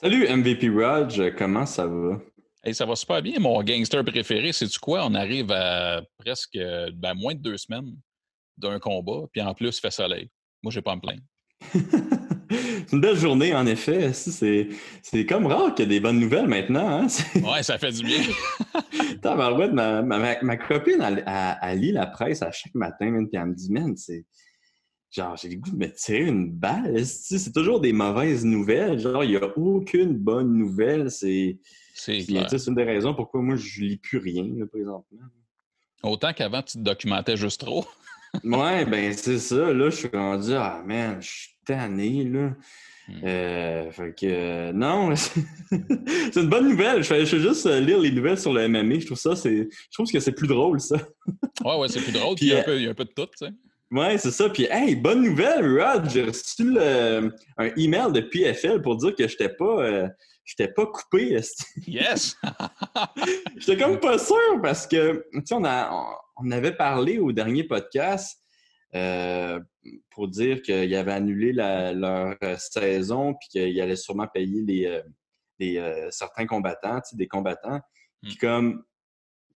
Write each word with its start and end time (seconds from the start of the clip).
Salut 0.00 0.28
MVP 0.28 0.70
Raj, 0.70 1.20
comment 1.36 1.66
ça 1.66 1.84
va? 1.84 2.20
Hey, 2.62 2.72
ça 2.72 2.86
va 2.86 2.94
super 2.94 3.20
bien. 3.20 3.40
Mon 3.40 3.60
gangster 3.64 4.04
préféré, 4.04 4.52
c'est 4.52 4.68
tu 4.68 4.78
quoi? 4.78 5.04
On 5.04 5.12
arrive 5.12 5.50
à 5.50 6.02
presque 6.18 6.56
ben, 6.94 7.14
moins 7.14 7.34
de 7.34 7.40
deux 7.40 7.56
semaines 7.56 7.96
d'un 8.58 8.78
combat, 8.78 9.26
puis 9.32 9.42
en 9.42 9.54
plus, 9.54 9.76
il 9.76 9.80
fait 9.80 9.90
soleil. 9.90 10.30
Moi, 10.62 10.70
j'ai 10.70 10.82
pas 10.82 10.92
à 10.92 10.94
me 10.94 11.00
plaindre. 11.00 11.22
c'est 12.48 12.92
une 12.92 13.00
belle 13.00 13.16
journée, 13.16 13.52
en 13.56 13.66
effet. 13.66 14.12
C'est, 14.12 14.68
comme 15.28 15.46
rare 15.46 15.74
qu'il 15.74 15.86
y 15.86 15.88
ait 15.88 15.98
des 15.98 16.00
bonnes 16.00 16.20
nouvelles 16.20 16.46
maintenant. 16.46 17.00
Hein? 17.00 17.06
ouais, 17.34 17.64
ça 17.64 17.76
fait 17.76 17.90
du 17.90 18.04
bien. 18.04 18.22
ma, 19.24 20.02
ma, 20.02 20.42
ma, 20.42 20.56
copine, 20.58 21.02
elle, 21.02 21.80
lit 21.80 21.90
la 21.90 22.06
presse 22.06 22.42
à 22.42 22.52
chaque 22.52 22.76
matin, 22.76 23.24
puis 23.28 23.40
elle 23.40 23.46
me 23.46 23.54
dit, 23.56 23.72
man, 23.72 23.96
c'est 23.96 24.24
genre, 25.10 25.36
j'ai 25.36 25.48
le 25.48 25.56
goût 25.56 25.70
de 25.70 25.76
me 25.76 25.90
tirer 25.90 26.26
une 26.26 26.50
balle. 26.50 27.04
C'est 27.04 27.52
toujours 27.52 27.80
des 27.80 27.92
mauvaises 27.92 28.44
nouvelles? 28.44 28.98
Genre, 28.98 29.24
il 29.24 29.30
n'y 29.30 29.36
a 29.36 29.58
aucune 29.58 30.14
bonne 30.14 30.52
nouvelle. 30.54 31.10
C'est 31.10 31.58
c'est 31.94 32.66
une 32.66 32.74
des 32.74 32.84
raisons 32.84 33.14
pourquoi 33.14 33.42
moi, 33.42 33.56
je 33.56 33.82
lis 33.82 33.96
plus 33.96 34.18
rien, 34.18 34.44
présentement. 34.70 35.18
Autant 36.02 36.32
qu'avant, 36.32 36.62
tu 36.62 36.78
te 36.78 36.82
documentais 36.82 37.36
juste 37.36 37.60
trop. 37.60 37.84
ouais, 38.44 38.84
ben 38.84 39.12
c'est 39.12 39.38
ça. 39.38 39.72
Là, 39.72 39.90
je 39.90 39.96
suis 39.96 40.08
rendu, 40.12 40.52
ah 40.54 40.82
man, 40.86 41.20
je 41.20 41.28
suis 41.28 41.50
tanné, 41.64 42.24
là. 42.24 42.52
Hmm. 43.08 43.20
Euh, 43.24 43.90
fait 43.90 44.14
que 44.14 44.72
non, 44.72 45.16
c'est 45.70 46.36
une 46.36 46.48
bonne 46.48 46.68
nouvelle. 46.68 47.02
Je 47.02 47.08
fais, 47.08 47.24
juste 47.24 47.66
euh, 47.66 47.80
lire 47.80 47.98
les 47.98 48.12
nouvelles 48.12 48.38
sur 48.38 48.52
le 48.52 48.68
MMA. 48.68 49.00
Je 49.00 49.06
trouve 49.06 49.18
ça, 49.18 49.34
c'est. 49.34 49.68
Je 49.70 49.92
trouve 49.92 50.10
que 50.10 50.20
c'est 50.20 50.32
plus 50.32 50.46
drôle, 50.46 50.78
ça. 50.78 50.96
ouais, 51.64 51.76
ouais, 51.78 51.88
c'est 51.88 52.02
plus 52.02 52.12
drôle. 52.12 52.34
Puis, 52.36 52.46
il, 52.46 52.52
y 52.52 52.54
a 52.54 52.60
un 52.60 52.64
peu, 52.64 52.76
il 52.76 52.84
y 52.84 52.86
a 52.86 52.90
un 52.90 52.94
peu 52.94 53.06
de 53.06 53.10
tout, 53.10 53.26
tu 53.26 53.46
sais. 53.46 53.52
Ouais, 53.90 54.18
c'est 54.18 54.30
ça. 54.30 54.50
Puis, 54.50 54.66
hey, 54.70 54.94
bonne 54.94 55.22
nouvelle, 55.22 55.80
Rod. 55.80 56.10
J'ai 56.10 56.24
reçu 56.24 56.78
un 56.78 57.70
email 57.76 58.12
de 58.12 58.20
PFL 58.20 58.82
pour 58.82 58.96
dire 58.96 59.14
que 59.14 59.26
je 59.26 59.32
n'étais 59.32 59.48
pas, 59.48 59.82
euh, 59.82 60.08
pas 60.76 60.86
coupé. 60.86 61.40
yes! 61.86 62.36
J'étais 63.56 63.82
comme 63.82 63.98
pas 63.98 64.18
sûr 64.18 64.60
parce 64.62 64.86
que, 64.86 65.24
tu 65.32 65.42
sais, 65.44 65.54
on, 65.54 65.62
on, 66.36 66.50
avait 66.50 66.76
parlé 66.76 67.18
au 67.18 67.32
dernier 67.32 67.64
podcast 67.64 68.38
euh, 68.94 69.58
pour 70.10 70.28
dire 70.28 70.60
qu'ils 70.60 70.94
avaient 70.94 71.12
annulé 71.12 71.52
leur 71.52 72.36
saison 72.58 73.34
puis 73.34 73.48
qu'ils 73.48 73.80
allaient 73.80 73.96
sûrement 73.96 74.26
payer 74.26 74.62
les, 74.62 75.02
les 75.58 75.78
euh, 75.78 76.10
certains 76.10 76.46
combattants, 76.46 77.00
tu 77.00 77.10
sais, 77.10 77.16
des 77.16 77.26
combattants. 77.26 77.80
Puis, 78.22 78.34
hmm. 78.34 78.38
comme 78.38 78.84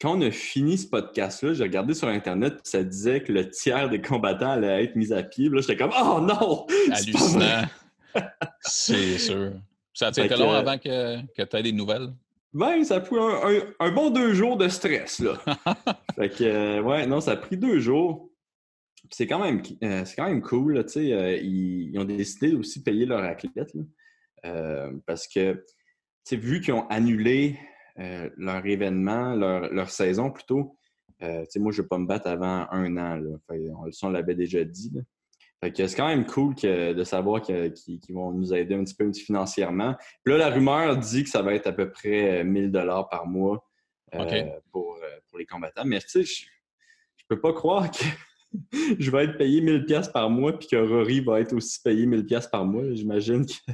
quand 0.02 0.18
on 0.18 0.20
a 0.22 0.32
fini 0.32 0.76
ce 0.76 0.88
podcast-là, 0.88 1.54
j'ai 1.54 1.62
regardé 1.62 1.94
sur 1.94 2.08
Internet, 2.08 2.54
ça 2.64 2.82
disait 2.82 3.22
que 3.22 3.32
le 3.32 3.48
tiers 3.48 3.88
des 3.88 4.00
combattants 4.00 4.50
allait 4.50 4.82
être 4.84 4.96
mis 4.96 5.12
à 5.12 5.22
pied. 5.22 5.48
là, 5.48 5.60
j'étais 5.60 5.76
comme, 5.76 5.92
oh 5.96 6.20
non! 6.20 6.66
Hallucinant. 6.92 7.62
C'est 8.62 9.18
sûr. 9.18 9.52
Ça 9.94 10.08
a 10.08 10.10
été 10.10 10.36
long 10.36 10.50
avant 10.50 10.76
que, 10.76 11.24
que 11.36 11.42
tu 11.42 11.56
aies 11.56 11.62
des 11.62 11.72
nouvelles? 11.72 12.12
Ben, 12.52 12.82
ça 12.82 12.96
a 12.96 13.00
pris 13.00 13.16
un, 13.78 13.90
bon 13.92 14.10
deux 14.10 14.34
jours 14.34 14.56
de 14.56 14.68
stress, 14.68 15.20
là. 15.20 15.38
fait 16.16 16.30
que, 16.30 16.44
euh, 16.44 16.82
ouais, 16.82 17.06
non, 17.06 17.20
ça 17.20 17.32
a 17.32 17.36
pris 17.36 17.56
deux 17.56 17.78
jours. 17.78 18.28
C'est 19.10 19.28
quand 19.28 19.38
même, 19.38 19.62
euh, 19.84 20.04
quand 20.16 20.26
même 20.26 20.42
cool, 20.42 20.84
tu 20.84 20.92
sais. 20.92 21.12
Euh, 21.12 21.36
ils, 21.36 21.96
ont 21.96 22.04
décidé 22.04 22.54
aussi 22.54 22.80
de 22.80 22.84
payer 22.84 23.06
leur 23.06 23.22
athlète, 23.22 23.72
parce 25.06 25.28
que, 25.28 25.52
tu 25.52 25.64
sais, 26.24 26.36
vu 26.36 26.60
qu'ils 26.60 26.74
ont 26.74 26.88
annulé 26.88 27.56
euh, 27.98 28.30
leur 28.36 28.64
événement, 28.64 29.34
leur, 29.34 29.90
saison 29.90 30.30
plutôt. 30.30 30.76
Euh, 31.22 31.44
moi, 31.56 31.72
je 31.72 31.78
ne 31.78 31.82
vais 31.82 31.88
pas 31.88 31.98
me 31.98 32.06
battre 32.06 32.28
avant 32.28 32.66
un 32.70 32.96
an. 32.96 33.16
Là. 33.16 33.56
on, 34.02 34.08
l'avait 34.08 34.34
déjà 34.34 34.64
dit. 34.64 34.92
c'est 35.62 35.94
quand 35.94 36.08
même 36.08 36.26
cool 36.26 36.54
de 36.54 37.04
savoir 37.04 37.42
qu'ils 37.42 37.74
vont 38.10 38.32
nous 38.32 38.54
aider 38.54 38.74
un 38.74 38.84
petit 38.84 38.94
peu 38.94 39.12
financièrement. 39.12 39.94
là, 40.24 40.38
la 40.38 40.48
rumeur 40.48 40.96
dit 40.96 41.24
que 41.24 41.30
ça 41.30 41.42
va 41.42 41.54
être 41.54 41.66
à 41.66 41.72
peu 41.72 41.90
près 41.90 42.42
1000 42.44 42.72
dollars 42.72 43.08
par 43.08 43.26
mois 43.26 43.64
euh, 44.14 44.50
pour, 44.70 44.98
les 45.38 45.46
combattants. 45.46 45.84
Mais 45.84 46.00
tu 46.00 46.08
sais, 46.08 46.24
je 46.24 46.44
ne 46.44 47.36
peux 47.36 47.40
pas 47.40 47.52
croire 47.52 47.90
que 47.90 48.04
je 48.98 49.10
vais 49.10 49.24
être 49.24 49.38
payé 49.38 49.60
1000 49.60 49.84
pièces 49.86 50.08
par 50.08 50.28
mois 50.28 50.58
puis 50.58 50.68
que 50.68 50.76
Rory 50.76 51.20
va 51.20 51.40
être 51.40 51.54
aussi 51.54 51.80
payé 51.82 52.06
1000 52.06 52.26
pièces 52.26 52.46
par 52.46 52.64
mois. 52.64 52.84
J'imagine 52.92 53.46
que... 53.46 53.72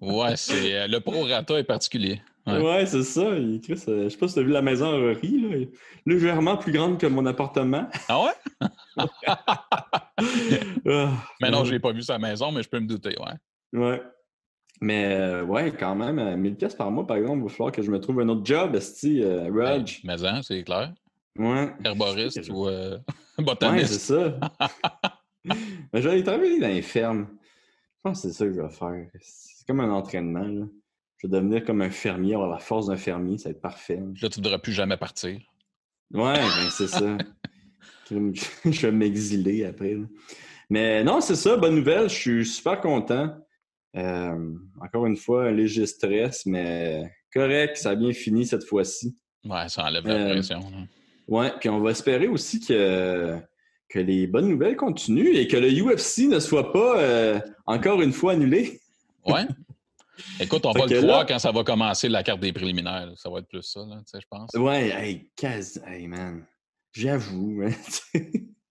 ouais, 0.00 0.36
c'est 0.36 0.86
le 0.86 0.98
pro-rata 1.00 1.58
est 1.58 1.64
particulier. 1.64 2.20
Ouais, 2.46 2.84
c'est 2.86 3.02
ça. 3.02 3.22
Euh, 3.22 3.58
je 3.66 3.74
sais 3.74 4.16
pas 4.18 4.28
si 4.28 4.34
tu 4.34 4.40
as 4.40 4.42
vu 4.42 4.50
la 4.50 4.60
maison 4.62 4.86
à 4.86 4.96
Rory, 4.98 5.40
là. 5.40 5.66
légèrement 6.04 6.56
plus 6.56 6.72
grande 6.72 6.98
que 6.98 7.06
mon 7.06 7.24
appartement. 7.24 7.88
Ah 8.08 8.22
ouais? 8.22 8.68
Ah, 9.26 10.06
mais 11.40 11.50
non, 11.50 11.64
je 11.64 11.72
n'ai 11.72 11.80
pas 11.80 11.92
vu 11.92 12.02
sa 12.02 12.18
maison, 12.18 12.52
mais 12.52 12.62
je 12.62 12.68
peux 12.68 12.80
me 12.80 12.86
douter, 12.86 13.16
ouais. 13.18 13.80
Ouais. 13.80 14.02
Mais 14.80 15.14
euh, 15.14 15.44
ouais, 15.44 15.72
quand 15.72 15.94
même, 15.94 16.36
1000 16.36 16.56
pièces 16.56 16.74
par 16.74 16.90
mois, 16.90 17.06
par 17.06 17.16
exemple, 17.16 17.38
il 17.38 17.42
va 17.44 17.48
falloir 17.48 17.72
que 17.72 17.82
je 17.82 17.90
me 17.90 17.98
trouve 17.98 18.20
un 18.20 18.28
autre 18.28 18.44
job, 18.44 18.74
esti, 18.74 19.22
euh, 19.22 19.50
Raj. 19.50 20.02
mais 20.04 20.22
hein, 20.24 20.40
c'est 20.42 20.62
clair. 20.64 20.92
Ouais. 21.38 21.72
Herboriste 21.82 22.48
ou 22.50 22.68
botaniste. 23.38 23.90
Ouais, 23.90 23.98
c'est 23.98 24.14
ça. 24.14 24.38
mais 25.92 26.02
je 26.02 26.08
vais 26.08 26.10
aller 26.10 26.24
travailler 26.24 26.60
dans 26.60 26.68
les 26.68 26.82
fermes. 26.82 27.28
Je 27.96 28.00
pense 28.02 28.22
que 28.22 28.28
c'est 28.28 28.34
ça 28.34 28.44
que 28.44 28.52
je 28.52 28.60
vais 28.60 28.68
faire. 28.68 29.06
C'est 29.22 29.66
comme 29.66 29.80
un 29.80 29.90
entraînement, 29.90 30.44
là. 30.44 30.66
Je 31.24 31.28
vais 31.30 31.36
devenir 31.38 31.64
comme 31.64 31.80
un 31.80 31.88
fermier, 31.88 32.34
avoir 32.34 32.50
la 32.50 32.58
force 32.58 32.88
d'un 32.88 32.98
fermier, 32.98 33.38
ça 33.38 33.48
va 33.48 33.52
être 33.52 33.62
parfait. 33.62 33.96
Là, 33.96 34.28
tu 34.28 34.40
ne 34.40 34.44
voudras 34.44 34.58
plus 34.58 34.74
jamais 34.74 34.98
partir. 34.98 35.40
Ouais, 36.12 36.34
ben 36.34 36.70
c'est 36.70 36.86
ça. 36.86 37.16
je 38.10 38.86
vais 38.86 38.92
m'exiler 38.92 39.64
après. 39.64 39.96
Mais 40.68 41.02
non, 41.02 41.22
c'est 41.22 41.36
ça, 41.36 41.56
bonne 41.56 41.76
nouvelle. 41.76 42.10
Je 42.10 42.14
suis 42.14 42.44
super 42.44 42.78
content. 42.78 43.34
Euh, 43.96 44.52
encore 44.82 45.06
une 45.06 45.16
fois, 45.16 45.46
un 45.46 45.52
léger 45.52 45.86
stress, 45.86 46.44
mais 46.44 47.10
correct, 47.32 47.78
ça 47.78 47.90
a 47.90 47.94
bien 47.94 48.12
fini 48.12 48.44
cette 48.44 48.64
fois-ci. 48.64 49.16
Ouais, 49.46 49.66
ça 49.70 49.84
enlève 49.84 50.06
la 50.06 50.14
euh, 50.14 50.30
pression. 50.32 50.60
Ouais, 51.26 51.52
puis 51.58 51.70
on 51.70 51.80
va 51.80 51.92
espérer 51.92 52.28
aussi 52.28 52.60
que, 52.60 53.38
que 53.88 53.98
les 53.98 54.26
bonnes 54.26 54.48
nouvelles 54.48 54.76
continuent 54.76 55.36
et 55.36 55.48
que 55.48 55.56
le 55.56 55.70
UFC 55.70 56.28
ne 56.28 56.38
soit 56.38 56.70
pas 56.70 56.98
euh, 56.98 57.40
encore 57.64 58.02
une 58.02 58.12
fois 58.12 58.32
annulé. 58.32 58.82
Ouais, 59.26 59.46
Écoute, 60.40 60.64
on 60.66 60.72
va 60.72 60.86
le 60.86 61.00
voir 61.00 61.26
quand 61.26 61.38
ça 61.38 61.52
va 61.52 61.64
commencer 61.64 62.08
la 62.08 62.22
carte 62.22 62.40
des 62.40 62.52
préliminaires. 62.52 63.12
Ça 63.16 63.30
va 63.30 63.38
être 63.38 63.48
plus 63.48 63.62
ça, 63.62 63.80
là, 63.80 64.00
je 64.12 64.26
pense. 64.28 64.50
Ouais, 64.54 64.90
hey, 64.90 65.30
quasi, 65.36 65.80
hey 65.86 66.06
man. 66.06 66.44
J'avoue, 66.92 67.62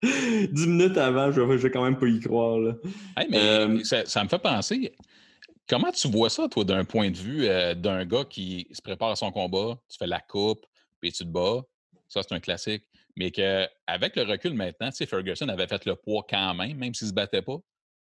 Dix 0.04 0.68
minutes 0.68 0.98
avant, 0.98 1.32
je 1.32 1.42
vais, 1.42 1.56
vais 1.56 1.72
quand 1.72 1.84
même 1.84 1.98
pas 1.98 2.08
y 2.08 2.20
croire. 2.20 2.60
Là. 2.60 2.74
mais 3.30 3.38
euh, 3.38 3.84
ça, 3.84 4.24
me 4.24 4.30
fait 4.30 4.40
penser. 4.40 4.94
Comment 5.68 5.92
tu 5.92 6.10
vois 6.10 6.30
ça, 6.30 6.48
toi, 6.50 6.66
d'un 6.66 6.84
point 6.84 7.10
de 7.10 7.18
vue 7.18 7.46
euh, 7.48 7.74
d'un 7.74 8.06
gars 8.06 8.26
qui 8.26 8.68
se 8.72 8.82
prépare 8.82 9.12
à 9.12 9.16
son 9.16 9.32
combat, 9.32 9.78
tu 9.90 9.98
fais 9.98 10.08
la 10.08 10.20
coupe, 10.20 10.66
puis 11.00 11.12
tu 11.12 11.24
te 11.24 11.30
bats. 11.30 11.62
Ça, 12.10 12.22
c'est 12.22 12.36
un 12.36 12.40
classique. 12.40 12.84
Mais 13.16 13.32
qu'avec 13.32 14.16
le 14.16 14.24
recul 14.24 14.54
maintenant, 14.54 14.90
tu 14.90 14.98
sais, 14.98 15.06
Ferguson 15.06 15.48
avait 15.48 15.68
fait 15.68 15.86
le 15.86 15.96
poids 15.96 16.26
quand 16.30 16.54
même, 16.54 16.78
même 16.78 16.94
s'il 16.94 17.06
ne 17.06 17.10
se 17.10 17.16
battait 17.16 17.42
pas. 17.42 17.58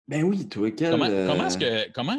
Ben 0.06 0.22
oui, 0.22 0.48
toi, 0.48 0.70
quel... 0.70 0.90
Comment, 0.90 1.06
comment 1.06 1.46
est-ce 1.46 1.58
que. 1.58 1.90
Comment 1.92 2.18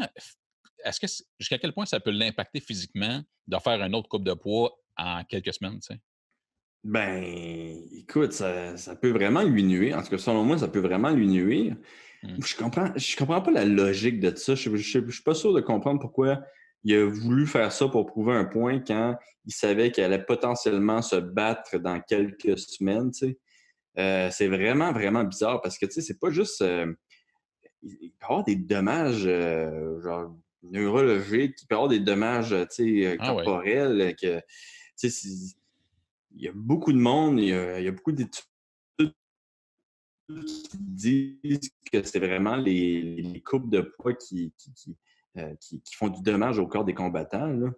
est-ce 0.83 0.99
que 0.99 1.07
jusqu'à 1.39 1.57
quel 1.57 1.73
point 1.73 1.85
ça 1.85 1.99
peut 1.99 2.11
l'impacter 2.11 2.59
physiquement 2.59 3.21
de 3.47 3.57
faire 3.57 3.81
un 3.81 3.93
autre 3.93 4.09
coupe 4.09 4.23
de 4.23 4.33
poids 4.33 4.77
en 4.97 5.23
quelques 5.23 5.53
semaines, 5.53 5.79
tu 5.79 5.93
sais? 5.93 5.99
Ben, 6.83 7.23
écoute, 7.91 8.31
ça, 8.31 8.73
peut 9.01 9.09
vraiment 9.09 9.43
lui 9.43 9.63
nuire. 9.63 9.97
En 9.97 10.01
tout 10.01 10.09
cas, 10.09 10.17
selon 10.17 10.43
moi, 10.43 10.57
ça 10.57 10.69
peut 10.69 10.79
vraiment 10.79 11.09
lui 11.09 11.27
nuire. 11.27 11.75
Mmh. 12.23 12.37
Je 12.45 12.55
comprends, 12.55 12.91
je 12.95 13.17
comprends 13.17 13.41
pas 13.41 13.51
la 13.51 13.65
logique 13.65 14.19
de 14.19 14.33
ça. 14.35 14.55
Je, 14.55 14.69
ne 14.69 14.77
suis 14.77 15.23
pas 15.23 15.33
sûr 15.33 15.53
de 15.53 15.59
comprendre 15.59 15.99
pourquoi 15.99 16.41
il 16.83 16.95
a 16.95 17.05
voulu 17.05 17.45
faire 17.47 17.71
ça 17.71 17.89
pour 17.89 18.05
prouver 18.05 18.33
un 18.33 18.45
point 18.45 18.79
quand 18.79 19.17
il 19.45 19.53
savait 19.53 19.91
qu'il 19.91 20.03
allait 20.03 20.23
potentiellement 20.23 21.01
se 21.01 21.17
battre 21.17 21.77
dans 21.79 21.99
quelques 21.99 22.57
semaines. 22.57 23.11
Tu 23.11 23.27
sais. 23.27 23.39
Euh, 23.97 24.29
c'est 24.31 24.47
vraiment, 24.47 24.93
vraiment 24.93 25.23
bizarre 25.23 25.61
parce 25.61 25.77
que 25.77 25.85
tu 25.85 25.93
sais, 25.93 26.01
c'est 26.01 26.19
pas 26.19 26.29
juste. 26.29 26.61
Euh, 26.61 26.93
il 27.81 28.11
peut 28.11 28.17
y 28.21 28.25
avoir 28.25 28.43
des 28.43 28.55
dommages, 28.55 29.25
euh, 29.25 30.01
genre 30.01 30.35
neurologique, 30.63 31.55
qui 31.55 31.65
peut 31.65 31.75
avoir 31.75 31.89
des 31.89 31.99
dommages 31.99 32.53
euh, 32.53 33.15
ah 33.19 33.27
corporels. 33.27 34.15
que, 34.15 34.41
il 36.31 36.43
y 36.43 36.47
a 36.47 36.51
beaucoup 36.53 36.93
de 36.93 36.97
monde, 36.97 37.39
il 37.39 37.47
y 37.47 37.53
a, 37.53 37.91
beaucoup 37.91 38.11
d'études 38.11 38.45
qui 40.27 40.77
disent 40.77 41.71
que 41.91 42.03
c'est 42.03 42.19
vraiment 42.19 42.55
les, 42.55 43.01
les, 43.01 43.41
coupes 43.41 43.69
de 43.69 43.81
poids 43.81 44.13
qui, 44.13 44.53
euh, 45.37 45.55
qui, 45.59 45.81
qui, 45.81 45.95
font 45.95 46.09
du 46.09 46.21
dommage 46.21 46.59
au 46.59 46.67
corps 46.67 46.85
des 46.85 46.93
combattants. 46.93 47.47
Là. 47.47 47.69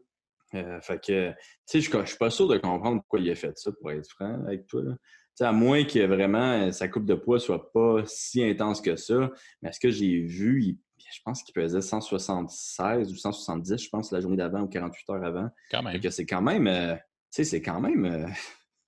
Euh, 0.54 0.82
fait 0.82 1.02
que, 1.02 1.34
je 1.72 1.98
ne 1.98 2.06
suis 2.06 2.18
pas 2.18 2.30
sûr 2.30 2.48
de 2.48 2.58
comprendre 2.58 3.02
pourquoi 3.02 3.20
il 3.20 3.30
a 3.30 3.36
fait 3.36 3.58
ça, 3.58 3.72
pour 3.72 3.92
être 3.92 4.10
franc 4.10 4.44
avec 4.46 4.68
toi. 4.68 4.82
Là. 4.84 5.48
à 5.48 5.52
moins 5.54 5.86
que 5.86 6.06
vraiment 6.06 6.72
sa 6.74 6.90
coupe 6.90 7.06
de 7.06 7.16
poids 7.16 7.40
soit 7.40 7.72
pas 7.72 8.04
si 8.06 8.44
intense 8.44 8.82
que 8.82 8.96
ça. 8.98 9.32
Mais 9.62 9.72
ce 9.72 9.80
que 9.80 9.90
j'ai 9.90 10.20
vu, 10.20 10.64
il 10.64 10.78
je 11.12 11.20
pense 11.24 11.44
qu'il 11.44 11.54
pesait 11.54 11.82
176 11.82 13.12
ou 13.12 13.16
170, 13.16 13.84
je 13.84 13.90
pense, 13.90 14.12
la 14.12 14.22
journée 14.22 14.38
d'avant 14.38 14.62
ou 14.62 14.68
48 14.68 15.10
heures 15.10 15.24
avant. 15.24 15.50
Quand 15.70 15.84
même. 15.84 16.02
c'est 16.10 16.26
quand 16.26 16.42
même, 16.42 16.68
euh, 16.68 16.96
tu 16.96 17.02
sais, 17.32 17.44
c'est 17.44 17.62
quand 17.62 17.82
même, 17.82 18.06
euh, 18.06 18.28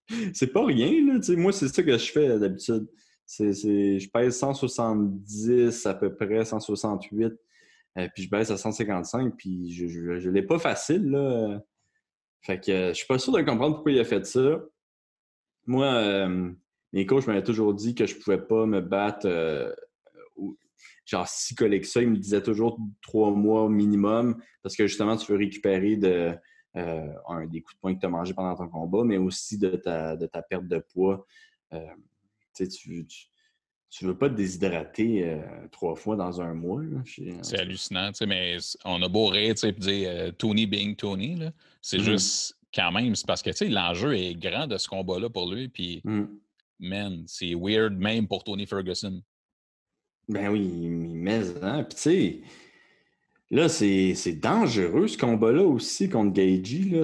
c'est 0.33 0.51
pas 0.51 0.65
rien, 0.65 0.91
là. 1.05 1.19
moi, 1.35 1.51
c'est 1.51 1.67
ça 1.67 1.83
que 1.83 1.97
je 1.97 2.11
fais 2.11 2.39
d'habitude. 2.39 2.87
je 3.27 4.09
pèse 4.09 4.37
170 4.37 5.85
à 5.85 5.93
peu 5.93 6.15
près, 6.15 6.45
168. 6.45 7.33
Euh, 7.95 8.07
puis 8.15 8.23
je 8.23 8.29
baisse 8.29 8.49
à 8.49 8.57
155, 8.57 9.35
puis 9.37 9.71
je, 9.71 9.87
je, 9.87 10.29
l'ai 10.29 10.41
pas 10.41 10.57
facile, 10.57 11.11
là. 11.11 11.61
Fait 12.41 12.59
que 12.59 12.89
je 12.89 12.93
suis 12.93 13.07
pas 13.07 13.19
sûr 13.19 13.31
de 13.31 13.41
comprendre 13.41 13.75
pourquoi 13.75 13.91
il 13.91 13.99
a 13.99 14.03
fait 14.03 14.25
ça. 14.25 14.61
Moi, 15.65 16.27
mes 16.91 17.05
coachs 17.05 17.25
m'avaient 17.27 17.43
toujours 17.43 17.73
dit 17.73 17.95
que 17.95 18.05
je 18.05 18.15
pouvais 18.15 18.41
pas 18.41 18.65
me 18.65 18.81
battre 18.81 19.27
genre 21.05 21.27
si 21.27 21.55
collé 21.55 21.81
que 21.81 21.87
ça. 21.87 22.01
Ils 22.01 22.09
me 22.09 22.17
disaient 22.17 22.43
toujours 22.43 22.79
trois 23.01 23.31
mois 23.31 23.69
minimum 23.69 24.41
parce 24.61 24.75
que 24.75 24.87
justement, 24.87 25.15
tu 25.17 25.31
veux 25.31 25.37
récupérer 25.37 25.97
de, 25.97 26.35
un, 26.75 27.45
des 27.47 27.61
coups 27.61 27.75
de 27.75 27.79
poing 27.81 27.95
que 27.95 27.99
tu 27.99 28.05
as 28.05 28.09
mangé 28.09 28.33
pendant 28.33 28.55
ton 28.55 28.67
combat, 28.67 29.03
mais 29.03 29.17
aussi 29.17 29.57
de 29.57 29.75
ta, 29.75 30.15
de 30.15 30.25
ta 30.27 30.41
perte 30.41 30.67
de 30.67 30.79
poids. 30.79 31.25
tu, 32.55 32.67
tu, 32.67 33.07
tu 33.93 34.05
veux 34.05 34.17
pas 34.17 34.27
te 34.27 34.33
déshydrater 34.33 35.23
euh, 35.23 35.67
trois 35.71 35.95
fois 35.95 36.15
dans 36.15 36.41
un 36.41 36.55
mois. 36.55 36.81
C'est 37.43 37.59
hallucinant, 37.59 38.09
mais 38.27 38.57
on 38.85 38.99
a 39.03 39.07
beau 39.07 39.27
rire 39.27 39.53
et 39.63 39.71
dire 39.71 40.09
euh, 40.09 40.31
Tony 40.31 40.65
being 40.65 40.95
Tony. 40.95 41.37
C'est 41.79 41.97
mm-hmm. 41.97 42.01
juste 42.01 42.57
quand 42.73 42.91
même, 42.91 43.13
c'est 43.13 43.27
parce 43.27 43.43
que 43.43 43.51
l'enjeu 43.65 44.17
est 44.17 44.33
grand 44.33 44.65
de 44.65 44.79
ce 44.79 44.87
combat-là 44.87 45.29
pour 45.29 45.53
lui. 45.53 45.67
Puis, 45.67 46.01
mm. 46.03 46.23
man, 46.79 47.23
c'est 47.27 47.53
weird 47.53 47.93
même 47.93 48.27
pour 48.27 48.43
Tony 48.43 48.65
Ferguson. 48.65 49.21
Ben 50.29 50.49
oui, 50.49 50.87
mais, 50.89 51.41
hein, 51.61 51.83
puis 51.83 51.95
tu 51.95 52.01
sais, 52.01 52.41
là, 53.51 53.67
c'est 53.67 54.39
dangereux 54.39 55.07
ce 55.07 55.17
combat-là 55.17 55.63
aussi 55.63 56.09
contre 56.09 56.33
Gagey. 56.33 56.89
Là, 56.89 57.03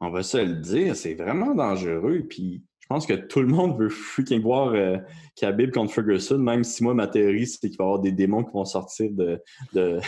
on 0.00 0.10
va 0.10 0.22
se 0.22 0.38
le 0.38 0.56
dire, 0.56 0.96
c'est 0.96 1.14
vraiment 1.14 1.54
dangereux. 1.54 2.24
Puis 2.28 2.62
je 2.80 2.86
pense 2.88 3.06
que 3.06 3.14
tout 3.14 3.40
le 3.40 3.46
monde 3.46 3.78
veut 3.78 3.90
freaking 3.90 4.40
voir 4.40 4.72
euh, 4.74 4.96
Khabib 5.36 5.70
contre 5.70 5.92
Ferguson, 5.92 6.38
même 6.38 6.64
si 6.64 6.82
moi, 6.82 6.94
ma 6.94 7.06
théorie, 7.06 7.46
c'est 7.46 7.68
qu'il 7.68 7.76
va 7.78 7.84
y 7.84 7.86
avoir 7.86 8.00
des 8.00 8.12
démons 8.12 8.42
qui 8.42 8.52
vont 8.52 8.64
sortir 8.64 9.10
de, 9.12 9.40
de, 9.74 10.00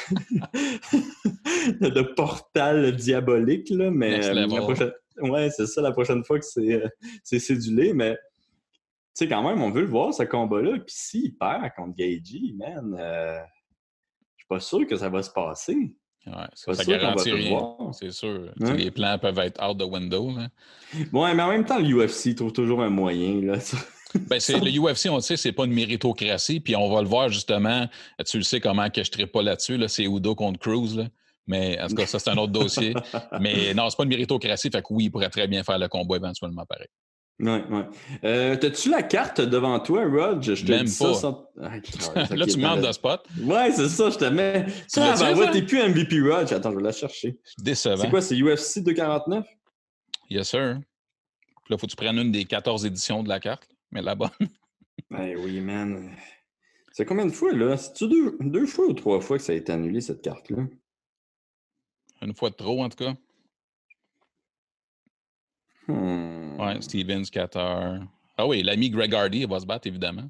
de 1.81 2.03
portal 2.17 2.97
diabolique. 2.97 3.69
Là, 3.71 3.91
mais 3.91 4.27
euh, 4.27 4.35
la 4.35 4.49
prochaine... 4.49 4.93
ouais, 5.21 5.51
c'est 5.51 5.67
ça, 5.67 5.83
la 5.83 5.93
prochaine 5.93 6.25
fois 6.25 6.41
que 6.41 6.45
c'est 6.45 6.83
euh, 6.83 7.39
cédulé. 7.39 7.93
Mais 7.93 8.17
sais, 9.15 9.29
quand 9.29 9.43
même, 9.43 9.63
on 9.63 9.71
veut 9.71 9.83
le 9.83 9.89
voir, 9.89 10.15
ce 10.15 10.23
combat-là. 10.23 10.79
Puis 10.79 10.95
s'il 10.95 11.37
perd 11.37 11.71
contre 11.77 11.97
Gagey, 11.97 12.55
man, 12.57 12.97
euh, 12.99 13.39
je 14.37 14.43
suis 14.43 14.49
pas 14.49 14.61
sûr 14.61 14.87
que 14.87 14.97
ça 14.97 15.09
va 15.09 15.23
se 15.23 15.31
passer. 15.31 15.95
Ouais, 16.27 16.47
ça, 16.55 16.75
ça 16.75 16.85
garantit 16.85 17.33
rien. 17.33 17.77
C'est 17.93 18.13
sûr. 18.13 18.53
Les 18.57 18.91
plans 18.91 19.19
peuvent 19.19 19.39
être 19.41 19.63
out 19.63 19.79
the 19.79 19.85
window. 19.85 20.31
Là. 20.31 20.49
Ouais, 21.13 21.35
mais 21.35 21.43
en 21.43 21.49
même 21.49 21.65
temps, 21.65 21.79
l'UFC 21.79 22.35
trouve 22.37 22.53
toujours 22.53 22.83
un 22.83 22.91
moyen. 22.91 23.41
Là. 23.41 23.59
ben, 24.15 24.39
le 24.39 24.81
UFC, 24.93 25.11
on 25.11 25.17
le 25.17 25.21
sait, 25.21 25.37
c'est 25.37 25.53
pas 25.53 25.65
une 25.65 25.73
méritocratie. 25.73 26.61
Puis 26.61 26.77
on 26.77 26.89
va 26.93 27.03
le 27.03 27.09
voir 27.09 27.29
justement. 27.29 27.89
Tu 28.25 28.37
le 28.37 28.45
sais 28.45 28.61
comment 28.61 28.89
que 28.89 29.03
je 29.03 29.11
ne 29.19 29.25
pas 29.25 29.43
là-dessus. 29.43 29.77
Là, 29.77 29.89
c'est 29.89 30.05
Udo 30.05 30.37
contre 30.37 30.61
Cruz. 30.61 30.97
Là. 30.97 31.09
Mais 31.49 31.81
en 31.81 31.89
tout 31.89 31.97
cas, 31.97 32.07
ça, 32.07 32.21
c'est 32.21 32.31
un 32.31 32.37
autre 32.37 32.53
dossier. 32.53 32.95
Mais 33.41 33.75
non, 33.75 33.91
c'est 33.91 33.97
pas 33.97 34.05
une 34.05 34.11
méritocratie. 34.11 34.71
Fait 34.71 34.81
que 34.81 34.87
oui, 34.91 35.05
il 35.05 35.11
pourrait 35.11 35.31
très 35.31 35.49
bien 35.49 35.65
faire 35.65 35.79
le 35.79 35.89
combat 35.89 36.17
éventuellement 36.17 36.65
pareil. 36.67 36.89
Oui, 37.41 37.59
oui. 37.71 37.81
Euh, 38.25 38.57
T'as-tu 38.57 38.89
la 38.91 39.03
carte 39.03 39.41
devant 39.41 39.81
toi, 39.81 40.05
Rod? 40.05 40.43
Je 40.43 40.65
te 40.65 40.71
Même 40.71 40.85
dis 40.85 40.97
pas. 40.97 41.15
ça 41.15 41.49
ah, 41.61 41.71
Là, 42.35 42.47
tu 42.47 42.59
me 42.59 42.87
de 42.87 42.93
spot. 42.93 43.27
Ouais, 43.41 43.73
c'est 43.73 43.89
ça, 43.89 44.11
je 44.11 44.19
te 44.19 44.25
mets. 44.27 44.67
Ça, 44.87 45.15
ben 45.19 45.37
ouais, 45.37 45.51
t'es 45.51 45.63
plus 45.63 45.79
MVP 45.83 46.21
Rod. 46.21 46.53
Attends, 46.53 46.71
je 46.71 46.77
vais 46.77 46.83
la 46.83 46.93
chercher. 46.93 47.39
Décevant. 47.59 47.97
C'est 47.97 48.11
quoi, 48.11 48.21
c'est 48.21 48.37
UFC 48.37 48.81
249? 48.81 49.45
Yes, 50.31 50.49
sir. 50.49 50.79
Là, 51.69 51.79
faut 51.79 51.87
que 51.87 51.91
tu 51.91 51.97
prennes 51.97 52.19
une 52.19 52.33
des 52.33 52.45
14 52.45 52.87
éditions 52.87 53.23
de 53.23 53.29
la 53.29 53.41
carte, 53.41 53.69
mais 53.91 54.03
la 54.03 54.15
bonne. 54.15 54.31
Ben 55.11 55.37
oui, 55.39 55.61
man. 55.61 56.15
C'est 56.93 57.07
combien 57.07 57.27
de 57.27 57.33
fois, 57.33 57.53
là? 57.53 57.77
C'est-tu 57.77 58.09
deux, 58.09 58.37
deux 58.41 58.67
fois 58.67 58.87
ou 58.87 58.93
trois 58.93 59.21
fois 59.21 59.39
que 59.39 59.43
ça 59.43 59.53
a 59.53 59.57
été 59.57 59.73
annulé, 59.73 60.01
cette 60.01 60.23
carte-là? 60.23 60.65
Une 62.21 62.35
fois 62.35 62.51
de 62.51 62.55
trop, 62.55 62.83
en 62.83 62.89
tout 62.89 63.05
cas. 63.05 63.15
Hmm. 65.89 66.12
Ouais, 66.63 66.81
Stevens, 66.81 67.25
Qatar. 67.31 68.01
Ah 68.37 68.47
oui, 68.47 68.63
l'ami 68.63 68.91
Greg 68.91 69.15
Hardy 69.15 69.45
va 69.45 69.61
se 69.61 69.67
battre, 69.67 69.87
évidemment. 69.87 70.29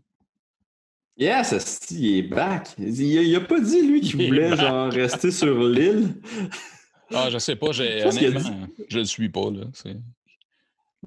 Yes, 1.16 1.80
il 1.90 2.18
est 2.18 2.22
back. 2.22 2.68
Il, 2.78 3.36
a 3.36 3.40
pas 3.40 3.60
dit, 3.60 3.82
lui, 3.82 4.00
qu'il 4.00 4.26
voulait 4.26 4.56
genre 4.56 4.90
rester 4.90 5.30
sur 5.30 5.62
l'île? 5.62 6.14
Ah, 7.14 7.28
je 7.28 7.36
sais 7.36 7.56
pas. 7.56 7.72
J'ai, 7.72 8.06
honnêtement, 8.06 8.68
je 8.88 8.98
le 9.00 9.04
suis 9.04 9.28
pas. 9.28 9.50
Là. 9.50 9.66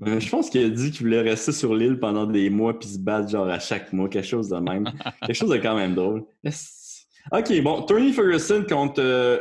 Euh, 0.04 0.20
je 0.20 0.30
pense 0.30 0.52
qu'il 0.52 0.64
a 0.64 0.70
dit 0.70 0.92
qu'il 0.92 1.08
voulait 1.08 1.22
rester 1.22 1.52
sur 1.52 1.74
l'île 1.74 1.98
pendant 1.98 2.28
des 2.28 2.52
mois 2.52 2.78
puis 2.78 2.90
se 2.90 3.00
battre 3.00 3.28
genre 3.28 3.48
à 3.48 3.58
chaque 3.58 3.92
mois, 3.92 4.08
quelque 4.08 4.28
chose 4.28 4.50
de 4.50 4.58
même. 4.58 4.92
quelque 5.26 5.36
chose 5.36 5.50
de 5.50 5.58
quand 5.58 5.76
même 5.76 5.96
drôle. 5.96 6.24
OK, 7.32 7.62
bon, 7.64 7.82
Tony 7.82 8.14
Ferguson 8.14 8.66
contre 8.70 9.02
euh, 9.02 9.40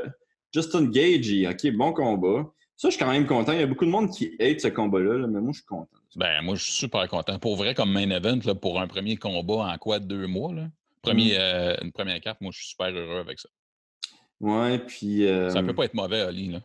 Justin 0.55 0.87
Gage. 0.87 1.47
OK, 1.51 1.71
bon 1.73 1.93
combat. 1.93 2.51
Ça, 2.77 2.89
je 2.89 2.97
suis 2.97 3.05
quand 3.05 3.11
même 3.11 3.27
content. 3.27 3.53
Il 3.53 3.61
y 3.61 3.63
a 3.63 3.67
beaucoup 3.67 3.85
de 3.85 3.91
monde 3.91 4.11
qui 4.11 4.35
hate 4.41 4.61
ce 4.61 4.69
combat-là, 4.69 5.27
mais 5.29 5.41
moi, 5.41 5.53
je 5.53 5.59
suis 5.59 5.67
content. 5.67 5.97
Ben, 6.17 6.43
moi, 6.43 6.57
je 6.57 6.65
suis 6.65 6.73
super 6.73 7.09
content. 7.09 7.39
Pour 7.39 7.57
vrai, 7.57 7.75
comme 7.75 7.93
main 7.93 8.11
event, 8.11 8.41
là, 8.45 8.55
pour 8.55 8.81
un 8.81 8.87
premier 8.89 9.17
combat 9.17 9.73
en 9.73 9.79
quoi, 9.79 10.01
deux 10.01 10.27
mois, 10.27 10.53
là? 10.53 10.69
Premier, 11.03 11.35
mm. 11.35 11.39
euh, 11.39 11.77
une 11.83 11.93
première 11.93 12.21
carte, 12.21 12.41
moi, 12.41 12.51
je 12.53 12.59
suis 12.59 12.69
super 12.71 12.89
heureux 12.89 13.21
avec 13.21 13.39
ça. 13.39 13.49
Ouais, 14.41 14.79
puis. 14.79 15.27
Euh... 15.27 15.51
Ça 15.51 15.63
peut 15.63 15.75
pas 15.75 15.85
être 15.85 15.95
mauvais, 15.95 16.21
Ali, 16.21 16.49
là. 16.49 16.61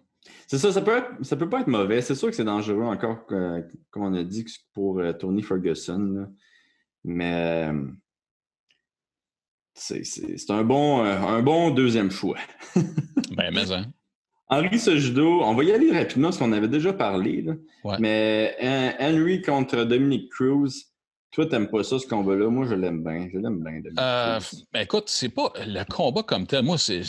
C'est 0.47 0.57
ça, 0.57 0.71
ça 0.71 0.81
peut, 0.81 1.03
ça 1.21 1.35
peut 1.37 1.49
pas 1.49 1.61
être 1.61 1.67
mauvais. 1.67 2.01
C'est 2.01 2.15
sûr 2.15 2.27
que 2.29 2.35
c'est 2.35 2.43
dangereux 2.43 2.83
encore, 2.83 3.25
comme 3.25 4.03
on 4.03 4.13
a 4.13 4.23
dit, 4.23 4.45
pour 4.73 4.99
euh, 4.99 5.13
Tony 5.13 5.43
Ferguson. 5.43 5.99
Là. 5.99 6.27
Mais 7.03 7.69
euh, 7.69 7.85
c'est 9.73 10.49
un 10.49 10.63
bon, 10.63 11.03
un 11.03 11.41
bon 11.41 11.69
deuxième 11.71 12.11
choix. 12.11 12.37
ben, 12.75 13.51
mais 13.53 13.71
hein. 13.71 13.85
Henry 14.49 14.79
Sejudo, 14.79 15.41
on 15.43 15.53
va 15.53 15.63
y 15.63 15.71
aller 15.71 15.91
rapidement 15.91 16.29
parce 16.29 16.39
qu'on 16.39 16.51
avait 16.51 16.67
déjà 16.67 16.91
parlé. 16.93 17.45
Mais 17.99 18.55
Henry 18.99 19.41
contre 19.41 19.83
Dominic 19.83 20.29
Cruz, 20.31 20.89
toi, 21.31 21.45
t'aimes 21.45 21.69
pas 21.69 21.83
ça, 21.83 21.99
ce 21.99 22.07
combat-là? 22.07 22.49
Moi, 22.49 22.65
je 22.67 22.73
l'aime 22.73 23.03
bien. 23.03 23.29
Je 23.31 23.37
l'aime 23.37 23.63
bien. 23.63 23.81
Euh, 23.99 24.39
ben, 24.73 24.81
écoute, 24.81 25.05
c'est 25.07 25.29
pas 25.29 25.53
le 25.57 25.83
combat 25.83 26.23
comme 26.23 26.47
tel. 26.47 26.63
Moi, 26.65 26.77
c'est 26.77 27.03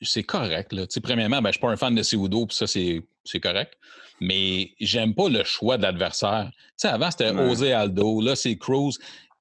c'est 0.00 0.22
correct. 0.22 0.72
Là. 0.72 0.86
premièrement, 1.02 1.42
ben, 1.42 1.48
je 1.48 1.54
suis 1.54 1.60
pas 1.60 1.70
un 1.70 1.76
fan 1.76 1.94
de 1.94 2.02
Cejudo, 2.02 2.46
puis 2.46 2.56
ça, 2.56 2.66
c'est 2.66 3.40
correct. 3.40 3.74
Mais 4.20 4.72
j'aime 4.80 5.14
pas 5.14 5.28
le 5.28 5.44
choix 5.44 5.76
de 5.76 5.82
l'adversaire. 5.82 6.50
Avant, 6.82 7.10
c'était 7.10 7.30
ouais. 7.30 7.72
Aldo. 7.72 8.20
Là, 8.20 8.34
c'est 8.34 8.56
Cruz 8.56 8.92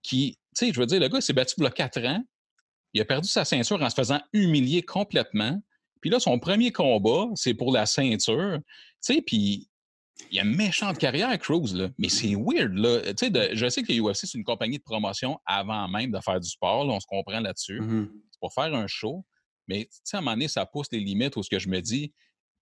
qui. 0.04 0.38
Je 0.60 0.78
veux 0.80 0.86
dire, 0.86 1.00
le 1.00 1.08
gars 1.08 1.22
s'est 1.22 1.34
battu 1.34 1.56
il 1.58 1.64
y 1.64 1.68
a 1.68 1.72
4 1.72 2.06
ans. 2.06 2.24
Il 2.94 3.02
a 3.02 3.06
perdu 3.06 3.30
sa 3.30 3.46
ceinture 3.46 3.82
en 3.82 3.90
se 3.90 3.96
faisant 3.96 4.20
humilier 4.34 4.82
complètement. 4.82 5.62
Puis 6.08 6.14
là, 6.14 6.22
son 6.22 6.40
premier 6.40 6.72
combat, 6.72 7.28
c'est 7.36 7.54
pour 7.54 7.70
la 7.70 7.86
ceinture. 7.86 8.60
Tu 8.60 8.64
sais, 9.02 9.22
puis 9.22 9.68
il 10.32 10.40
a 10.40 10.44
une 10.44 10.56
méchante 10.56 10.98
carrière, 10.98 11.38
Cruz, 11.38 11.74
là. 11.74 11.90
Mais 11.98 12.08
c'est 12.08 12.34
weird, 12.34 12.76
là. 12.76 13.14
Tu 13.14 13.28
sais, 13.28 13.50
je 13.54 13.68
sais 13.68 13.84
que 13.84 13.92
UFC, 13.92 14.26
c'est 14.26 14.38
une 14.38 14.46
compagnie 14.46 14.78
de 14.78 14.84
promotion 14.84 15.38
avant 15.46 15.90
même 15.90 16.10
de 16.12 16.20
faire 16.22 16.40
du 16.40 16.48
sport. 16.48 16.88
on 16.88 17.02
se 17.02 17.06
comprend 17.06 17.42
là-dessus. 17.42 17.82
Mm-hmm. 17.82 18.08
C'est 18.32 18.40
pour 18.40 18.54
faire 18.54 18.74
un 18.74 18.88
show. 18.88 19.26
Mais, 19.68 19.84
tu 19.92 20.00
sais, 20.06 20.16
à 20.16 20.20
un 20.20 20.22
moment 20.22 20.36
donné, 20.38 20.48
ça 20.48 20.66
pousse 20.66 20.88
les 20.94 21.02
limites 21.02 21.36
où 21.36 21.44
ce 21.44 21.50
que 21.50 21.60
je 21.60 21.68
me 21.68 21.82
dis, 21.82 22.14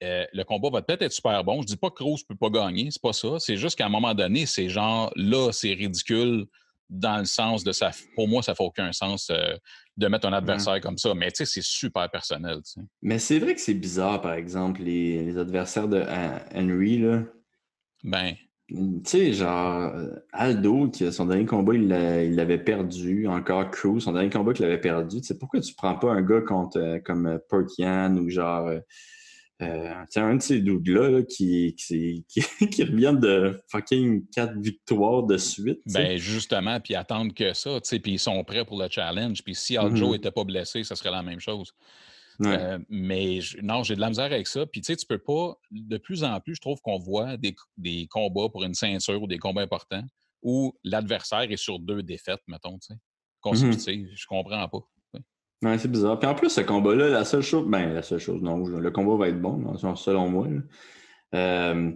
euh, 0.02 0.26
le 0.34 0.44
combat 0.44 0.72
va 0.72 0.82
peut-être 0.82 1.04
être 1.04 1.14
super 1.14 1.44
bon. 1.44 1.62
Je 1.62 1.68
dis 1.68 1.78
pas 1.78 1.92
que 1.92 1.98
Cruz 1.98 2.24
peut 2.28 2.36
pas 2.36 2.50
gagner, 2.50 2.90
c'est 2.90 3.00
pas 3.00 3.14
ça. 3.14 3.38
C'est 3.38 3.58
juste 3.58 3.78
qu'à 3.78 3.86
un 3.86 3.90
moment 3.90 4.16
donné, 4.16 4.48
c'est 4.48 4.70
genre, 4.70 5.12
là, 5.16 5.52
c'est 5.52 5.74
ridicule 5.76 6.48
dans 6.90 7.20
le 7.20 7.26
sens 7.26 7.64
de 7.64 7.72
ça. 7.72 7.92
Pour 8.16 8.28
moi, 8.28 8.42
ça 8.42 8.56
fait 8.56 8.64
aucun 8.64 8.92
sens. 8.92 9.30
Euh, 9.30 9.56
de 9.98 10.08
mettre 10.08 10.28
un 10.28 10.34
adversaire 10.34 10.80
comme 10.82 10.98
ça. 10.98 11.14
Mais 11.14 11.32
tu 11.32 11.38
sais, 11.38 11.46
c'est 11.46 11.64
super 11.64 12.10
personnel. 12.10 12.60
Mais 13.02 13.20
c'est 13.20 13.40
vrai 13.40 13.56
que 13.56 13.62
c'est 13.62 13.74
bizarre, 13.74 14.22
par 14.22 14.34
exemple, 14.34 14.82
les, 14.82 15.38
adversaires 15.38 15.88
de 15.88 16.04
Henry, 16.54 17.00
là. 17.00 17.24
Ben. 18.04 18.34
Tu 18.68 19.02
sais, 19.06 19.34
genre, 19.34 19.94
Aldo, 20.34 20.90
qui, 20.90 21.12
son 21.14 21.28
dernier 21.28 21.46
combat, 21.46 21.76
il 21.76 21.88
l'avait 21.88 22.58
perdu. 22.58 23.28
Encore 23.28 23.70
Cruz, 23.70 24.02
son 24.02 24.14
dernier 24.14 24.32
combat 24.32 24.54
qu'il 24.54 24.66
avait 24.66 24.82
perdu. 24.82 25.22
Tu 25.22 25.28
sais, 25.28 25.38
pourquoi 25.38 25.60
tu 25.60 25.74
prends 25.76 25.96
pas 25.96 26.12
un 26.12 26.24
gars 26.24 26.42
contre, 26.42 26.80
euh, 26.80 27.00
comme 27.00 27.28
euh, 27.28 27.38
Perkian 27.48 28.18
ou 28.18 28.30
genre 28.30 28.72
euh, 29.62 29.66
euh, 29.66 30.22
un 30.22 30.36
de 30.36 30.42
ces 30.42 30.60
dudes-là 30.60 31.24
qui, 31.24 31.76
qui, 31.76 32.26
qui, 32.72 32.84
reviennent 32.84 33.20
de 33.20 33.62
fucking 33.70 34.26
quatre 34.28 34.58
victoires 34.58 35.24
de 35.24 35.38
suite. 35.38 35.80
Ben 35.86 36.18
justement, 36.18 36.80
puis 36.82 36.96
attendre 36.96 37.34
que 37.34 37.54
ça, 37.54 37.80
puis 37.82 38.14
ils 38.14 38.20
sont 38.20 38.44
prêts 38.44 38.66
pour 38.66 38.82
le 38.82 38.90
challenge. 38.90 39.44
Puis 39.44 39.56
si 39.56 39.78
Aljo 39.78 40.12
n'était 40.12 40.30
mm-hmm. 40.30 40.34
pas 40.34 40.44
blessé, 40.44 40.84
ça 40.84 40.96
serait 40.96 41.12
la 41.12 41.24
même 41.24 41.40
chose. 41.40 41.74
Euh, 42.44 42.80
mais 42.90 43.40
non, 43.62 43.84
j'ai 43.84 43.96
de 43.96 44.02
la 44.02 44.10
misère 44.10 44.26
avec 44.26 44.48
ça. 44.48 44.66
Puis 44.66 44.82
tu 44.82 44.88
sais, 44.88 44.98
tu 44.98 45.06
peux 45.06 45.20
pas, 45.20 45.56
de 45.72 45.98
plus 45.98 46.24
en 46.26 46.40
plus, 46.42 46.56
je 46.56 46.62
trouve 46.62 46.82
qu'on 46.82 47.00
voit 47.00 47.38
des, 47.38 47.56
des, 47.78 48.08
combats 48.08 48.50
pour 48.50 48.64
une 48.64 48.74
ceinture 48.74 49.22
ou 49.22 49.28
des 49.28 49.38
combats 49.38 49.62
importants 49.62 50.04
où 50.42 50.78
l'adversaire 50.84 51.50
est 51.50 51.58
sur 51.58 51.80
deux 51.80 52.04
défaites, 52.04 52.42
mettons, 52.48 52.78
tu 52.78 52.94
sais, 52.94 53.00
consécutives. 53.40 54.08
Mm-hmm. 54.08 54.18
Je 54.18 54.28
comprends 54.28 54.68
pas. 54.68 54.80
Ouais, 55.64 55.78
c'est 55.78 55.90
bizarre. 55.92 56.20
Puis 56.20 56.30
en 56.30 56.36
plus, 56.36 56.50
ce 56.50 56.62
combat-là, 56.62 57.10
la 57.10 57.26
seule 57.26 57.42
chose, 57.42 57.66
ben 57.68 57.94
la 57.94 58.02
seule 58.04 58.20
chose, 58.20 58.42
non, 58.42 58.58
le 58.58 58.92
combat 58.92 59.16
va 59.16 59.30
être 59.30 59.42
bon, 59.42 59.76
selon 59.96 60.30
moi. 60.30 60.48
Euh, 61.34 61.92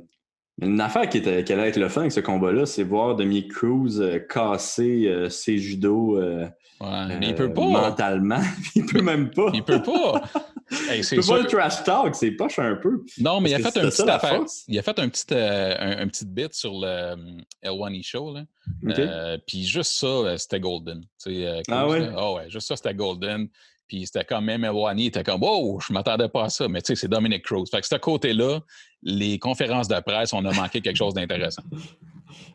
Une 0.62 0.82
affaire 0.82 1.08
qui, 1.08 1.18
était, 1.20 1.44
qui 1.44 1.54
allait 1.54 1.70
être 1.70 1.78
le 1.78 1.90
fun 1.90 2.02
avec 2.02 2.12
ce 2.12 2.20
combat-là, 2.20 2.66
c'est 2.66 2.84
voir 2.84 3.16
Dominic 3.16 3.52
Cruz 3.52 4.00
euh, 4.00 4.20
casser 4.20 5.06
euh, 5.08 5.30
ses 5.30 5.58
judos 5.58 6.18
euh, 6.18 6.48
Ouais, 6.82 7.18
mais 7.20 7.30
il 7.30 7.36
peut 7.36 7.52
pas. 7.52 7.62
mentalement. 7.62 8.40
il 8.76 8.86
peut 8.86 9.02
même 9.02 9.30
pas. 9.32 9.52
Il 9.54 9.64
peut 9.64 9.82
pas. 9.82 10.22
Hey, 10.90 11.04
c'est 11.04 11.16
pas 11.18 11.40
le 11.40 11.46
trash 11.46 11.84
talk, 11.84 12.14
c'est 12.16 12.32
poche 12.32 12.60
un 12.60 12.76
peu. 12.76 13.04
Non, 13.20 13.42
mais 13.42 13.52
il 13.52 13.56
a 13.56 13.60
fait 13.60 13.78
un 13.80 13.90
petit 13.90 14.02
affaire. 14.04 14.42
Il 14.68 14.78
a 14.78 14.82
fait 14.84 15.00
un 15.00 15.10
petit, 15.10 15.26
euh, 15.32 15.76
un, 15.80 16.04
un 16.04 16.08
petit 16.08 16.26
bit 16.26 16.54
sur 16.54 16.74
le 16.74 16.88
euh, 16.88 17.16
L1E 17.64 18.04
Show. 18.04 18.34
Là. 18.34 18.44
OK. 18.88 19.00
Euh, 19.00 19.38
puis 19.48 19.64
juste 19.64 19.94
ça, 19.94 20.08
euh, 20.08 20.38
c'était 20.38 20.60
golden. 20.60 21.04
Euh, 21.28 21.62
Ah 21.70 21.88
ouais? 21.88 22.10
Ah 22.16 22.34
ouais, 22.34 22.50
juste 22.50 22.68
ça, 22.68 22.76
c'était 22.76 22.94
golden. 22.94 23.48
Puis 23.88 24.06
c'était 24.06 24.26
quand 24.26 24.42
même 24.42 24.62
L1E, 24.64 25.08
était 25.08 25.24
comme, 25.24 25.42
wow, 25.42 25.80
je 25.80 25.92
m'attendais 25.92 26.30
pas 26.30 26.44
à 26.46 26.50
ça. 26.50 26.68
Mais 26.68 26.82
tu 26.82 26.88
sais, 26.94 27.02
c'est 27.02 27.08
Dominic 27.08 27.44
Cruz. 27.44 27.66
Fait 27.72 27.82
que 27.82 27.88
ce 27.88 27.96
côté-là, 27.96 28.60
les 29.02 29.40
conférences 29.40 29.88
de 29.88 30.00
presse, 30.00 30.34
on 30.34 30.46
a 30.46 30.54
manqué 30.54 30.82
quelque 30.82 30.98
chose 30.98 31.14
d'intéressant. 31.14 31.64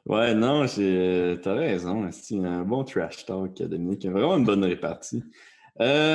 Ouais, 0.06 0.35
non, 0.35 0.66
t'as 0.66 1.54
raison. 1.54 2.09
C'est 2.12 2.37
un 2.37 2.62
bon 2.62 2.85
trash 2.85 3.25
talk, 3.25 3.54
Dominique. 3.61 4.06
Vraiment 4.06 4.37
une 4.37 4.44
bonne 4.44 4.62
répartie. 4.64 5.25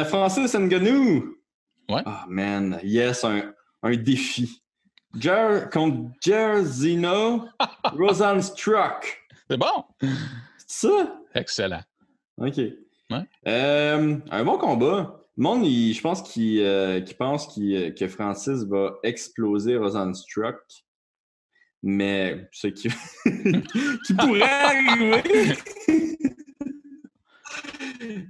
Francis 0.06 0.54
Ngannou. 0.56 1.39
Ouais. 1.90 2.02
Ah, 2.06 2.26
man. 2.30 2.80
Yes, 2.84 3.24
un, 3.24 3.54
un 3.84 3.96
défi. 3.96 4.62
Jer 5.20 5.70
contre 5.72 6.12
Jerzino 6.24 7.46
Rosenstruck. 7.84 9.24
C'est 9.50 9.58
bon. 9.58 9.84
C'est 10.68 10.88
ça? 10.88 11.20
Excellent. 11.34 11.82
OK. 12.38 12.58
Ouais. 12.58 13.24
Euh, 13.48 14.18
un 14.30 14.44
bon 14.44 14.58
combat. 14.60 15.16
Le 15.36 15.44
monde, 15.44 15.66
il- 15.66 15.94
je 15.94 16.02
pense 16.02 16.22
qu'il 16.22 16.60
euh, 16.62 17.02
pense 17.18 17.48
qu'il- 17.48 17.96
que 17.96 18.08
Francis 18.08 18.64
va 18.66 18.98
exploser 19.04 19.78
Rosenstruck. 19.78 20.58
Mais 21.82 22.48
ce 22.52 22.68
qui, 22.68 22.90
qui 24.06 24.14
pourrait 24.14 24.44
arriver. 24.44 25.24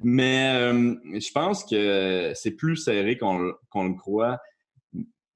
Mais 0.04 0.52
euh, 0.56 0.96
je 1.20 1.32
pense 1.32 1.64
que 1.64 2.32
c'est 2.36 2.52
plus 2.52 2.78
serré 2.78 3.18
qu'on 3.18 3.40
le- 3.40 3.94
croit. 3.96 4.40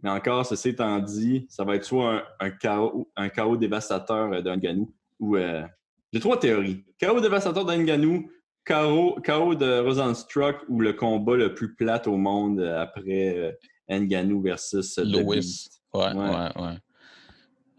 Mais 0.01 0.09
encore, 0.09 0.45
ceci 0.45 0.69
étant 0.69 0.99
dit, 0.99 1.45
ça 1.49 1.63
va 1.63 1.75
être 1.75 1.85
soit 1.85 2.15
un, 2.15 2.23
un 2.47 2.49
chaos, 2.51 3.09
un 3.15 3.29
chaos 3.29 3.55
dévastateur 3.57 4.33
euh, 4.33 4.41
d'un 4.41 4.57
Ganou 4.57 4.93
ou. 5.19 5.37
euh, 5.37 5.63
J'ai 6.11 6.19
trois 6.19 6.39
théories. 6.39 6.83
Chaos 6.97 7.21
dévastateur 7.21 7.63
d'un 7.65 7.83
Ganou, 7.83 8.29
chaos, 8.65 9.15
chaos 9.23 9.55
de 9.55 9.79
Rosenstruck 9.79 10.57
ou 10.67 10.81
le 10.81 10.93
combat 10.93 11.35
le 11.37 11.53
plus 11.53 11.73
plate 11.75 12.07
au 12.07 12.17
monde 12.17 12.59
après 12.61 13.37
euh, 13.37 13.51
Ngannou 13.89 14.41
versus 14.41 14.97
euh, 14.97 15.03
Lewis. 15.05 15.67
Ouais, 15.93 16.11
Ouais. 16.13 16.29
ouais, 16.29 16.61
ouais. 16.61 16.77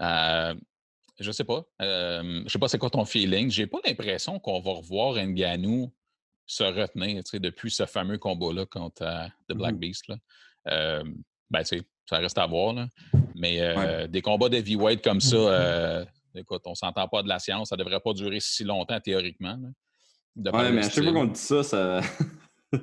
Euh, 0.01 0.55
je 1.21 1.31
sais 1.31 1.45
pas. 1.45 1.65
Euh, 1.83 2.43
je 2.47 2.49
sais 2.49 2.59
pas 2.59 2.69
c'est 2.69 2.79
quoi 2.79 2.91
ton 2.91 3.05
feeling. 3.05 3.51
J'ai 3.51 3.67
pas 3.67 3.79
l'impression 3.85 4.39
qu'on 4.39 4.61
va 4.61 4.73
revoir 4.73 5.15
Ngannou 5.17 5.93
se 6.47 6.65
retenir 6.65 7.23
tu 7.25 7.31
sais, 7.31 7.41
depuis 7.41 7.71
ce 7.71 7.87
fameux 7.87 8.19
combat-là 8.19 8.67
contre 8.67 9.03
euh, 9.03 9.27
The 9.49 9.55
Black 9.55 9.75
Mhm. 9.75 9.79
Beast. 9.81 10.09
Là. 10.09 10.17
Euh, 10.69 11.05
ben, 11.51 11.61
tu 11.63 11.79
sais, 11.79 11.83
ça 12.09 12.19
reste 12.19 12.39
à 12.39 12.47
voir. 12.47 12.73
Là. 12.75 12.89
Mais 13.35 13.61
euh, 13.61 13.77
Ouais. 13.77 14.09
des 14.09 14.21
combats 14.23 14.49
d'heavyweight 14.49 15.03
comme 15.03 15.21
ça, 15.21 15.37
euh, 15.37 16.05
écoute, 16.35 16.63
on 16.67 16.75
s'entend 16.75 17.09
pas 17.09 17.23
de 17.23 17.29
la 17.29 17.39
science. 17.39 17.69
Ça 17.71 17.77
devrait 17.77 18.01
pas 18.01 18.13
durer 18.13 18.41
si 18.41 18.65
longtemps 18.65 19.01
théoriquement. 19.01 19.59
là, 20.37 20.51
Ouais, 20.53 20.73
mais 20.73 20.85
à 20.85 20.91
chaque 20.91 21.05
fois 21.05 21.13
qu'on 21.13 21.25
dit 21.27 21.39
ça, 21.41 21.63
ça. 21.63 22.01
Ouais, 22.73 22.81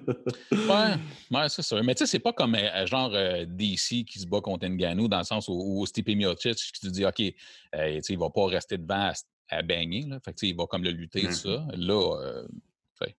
ouais 1.31 1.49
c'est 1.49 1.61
ça. 1.61 1.81
Mais 1.83 1.93
tu 1.95 1.99
sais, 1.99 2.05
c'est 2.11 2.19
pas 2.19 2.31
comme 2.33 2.55
euh, 2.55 2.85
genre 2.85 3.11
euh, 3.13 3.45
DC 3.45 4.05
qui 4.05 4.19
se 4.19 4.25
bat 4.25 4.39
contre 4.41 4.65
Ngannou 4.67 5.07
dans 5.07 5.17
le 5.17 5.23
sens 5.25 5.47
où, 5.49 5.53
où 5.53 5.85
Stipe 5.85 6.07
Miocic 6.07 6.55
qui 6.55 6.79
te 6.79 6.87
dit 6.87 7.05
OK, 7.05 7.21
euh, 7.75 7.99
il 8.07 8.17
va 8.17 8.29
pas 8.29 8.45
rester 8.47 8.77
devant 8.77 9.09
à, 9.09 9.13
à 9.49 9.61
baigner. 9.61 10.05
Là. 10.07 10.19
Fait 10.23 10.33
que, 10.33 10.45
il 10.45 10.55
va 10.55 10.65
comme 10.65 10.83
le 10.83 10.91
lutter, 10.91 11.23
Mhm. 11.23 11.31
ça. 11.31 11.65
Là, 11.73 12.43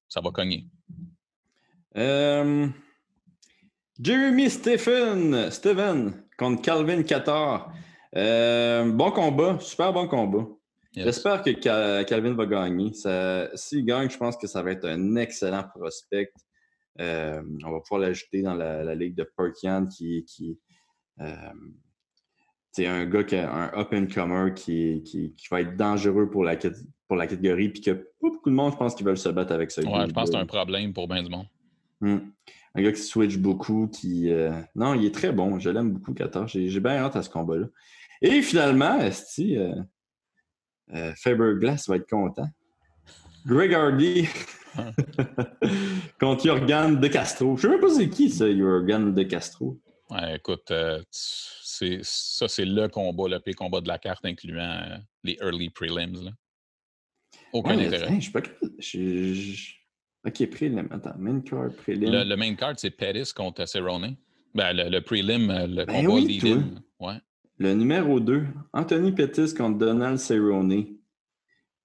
ça 0.09 0.21
va 0.21 0.31
cogner. 0.31 0.67
Euh, 1.97 2.69
Jeremy 4.01 4.51
Stephen, 4.51 5.51
Steven 5.51 6.25
contre 6.39 6.62
Calvin 6.62 7.03
Qatar. 7.03 7.73
Euh, 8.17 8.91
bon 8.91 9.11
combat, 9.11 9.59
super 9.61 9.93
bon 9.93 10.09
combat. 10.09 10.47
Yes. 10.95 11.07
J'espère 11.07 11.43
que 11.43 11.51
Ca- 11.61 12.05
Calvin 12.05 12.35
va 12.35 12.47
gagner. 12.47 12.93
S'il 13.55 13.85
gagne, 13.85 14.11
je 14.11 14.19
pense 14.19 14.37
que 14.37 14.47
ça 14.47 14.62
va 14.62 14.73
être 14.73 14.87
un 14.87 15.17
excellent 15.17 15.65
prospect. 15.75 16.33
Euh, 17.01 17.43
on 17.65 17.71
va 17.71 17.81
pouvoir 17.81 18.01
l'ajouter 18.01 18.43
dans 18.43 18.55
la, 18.55 18.85
la 18.85 18.95
ligue 18.95 19.15
de 19.15 19.25
Perkian 19.37 19.87
qui, 19.87 20.25
qui 20.27 20.59
euh, 21.21 21.35
c'est 22.71 22.87
un 22.87 23.07
gars 23.07 23.25
qui 23.25 23.37
a 23.37 23.51
un 23.51 23.81
up-and-comer 23.81 24.53
qui, 24.55 25.03
qui, 25.03 25.35
qui 25.35 25.47
va 25.51 25.62
être 25.62 25.77
dangereux 25.77 26.29
pour 26.29 26.45
la, 26.45 26.57
pour 27.12 27.19
la 27.19 27.26
catégorie, 27.26 27.69
puis 27.69 27.83
que 27.83 27.90
pas 27.90 28.07
beaucoup 28.23 28.49
de 28.49 28.54
monde, 28.54 28.73
je 28.73 28.78
pense, 28.78 28.95
qui 28.95 29.02
veulent 29.02 29.19
se 29.19 29.28
battre 29.28 29.52
avec 29.52 29.71
ce 29.71 29.83
Ouais, 29.83 30.07
je 30.09 30.12
pense 30.14 30.31
que 30.31 30.35
c'est 30.35 30.40
un 30.40 30.47
problème 30.47 30.95
pour 30.95 31.07
bien 31.07 31.23
du 31.23 31.28
monde. 31.28 31.45
Hmm. 32.00 32.21
Un 32.75 32.83
gars 32.83 32.90
qui 32.90 33.02
switch 33.02 33.37
beaucoup, 33.37 33.87
qui. 33.87 34.31
euh, 34.31 34.50
Non, 34.75 34.95
il 34.95 35.04
est 35.04 35.14
très 35.14 35.31
bon. 35.31 35.59
Je 35.59 35.69
l'aime 35.69 35.90
beaucoup, 35.92 36.14
Qatar. 36.14 36.49
J'ai 36.49 36.71
j'ai 36.71 36.81
bien 36.81 36.92
hâte 36.92 37.14
à 37.14 37.23
ce 37.23 37.28
combat-là. 37.28 37.66
Et 38.23 38.40
finalement, 38.40 38.99
Esti, 38.99 39.59
euh, 39.59 39.75
euh, 40.95 41.12
Faber 41.16 41.52
Glass 41.61 41.87
va 41.87 41.97
être 41.97 42.09
content. 42.09 42.49
Greg 43.45 43.75
Hardy 43.75 44.26
contre 46.19 46.47
Jorgan 46.47 46.99
De 46.99 47.09
Castro. 47.09 47.59
Je 47.59 47.66
ne 47.66 47.73
sais 47.75 47.78
même 47.78 47.87
pas 47.87 47.95
c'est 47.95 48.09
qui, 48.09 48.31
ça, 48.31 48.50
Jorgan 48.57 49.12
De 49.12 49.23
Castro. 49.25 49.78
Ouais, 50.09 50.37
écoute, 50.37 50.71
euh, 50.71 51.02
c'est, 51.11 51.99
ça, 52.02 52.49
c'est 52.49 52.64
le 52.64 52.88
combat, 52.88 53.28
le 53.28 53.38
pire 53.38 53.54
combat 53.54 53.83
de 53.83 53.88
la 53.88 53.99
carte, 53.99 54.25
incluant 54.25 54.81
euh, 54.83 54.97
les 55.25 55.37
early 55.42 55.69
prelims. 55.69 56.25
Là. 56.25 56.31
Aucun 57.52 57.76
Ouais, 57.76 57.87
intérêt. 57.87 58.21
je 58.21 58.26
sais 58.26 58.32
pas. 58.32 58.40
quel- 58.40 58.71
je- 58.78 59.32
je- 59.35 59.73
Ok, 60.25 60.50
prélim. 60.50 60.87
Attends, 60.92 61.16
main 61.18 61.40
card, 61.40 61.73
prélim. 61.76 62.11
Le, 62.11 62.23
le 62.25 62.37
main 62.37 62.54
card, 62.54 62.75
c'est 62.76 62.90
Pettis 62.90 63.32
contre 63.35 63.66
Cerrone. 63.66 64.16
Ben, 64.54 64.73
le, 64.73 64.88
le 64.88 65.00
prelim, 65.00 65.50
euh, 65.50 65.66
le 65.66 65.85
Ben 65.85 66.04
combat 66.06 66.14
oui, 66.14 66.26
lead-in. 66.26 66.62
Ouais. 67.00 67.14
Le 67.59 67.75
numéro 67.75 68.21
2, 68.21 68.47
Anthony 68.73 69.12
Pettis 69.12 69.52
contre 69.54 69.78
Donald 69.78 70.18
Cerrone. 70.18 70.87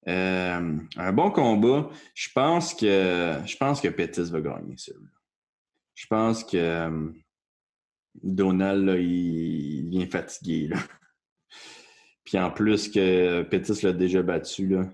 Euh, 0.08 0.78
un 0.98 1.14
bon 1.14 1.32
combat. 1.32 1.90
Je 2.14 2.30
pense 2.34 2.74
que 2.74 3.34
je 3.46 3.58
pense 3.58 3.82
que 3.82 3.88
Pettis 3.90 4.30
va 4.32 4.40
gagner 4.42 4.76
celui-là. 4.78 5.10
Je 5.96 6.06
pense 6.08 6.44
que 6.44 6.58
euh, 6.58 7.10
Donald, 8.24 8.86
là, 8.86 8.98
il, 8.98 9.08
il 9.86 9.90
vient 9.90 10.06
fatigué. 10.08 10.68
Là. 10.68 10.78
Puis 12.24 12.38
en 12.38 12.52
plus 12.52 12.88
que 12.90 13.42
Pettis 13.44 13.84
l'a 13.84 13.94
déjà 13.94 14.22
battu, 14.22 14.68
là, 14.68 14.90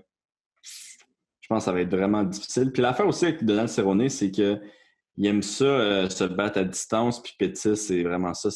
je 1.44 1.48
pense 1.48 1.58
que 1.58 1.64
ça 1.66 1.72
va 1.72 1.82
être 1.82 1.94
vraiment 1.94 2.24
difficile. 2.24 2.72
Puis 2.72 2.80
l'affaire 2.80 3.06
aussi 3.06 3.26
avec 3.26 3.44
Donald 3.44 3.68
Cerrone, 3.68 4.08
c'est 4.08 4.30
que 4.30 4.58
il 5.18 5.26
aime 5.26 5.42
ça, 5.42 5.66
euh, 5.66 6.08
se 6.08 6.24
battre 6.24 6.58
à 6.58 6.64
distance. 6.64 7.22
Puis 7.22 7.34
Pettis, 7.38 7.76
c'est 7.76 8.02
vraiment 8.02 8.32
ça, 8.32 8.50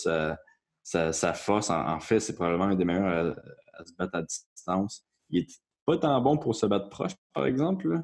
ça 0.83 1.12
sa, 1.12 1.35
force. 1.35 1.68
En, 1.68 1.87
en 1.87 2.00
fait, 2.00 2.18
c'est 2.18 2.35
probablement 2.35 2.64
un 2.64 2.75
des 2.76 2.87
meilleurs 2.87 3.37
à, 3.75 3.78
à 3.78 3.85
se 3.85 3.92
battre 3.92 4.14
à 4.14 4.23
distance. 4.23 5.07
Il 5.28 5.40
est 5.40 5.61
pas 5.85 5.99
tant 5.99 6.18
bon 6.23 6.38
pour 6.38 6.54
se 6.54 6.64
battre 6.64 6.88
proche, 6.88 7.12
par 7.35 7.45
exemple, 7.45 7.92
là. 7.92 8.02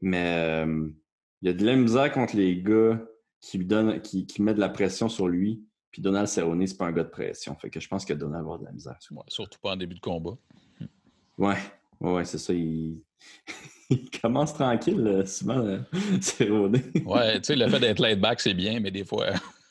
mais 0.00 0.64
euh, 0.64 0.88
il 1.42 1.48
y 1.48 1.50
a 1.50 1.54
de 1.54 1.66
la 1.66 1.76
misère 1.76 2.10
contre 2.10 2.34
les 2.34 2.62
gars 2.62 2.98
qui 3.42 3.58
lui 3.58 3.66
donnent, 3.66 4.00
qui, 4.00 4.26
qui 4.26 4.40
mettent 4.40 4.56
de 4.56 4.60
la 4.60 4.70
pression 4.70 5.10
sur 5.10 5.28
lui. 5.28 5.62
Puis 5.90 6.00
Donald 6.00 6.26
Cerrone, 6.26 6.66
c'est 6.66 6.78
pas 6.78 6.86
un 6.86 6.92
gars 6.92 7.04
de 7.04 7.10
pression. 7.10 7.54
Fait 7.56 7.68
que 7.68 7.80
je 7.80 7.88
pense 7.88 8.06
que 8.06 8.14
Donald 8.14 8.44
va 8.46 8.54
avoir 8.54 8.58
de 8.60 8.64
la 8.64 8.72
misère. 8.72 8.96
Ouais, 9.10 9.24
surtout 9.28 9.58
pas 9.60 9.72
en 9.72 9.76
début 9.76 9.96
de 9.96 10.00
combat. 10.00 10.38
Ouais, 11.36 11.58
ouais, 12.00 12.12
ouais, 12.14 12.24
c'est 12.24 12.38
ça. 12.38 12.54
Il... 12.54 13.02
il 13.90 14.10
commence 14.20 14.54
tranquille, 14.54 14.98
là, 15.00 15.26
souvent, 15.26 15.58
euh, 15.58 15.78
Cerrone. 16.20 16.80
Ouais, 17.04 17.36
tu 17.40 17.46
sais, 17.48 17.56
le 17.56 17.68
fait 17.68 17.80
d'être 17.80 18.00
laid 18.00 18.16
back, 18.20 18.40
c'est 18.40 18.54
bien, 18.54 18.80
mais 18.80 18.90
des 18.90 19.04
fois, 19.04 19.26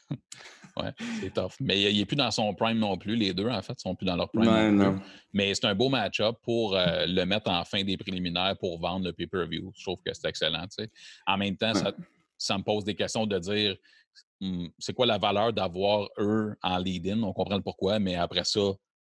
ouais, 0.78 0.94
c'est 1.20 1.34
tough. 1.34 1.54
Mais 1.60 1.82
il 1.92 1.98
n'est 1.98 2.06
plus 2.06 2.16
dans 2.16 2.30
son 2.32 2.54
prime 2.54 2.78
non 2.78 2.98
plus. 2.98 3.16
Les 3.16 3.34
deux, 3.34 3.48
en 3.50 3.62
fait, 3.62 3.80
sont 3.80 3.96
plus 3.96 4.06
dans 4.06 4.16
leur 4.16 4.30
prime. 4.30 4.76
Non. 4.76 5.00
Mais 5.34 5.54
c'est 5.56 5.66
un 5.66 5.76
beau 5.76 5.90
match-up 5.90 6.36
pour 6.44 6.76
euh, 6.76 7.06
le 7.08 7.26
mettre 7.26 7.50
en 7.50 7.64
fin 7.66 7.84
des 7.84 7.98
préliminaires 7.98 8.56
pour 8.60 8.80
vendre 8.80 9.06
le 9.06 9.14
pay-per-view. 9.14 9.72
Je 9.76 9.84
trouve 9.84 10.00
que 10.06 10.14
c'est 10.14 10.28
excellent. 10.28 10.64
tu 10.64 10.84
sais. 10.84 10.90
En 11.26 11.38
même 11.38 11.58
temps, 11.58 11.74
ça, 11.74 11.92
ça 12.38 12.58
me 12.58 12.64
pose 12.64 12.84
des 12.84 12.96
questions 12.96 13.26
de 13.26 13.40
dire 13.40 13.76
hum, 14.42 14.70
c'est 14.78 14.94
quoi 14.94 15.06
la 15.08 15.18
valeur 15.18 15.52
d'avoir 15.54 16.10
eux 16.20 16.56
en 16.62 16.78
lead-in? 16.78 17.24
On 17.24 17.34
comprend 17.34 17.56
le 17.56 17.64
pourquoi, 17.64 17.98
mais 18.00 18.16
après 18.16 18.44
ça, 18.44 18.60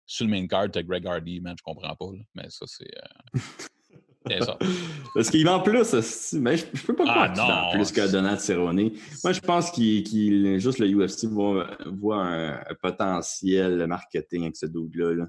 sur 0.07 0.25
le 0.27 0.31
main 0.31 0.47
card, 0.47 0.71
tu 0.73 0.79
as 0.79 0.83
Greg 0.83 1.07
Hardy, 1.07 1.41
man, 1.41 1.55
je 1.59 1.63
comprends 1.63 1.95
pas. 1.97 2.07
là. 2.13 2.23
Mais 2.35 2.49
ça, 2.49 2.65
c'est. 2.67 2.91
euh, 3.35 3.41
c'est 4.29 4.43
ça. 4.45 4.59
Parce 5.15 5.31
qu'il 5.31 5.45
vend 5.45 5.61
plus, 5.61 6.33
mais 6.35 6.57
je, 6.57 6.65
je 6.73 6.83
peux 6.87 6.95
pas 6.95 7.05
Ah, 7.09 7.13
croire 7.13 7.33
qu'il 7.33 7.43
vend 7.43 7.71
plus 7.85 7.93
que 7.93 8.13
Donald 8.13 8.39
Cerrone. 8.41 8.91
Moi, 9.25 9.33
je 9.33 9.41
pense 9.41 9.71
qu'il 9.71 10.59
juste 10.61 10.79
le 10.79 10.87
UFC 10.89 11.25
voit, 11.27 11.69
voit 11.87 12.23
un, 12.25 12.53
un 12.55 12.75
potentiel 12.81 13.87
marketing 13.87 14.43
avec 14.45 14.57
ce 14.57 14.67
dude-là. 14.67 15.15
là. 15.15 15.27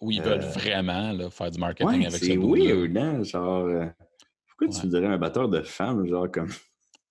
Où 0.00 0.10
ils 0.10 0.20
veulent 0.20 0.42
Euh, 0.42 0.50
vraiment 0.50 1.12
là, 1.12 1.30
faire 1.30 1.50
du 1.50 1.58
marketing 1.58 2.00
Ouais, 2.00 2.06
avec 2.06 2.22
ce 2.22 2.30
dude-là. 2.32 2.74
weird, 2.74 2.96
hein? 2.98 3.22
Genre, 3.22 3.66
euh, 3.66 3.86
pourquoi 4.48 4.68
tu 4.68 4.82
Ouais. 4.86 4.88
dirais 4.90 5.06
un 5.06 5.18
batteur 5.18 5.48
de 5.48 5.62
femmes, 5.62 6.06
genre 6.06 6.30
comme. 6.30 6.50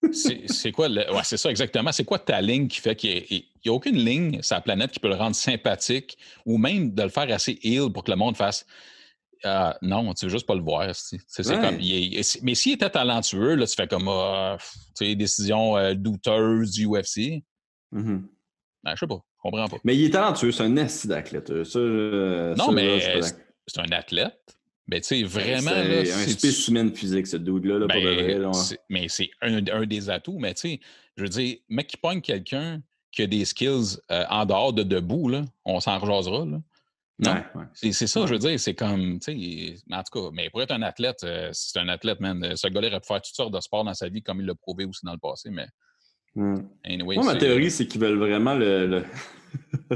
C'est 0.11 0.71
quoi 0.73 0.89
le. 0.89 1.09
Ouais, 1.13 1.21
c'est 1.23 1.37
ça 1.37 1.49
exactement. 1.49 1.91
C'est 1.93 2.03
quoi 2.03 2.19
ta 2.19 2.41
ligne 2.41 2.67
qui 2.67 2.81
fait 2.81 2.93
qu'il 2.95 3.23
n'y 3.31 3.69
a 3.69 3.71
aucune 3.71 3.95
ligne 3.95 4.41
sur 4.41 4.55
la 4.57 4.61
planète 4.61 4.91
qui 4.91 4.99
peut 4.99 5.07
le 5.07 5.15
rendre 5.15 5.35
sympathique 5.35 6.17
ou 6.45 6.57
même 6.57 6.93
de 6.93 7.03
le 7.03 7.09
faire 7.09 7.31
assez 7.33 7.57
ill 7.63 7.87
pour 7.93 8.03
que 8.03 8.11
le 8.11 8.17
monde 8.17 8.35
fasse 8.35 8.65
ah, 9.43 9.77
non, 9.81 10.13
tu 10.13 10.25
veux 10.25 10.31
juste 10.31 10.45
pas 10.45 10.55
le 10.55 10.61
voir. 10.61 10.89
C'est, 10.93 11.17
comme, 11.43 11.77
mais 12.43 12.55
s'il 12.55 12.73
était 12.73 12.89
talentueux, 12.89 13.55
là, 13.55 13.67
tu 13.67 13.75
fais 13.75 13.87
comme 13.87 14.07
ah, 14.07 14.57
tu 14.95 15.05
sais, 15.05 15.15
décision 15.15 15.77
euh, 15.77 15.93
douteuse 15.93 16.71
du 16.71 16.87
UFC. 16.87 17.43
Mm-hmm. 17.93 18.21
Ben, 18.83 18.95
je 18.95 18.99
sais 18.99 19.07
pas, 19.07 19.19
je 19.37 19.41
comprends 19.41 19.67
pas. 19.67 19.77
Mais 19.83 19.95
il 19.95 20.05
est 20.05 20.11
talentueux, 20.11 20.51
c'est 20.51 20.63
un 20.63 20.75
esti 20.77 21.07
d'athlète. 21.07 21.49
Euh, 21.49 22.55
non, 22.55 22.71
mais 22.71 22.99
c'est 23.67 23.79
un 23.79 23.91
athlète. 23.91 24.39
Mais 24.87 24.99
tu 24.99 25.07
sais, 25.07 25.23
vraiment. 25.23 25.71
C'est 25.71 26.11
un 26.11 26.27
spécimen 26.27 26.95
physique, 26.95 27.27
ce 27.27 27.37
dude-là, 27.37 27.79
pour 27.79 27.87
de 27.87 27.93
vrai. 27.93 28.39
Ben, 28.39 28.51
mais 28.89 29.07
c'est 29.07 29.29
un, 29.41 29.85
des 29.85 30.09
atouts. 30.09 30.39
Mais 30.39 30.53
tu 30.53 30.61
sais, 30.61 30.79
je 31.15 31.23
veux 31.23 31.29
dire, 31.29 31.57
mec 31.69 31.87
qui 31.87 31.97
pogne 31.97 32.21
quelqu'un 32.21 32.81
qui 33.11 33.21
a 33.21 33.27
des 33.27 33.45
skills 33.45 33.97
euh, 34.11 34.25
en 34.29 34.45
dehors 34.45 34.73
de 34.73 34.83
debout, 34.83 35.29
là, 35.29 35.43
on 35.65 35.79
s'en 35.79 35.99
rejasera. 35.99 36.45
Là. 36.45 36.59
Non, 37.19 37.35
c'est 37.73 37.93
ça, 37.93 38.25
je 38.25 38.33
veux 38.33 38.39
dire, 38.39 38.59
c'est 38.59 38.73
comme, 38.73 39.19
tu 39.19 39.33
sais, 39.33 39.75
en 39.91 40.01
tout 40.01 40.19
cas, 40.19 40.29
mais 40.33 40.49
pour 40.49 40.63
être 40.63 40.71
un 40.71 40.81
athlète, 40.81 41.23
euh, 41.23 41.49
c'est 41.53 41.79
un 41.79 41.87
athlète, 41.87 42.19
man, 42.19 42.55
ce 42.55 42.67
gars-là 42.67 42.87
aurait 42.87 42.99
pu 42.99 43.07
faire 43.07 43.21
toutes 43.21 43.35
sortes 43.35 43.53
de 43.53 43.59
sports 43.59 43.83
dans 43.83 43.93
sa 43.93 44.09
vie 44.09 44.23
comme 44.23 44.39
il 44.39 44.47
l'a 44.47 44.55
prouvé 44.55 44.85
aussi 44.85 45.05
dans 45.05 45.13
le 45.13 45.19
passé, 45.19 45.51
mais 45.51 45.67
hmm. 46.35 46.55
anyway, 46.83 47.15
Moi, 47.15 47.25
ma 47.25 47.35
théorie, 47.35 47.69
c'est 47.69 47.87
qu'ils 47.87 48.01
veulent 48.01 48.17
vraiment 48.17 48.55
le... 48.55 49.03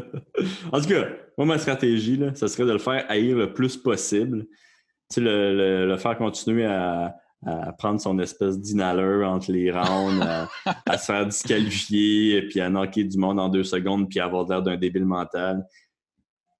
en 0.71 0.79
tout 0.79 0.87
cas, 0.87 1.07
moi, 1.39 1.47
ma 1.47 1.57
stratégie, 1.57 2.17
là, 2.17 2.35
ça 2.35 2.47
serait 2.47 2.67
de 2.67 2.73
le 2.73 2.79
faire 2.79 3.03
haïr 3.09 3.35
le 3.35 3.51
plus 3.51 3.77
possible, 3.77 4.45
tu 5.09 5.15
sais, 5.15 5.21
le, 5.21 5.87
le, 5.87 5.97
faire 5.97 6.17
continuer 6.19 6.65
à, 6.65 7.15
à 7.47 7.73
prendre 7.73 7.99
son 7.99 8.19
espèce 8.19 8.59
d'inhaler 8.59 9.25
entre 9.25 9.51
les 9.51 9.71
rounds, 9.71 10.23
à, 10.85 10.97
se 10.99 11.05
faire 11.05 11.25
disqualifier, 11.25 12.43
puis 12.43 12.61
à 12.61 12.69
knocker 12.69 13.05
du 13.05 13.17
monde 13.17 13.39
en 13.39 13.49
deux 13.49 13.63
secondes, 13.63 14.07
puis 14.07 14.19
avoir 14.19 14.47
l'air 14.47 14.61
d'un 14.61 14.77
débile 14.77 15.05
mental 15.05 15.65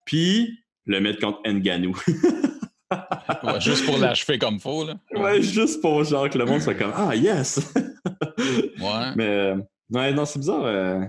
puis 0.08 0.64
le 0.86 1.00
mettre 1.02 1.20
contre 1.20 1.48
Nganou. 1.48 1.96
juste 3.60 3.86
pour 3.86 3.98
l'achever 3.98 4.40
comme 4.40 4.60
faux, 4.60 4.86
là. 4.86 4.96
Ouais. 5.12 5.42
juste 5.42 5.82
pour 5.82 6.04
genre 6.04 6.30
que 6.30 6.38
le 6.38 6.46
monde 6.46 6.62
soit 6.62 6.74
comme 6.74 6.94
Ah, 6.96 7.14
yes! 7.16 7.74
ouais. 7.76 9.12
Mais, 9.16 9.28
euh, 9.28 9.58
ouais, 9.92 10.14
non, 10.14 10.26
c'est 10.26 10.40
bizarre. 10.40 10.66
Euh, 10.66 11.06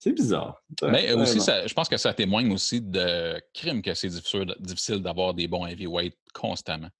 c'est 0.00 0.12
bizarre. 0.12 0.62
Mais 0.82 1.12
aussi, 1.12 1.38
je 1.38 1.72
pense 1.72 1.88
que 1.88 1.96
ça 1.96 2.12
témoigne 2.12 2.52
aussi 2.52 2.80
de 2.80 3.40
crime 3.54 3.80
que 3.80 3.94
c'est 3.94 4.08
difficile, 4.08 5.02
d'avoir 5.02 5.32
des 5.32 5.48
bons 5.48 5.66
heavyweights 5.66 6.18
constamment. 6.34 6.90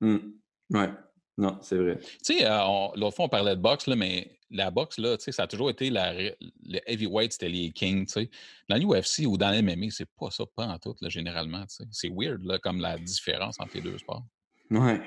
Oui, 0.00 0.10
hmm. 0.10 0.76
Ouais. 0.76 0.90
Non, 1.36 1.58
c'est 1.62 1.76
vrai. 1.76 1.98
Tu 1.98 2.36
sais, 2.36 2.46
euh, 2.46 2.88
l'autre 2.96 3.16
fois, 3.16 3.24
on 3.24 3.28
parlait 3.28 3.56
de 3.56 3.60
boxe, 3.60 3.86
là, 3.86 3.96
mais 3.96 4.38
la 4.54 4.70
boxe, 4.70 4.98
là, 4.98 5.16
ça 5.18 5.42
a 5.42 5.46
toujours 5.46 5.68
été 5.68 5.90
la, 5.90 6.12
le 6.14 6.78
heavyweight, 6.86 7.32
c'était 7.32 7.48
les 7.48 7.70
kings. 7.72 8.06
Dans 8.68 8.76
l'UFC 8.76 9.26
ou 9.26 9.36
dans 9.36 9.50
l'MMA, 9.50 9.90
c'est 9.90 10.08
pas 10.18 10.30
ça, 10.30 10.44
pas 10.54 10.66
en 10.66 10.78
tout, 10.78 10.94
là, 11.00 11.08
généralement. 11.08 11.64
C'est 11.90 12.08
weird, 12.08 12.44
là, 12.44 12.58
comme 12.58 12.80
la 12.80 12.96
différence 12.98 13.58
entre 13.58 13.74
les 13.74 13.82
deux 13.82 13.98
sports. 13.98 14.24
Ouais. 14.70 15.00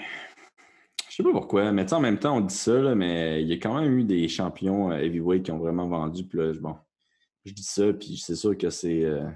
Je 1.10 1.16
sais 1.16 1.24
pas 1.24 1.32
pourquoi, 1.32 1.72
mais 1.72 1.92
en 1.94 2.00
même 2.01 2.20
temps, 2.20 2.38
on 2.38 2.42
dit 2.42 2.54
ça, 2.54 2.74
là, 2.74 2.94
mais 2.94 3.42
il 3.42 3.48
y 3.48 3.54
a 3.54 3.56
quand 3.56 3.80
même 3.80 3.98
eu 3.98 4.04
des 4.04 4.27
champions 4.27 4.92
euh, 4.92 4.98
heavyweight 4.98 5.44
qui 5.44 5.51
ont 5.51 5.58
vraiment 5.58 5.88
vendu. 5.88 6.25
Puis 6.25 6.38
là, 6.38 6.54
bon, 6.60 6.75
je 7.46 7.54
dis 7.54 7.63
ça, 7.63 7.94
puis 7.94 8.18
c'est 8.18 8.36
sûr 8.36 8.58
que 8.58 8.70
c'est. 8.70 9.04
Euh, 9.06 9.30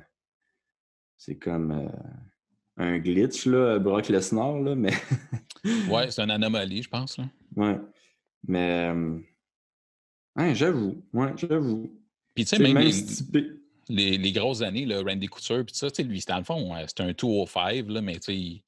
c'est 1.18 1.38
comme 1.38 1.90
un 2.78 2.98
glitch, 2.98 3.46
là, 3.46 3.80
Brock 3.80 4.10
Lesnar, 4.10 4.60
là, 4.60 4.76
mais. 4.76 4.92
ouais, 5.90 6.12
c'est 6.12 6.22
une 6.22 6.32
anomalie, 6.32 6.84
je 6.84 6.90
pense. 6.90 7.18
Là. 7.18 7.26
Ouais. 7.56 7.80
Mais. 8.48 8.94
Euh... 10.40 10.54
j'avoue. 10.54 11.04
Ouais, 11.14 11.34
j'avoue. 11.36 11.92
Puis, 12.34 12.46
tu 12.46 12.56
sais, 12.56 12.60
même, 12.62 12.90
les, 13.90 14.18
les, 14.18 14.32
grosses 14.32 14.62
années, 14.62 14.86
là, 14.86 15.02
Randy 15.02 15.28
Couture, 15.28 15.66
puis 15.66 15.76
ça, 15.76 15.90
tu 15.92 15.98
sais, 15.98 16.04
lui, 16.04 16.22
c'était 16.22 16.38
le 16.38 16.44
fond, 16.44 16.74
c'était 16.88 17.04
un 17.04 17.12
205, 17.12 17.90
là, 17.90 18.02
mais 18.02 18.16
tu 18.16 18.22
sais, 18.22 18.36
il 18.36 18.64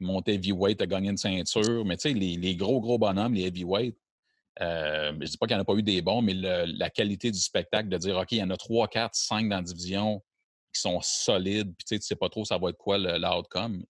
montait 0.00 0.34
heavyweight, 0.34 0.82
a 0.82 0.86
gagné 0.86 1.10
une 1.10 1.16
ceinture, 1.16 1.84
mais 1.84 1.96
tu 1.96 2.08
sais, 2.08 2.14
les, 2.14 2.36
les, 2.36 2.56
gros, 2.56 2.80
gros 2.80 2.98
bonhommes, 2.98 3.34
les 3.34 3.46
heavyweight, 3.46 3.96
euh, 4.60 5.12
je 5.12 5.18
ne 5.18 5.24
dis 5.24 5.36
pas 5.36 5.46
qu'il 5.46 5.56
n'y 5.56 5.60
en 5.60 5.62
a 5.62 5.66
pas 5.66 5.74
eu 5.74 5.82
des 5.82 6.02
bons, 6.02 6.22
mais 6.22 6.34
la 6.34 6.90
qualité 6.90 7.30
du 7.30 7.38
spectacle 7.38 7.88
de 7.88 7.98
dire, 7.98 8.16
OK, 8.16 8.32
il 8.32 8.38
y 8.38 8.42
en 8.42 8.50
a 8.50 8.56
3, 8.56 8.88
4, 8.88 9.14
5 9.14 9.48
dans 9.48 9.56
la 9.56 9.62
division, 9.62 10.22
qui 10.74 10.80
sont 10.80 11.00
solides, 11.00 11.74
puis 11.76 11.84
tu 11.86 11.96
sais, 11.96 12.02
sais 12.02 12.16
pas 12.16 12.28
trop 12.28 12.44
ça 12.44 12.58
va 12.58 12.70
être 12.70 12.78
quoi 12.78 12.98
l'outcome, 12.98 13.84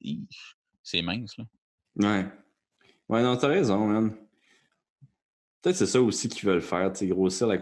c'est 0.83 1.03
mince, 1.03 1.37
là. 1.39 1.45
Ouais. 1.97 2.27
Ouais, 3.09 3.23
non, 3.23 3.37
t'as 3.37 3.49
raison, 3.49 3.87
man. 3.87 4.15
Peut-être 5.67 5.79
c'est 5.79 5.87
ça 5.87 6.01
aussi 6.01 6.29
qu'ils 6.29 6.49
veulent 6.49 6.63
faire, 6.63 6.93
grossir 6.93 7.49
la, 7.49 7.57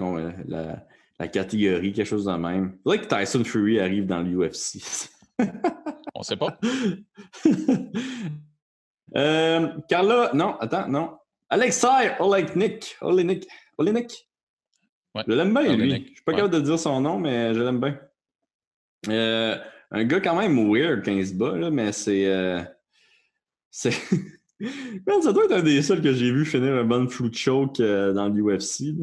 la, 0.46 0.84
la, 1.18 1.28
catégorie, 1.28 1.94
quelque 1.94 2.06
chose 2.06 2.26
de 2.26 2.32
même. 2.32 2.76
Faudrait 2.82 3.00
que 3.00 3.06
Tyson 3.06 3.42
Fury 3.42 3.80
arrive 3.80 4.04
dans 4.04 4.20
l'UFC. 4.20 4.82
On 6.14 6.22
sait 6.22 6.36
pas. 6.36 6.58
euh, 9.16 9.68
Carla, 9.88 10.32
non, 10.34 10.54
attends, 10.58 10.86
non. 10.86 11.16
Alexei. 11.48 12.14
Olenik. 12.20 12.94
Olenik. 13.00 13.48
Ouais. 15.14 15.22
Je 15.26 15.32
l'aime 15.32 15.54
bien, 15.54 15.74
lui. 15.74 15.90
Je 15.90 16.12
suis 16.12 16.24
pas 16.26 16.34
capable 16.34 16.52
de 16.52 16.60
dire 16.60 16.78
son 16.78 17.00
nom, 17.00 17.18
mais 17.18 17.54
je 17.54 17.60
l'aime 17.62 17.80
bien. 17.80 17.98
Euh, 19.08 19.56
un 19.90 20.04
gars 20.04 20.20
quand 20.20 20.36
même 20.36 20.70
weird 20.70 21.02
quand 21.02 21.12
il 21.12 21.26
se 21.26 21.32
bat, 21.32 21.56
là, 21.56 21.70
mais 21.70 21.90
c'est. 21.90 22.26
Euh, 22.26 22.62
c'est. 23.70 23.94
ça 25.22 25.32
doit 25.32 25.44
être 25.44 25.52
un 25.52 25.62
des 25.62 25.82
seuls 25.82 26.02
que 26.02 26.12
j'ai 26.12 26.30
vu 26.30 26.44
finir 26.44 26.74
un 26.74 26.84
bon 26.84 27.08
fruit 27.08 27.32
choke 27.32 27.80
euh, 27.80 28.12
dans 28.12 28.28
l'UFC. 28.28 28.94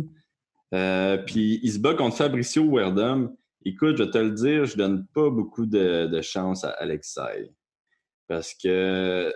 puis 1.25 1.59
il 1.63 1.71
se 1.71 1.79
bat 1.79 1.93
contre 1.93 2.17
Fabricio 2.17 2.69
Werdum. 2.69 3.35
Écoute, 3.63 3.97
je 3.97 4.03
vais 4.03 4.09
te 4.09 4.17
le 4.17 4.31
dire, 4.31 4.65
je 4.65 4.75
donne 4.75 5.05
pas 5.13 5.29
beaucoup 5.29 5.65
de, 5.65 6.21
chance 6.21 6.63
à 6.63 6.69
Alexei. 6.71 7.51
Parce 8.27 8.53
que 8.53 9.31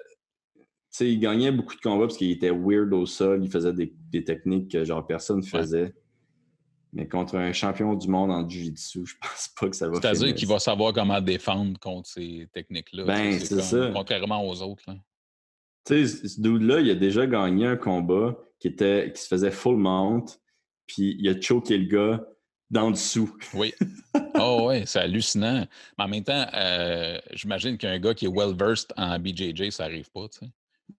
sais, 0.95 1.11
il 1.11 1.19
gagnait 1.19 1.51
beaucoup 1.51 1.75
de 1.75 1.81
combats 1.81 2.05
parce 2.05 2.17
qu'il 2.17 2.31
était 2.31 2.51
weird 2.51 2.93
au 2.93 3.05
sol, 3.05 3.43
il 3.43 3.51
faisait 3.51 3.73
des, 3.73 3.93
des 4.09 4.23
techniques 4.23 4.71
que 4.71 4.83
genre 4.85 5.05
personne 5.05 5.39
ne 5.39 5.45
faisait. 5.45 5.93
Mais 6.93 7.09
contre 7.09 7.35
un 7.35 7.51
champion 7.51 7.93
du 7.93 8.07
monde 8.07 8.31
en 8.31 8.47
Jiu-Jitsu, 8.47 9.01
je 9.05 9.15
pense 9.21 9.49
pas 9.59 9.69
que 9.69 9.75
ça 9.75 9.89
va 9.89 9.99
C'est-à-dire 9.99 10.33
qu'il 10.33 10.47
va 10.47 10.59
savoir 10.59 10.93
comment 10.93 11.19
défendre 11.19 11.77
contre 11.79 12.07
ces 12.07 12.47
techniques-là. 12.53 13.03
Ben, 13.03 13.37
c'est 13.39 13.61
ça. 13.61 13.91
Contrairement 13.93 14.47
aux 14.47 14.61
autres. 14.61 14.85
Tu 15.85 16.07
sais, 16.07 16.27
ce 16.27 16.41
dude-là, 16.41 16.79
il 16.81 16.89
a 16.89 16.95
déjà 16.95 17.27
gagné 17.27 17.67
un 17.67 17.77
combat 17.77 18.35
qui, 18.59 18.67
était, 18.67 19.11
qui 19.13 19.21
se 19.21 19.27
faisait 19.27 19.51
full 19.51 19.77
mount, 19.77 20.25
puis 20.87 21.15
il 21.19 21.29
a 21.29 21.39
choqué 21.39 21.77
le 21.77 21.85
gars 21.85 22.25
dans 22.69 22.87
le 22.87 22.93
dessous. 22.93 23.35
Oui. 23.53 23.73
Oh 24.37 24.67
oui, 24.67 24.83
c'est 24.85 24.99
hallucinant. 24.99 25.65
Mais 25.97 26.03
en 26.03 26.07
même 26.09 26.23
temps, 26.23 26.45
euh, 26.53 27.17
j'imagine 27.33 27.77
qu'un 27.77 27.99
gars 27.99 28.13
qui 28.13 28.25
est 28.25 28.29
well-versed 28.29 28.91
en 28.97 29.17
BJJ, 29.17 29.69
ça 29.69 29.85
n'arrive 29.85 30.09
pas, 30.11 30.27
tu 30.27 30.39
sais. 30.39 30.51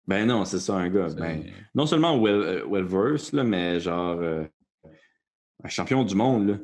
Ben 0.06 0.26
non, 0.26 0.46
c'est 0.46 0.58
ça, 0.58 0.74
un 0.74 0.88
gars. 0.88 1.08
Ben, 1.14 1.44
non 1.74 1.86
seulement 1.86 2.18
euh, 2.26 2.64
well-versed, 2.66 3.34
mais 3.44 3.78
genre... 3.78 4.18
Euh, 4.20 4.44
un 5.62 5.68
champion 5.68 6.04
du 6.04 6.14
monde, 6.14 6.48
là. 6.48 6.56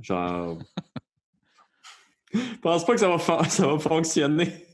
Genre. 0.00 0.58
Je 2.34 2.58
pense 2.62 2.84
pas 2.84 2.94
que 2.94 3.00
ça 3.00 3.08
va, 3.08 3.44
ça 3.44 3.66
va 3.66 3.78
fonctionner. 3.78 4.66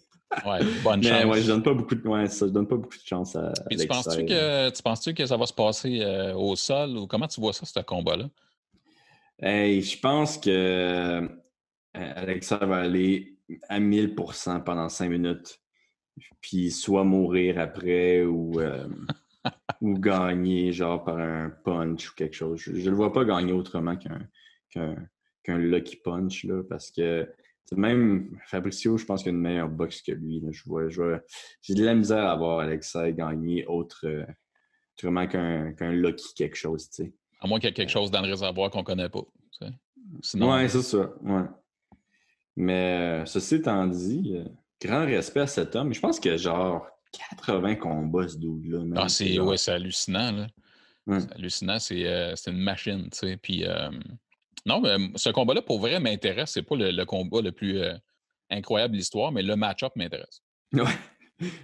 Ouais, 0.45 0.59
bonne 0.85 1.03
chance. 1.03 1.25
Ouais, 1.25 1.41
je 1.41 1.47
donne 1.47 1.63
pas 1.63 1.73
beaucoup 1.73 1.95
de, 1.95 2.07
ouais, 2.07 2.27
ça, 2.27 2.47
je 2.47 2.53
donne 2.53 2.67
pas 2.67 2.77
beaucoup 2.77 2.97
de 2.97 3.07
chance 3.07 3.35
à. 3.35 3.53
Puis 3.69 3.79
tu 3.79 3.87
penses-tu 3.87 4.27
que, 4.27 4.71
tu 4.71 4.83
penses 4.83 5.13
que 5.13 5.27
ça 5.27 5.37
va 5.37 5.47
se 5.47 5.53
passer 5.53 6.01
euh, 6.03 6.35
au 6.35 6.55
sol 6.55 6.97
ou 6.97 7.07
comment 7.07 7.27
tu 7.27 7.41
vois 7.41 7.53
ça, 7.53 7.65
ce 7.65 7.81
combat-là? 7.81 8.29
Hey, 9.41 9.83
je 9.83 9.99
pense 9.99 10.37
que 10.37 10.51
euh, 10.51 11.29
Alexa 11.95 12.57
va 12.59 12.79
aller 12.79 13.39
à 13.69 13.81
1000% 13.81 14.65
pendant 14.65 14.89
cinq 14.89 15.09
minutes, 15.11 15.61
puis 16.41 16.71
soit 16.71 17.05
mourir 17.05 17.59
après 17.59 18.25
ou. 18.25 18.61
Euh, 18.61 18.87
ou 19.81 19.99
gagner 19.99 20.73
genre 20.73 21.05
par 21.05 21.19
un 21.19 21.51
punch 21.51 22.11
ou 22.11 22.15
quelque 22.15 22.35
chose. 22.35 22.61
Je 22.61 22.73
ne 22.73 22.91
le 22.91 22.97
vois 22.97 23.13
pas 23.13 23.25
gagner 23.25 23.53
autrement 23.53 23.97
qu'un 23.97 25.59
lucky 25.59 25.97
punch 25.97 26.45
là, 26.45 26.63
parce 26.69 26.91
que 26.91 27.29
même 27.77 28.39
Fabricio, 28.47 28.97
je 28.97 29.05
pense 29.05 29.23
qu'il 29.23 29.31
a 29.31 29.35
une 29.35 29.41
meilleure 29.41 29.69
boxe 29.69 30.03
que 30.03 30.13
lui. 30.13 30.43
Je 30.51 30.63
vois, 30.65 30.89
j'ai 31.63 31.75
de 31.75 31.85
la 31.85 31.95
misère 31.95 32.25
à 32.25 32.37
voir 32.37 32.61
Alexa 32.61 33.11
gagner 33.13 33.67
autre, 33.67 34.07
euh, 34.07 34.25
autrement 34.97 35.27
qu'un 35.27 35.93
lucky 35.93 36.35
quelque 36.35 36.57
chose. 36.57 36.89
À 37.41 37.47
moins 37.47 37.59
qu'il 37.59 37.69
y 37.69 37.71
ait 37.71 37.75
quelque 37.75 37.91
chose 37.91 38.11
dans 38.11 38.23
le 38.23 38.29
réservoir 38.29 38.71
qu'on 38.71 38.81
ne 38.81 38.85
connaît 38.85 39.09
pas. 39.09 39.23
Sinon... 40.23 40.55
Oui, 40.55 40.69
c'est 40.69 40.83
ça. 40.83 41.13
Ouais. 41.23 41.43
Mais 42.57 43.23
euh, 43.23 43.27
ceci 43.27 43.57
étant 43.57 43.87
dit, 43.87 44.33
euh, 44.35 44.45
grand 44.83 45.07
respect 45.07 45.41
à 45.41 45.47
cet 45.47 45.77
homme. 45.77 45.93
Je 45.93 46.01
pense 46.01 46.19
que 46.19 46.37
genre 46.37 46.87
80 47.41 47.77
combats, 47.77 48.29
ce 48.29 48.37
dude-là. 48.37 48.81
Ah, 48.97 49.09
c'est 49.09 49.39
ouais, 49.39 49.57
hallucinant. 49.69 50.33
Là. 50.33 50.47
C'est 51.21 51.33
hallucinant. 51.35 51.79
C'est 51.79 52.07
euh, 52.07 52.35
une 52.47 52.59
machine. 52.59 53.09
Tu 53.11 53.19
sais. 53.19 53.37
Puis, 53.37 53.65
non, 54.69 54.81
mais 54.81 54.97
ce 55.17 55.31
combat-là, 55.31 55.63
pour 55.63 55.81
vrai, 55.81 55.99
m'intéresse. 55.99 56.53
C'est 56.53 56.63
pas 56.63 56.77
le, 56.77 57.05
combat 57.05 57.41
le 57.41 57.53
plus 57.53 57.79
euh, 57.79 57.95
incroyable 58.51 58.93
de 58.93 58.99
l'histoire, 58.99 59.33
mais 59.33 59.43
le 59.43 59.57
match-up 59.57 59.93
m'intéresse. 59.97 60.43
Ouais. 60.75 60.85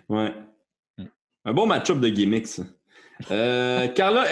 ouais. 0.08 0.34
Hmm. 0.96 1.04
Un 1.44 1.52
bon 1.52 1.66
match-up 1.66 2.00
de 2.00 2.08
gimmicks. 2.08 2.60
Carla 3.28 4.24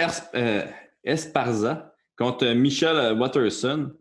Esparza 1.03 1.93
contre 2.17 2.47
Michel 2.53 3.15
Watterson. 3.17 3.93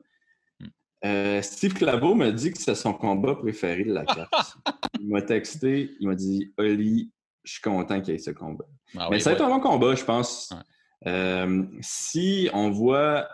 Hmm. 0.58 0.66
Euh, 1.04 1.42
Steve 1.42 1.74
Claveau 1.74 2.14
m'a 2.14 2.30
dit 2.30 2.52
que 2.52 2.58
c'est 2.58 2.74
son 2.74 2.94
combat 2.94 3.34
préféré 3.34 3.84
de 3.84 3.92
la 3.92 4.04
carte. 4.06 4.56
il 4.98 5.08
m'a 5.08 5.20
texté, 5.20 5.90
il 6.00 6.08
m'a 6.08 6.14
dit 6.14 6.54
Oli, 6.56 7.12
je 7.44 7.52
suis 7.52 7.60
content 7.60 8.00
qu'il 8.00 8.14
y 8.14 8.16
ait 8.16 8.18
ce 8.18 8.30
combat. 8.30 8.64
Ah 8.96 9.08
Mais 9.10 9.16
oui, 9.16 9.20
ça 9.20 9.30
va 9.30 9.34
être 9.34 9.44
ouais. 9.44 9.52
un 9.52 9.56
bon 9.56 9.60
combat, 9.60 9.94
je 9.94 10.04
pense. 10.04 10.50
Ouais. 10.50 10.62
Euh, 11.06 11.64
si 11.80 12.48
on 12.52 12.70
voit 12.70 13.28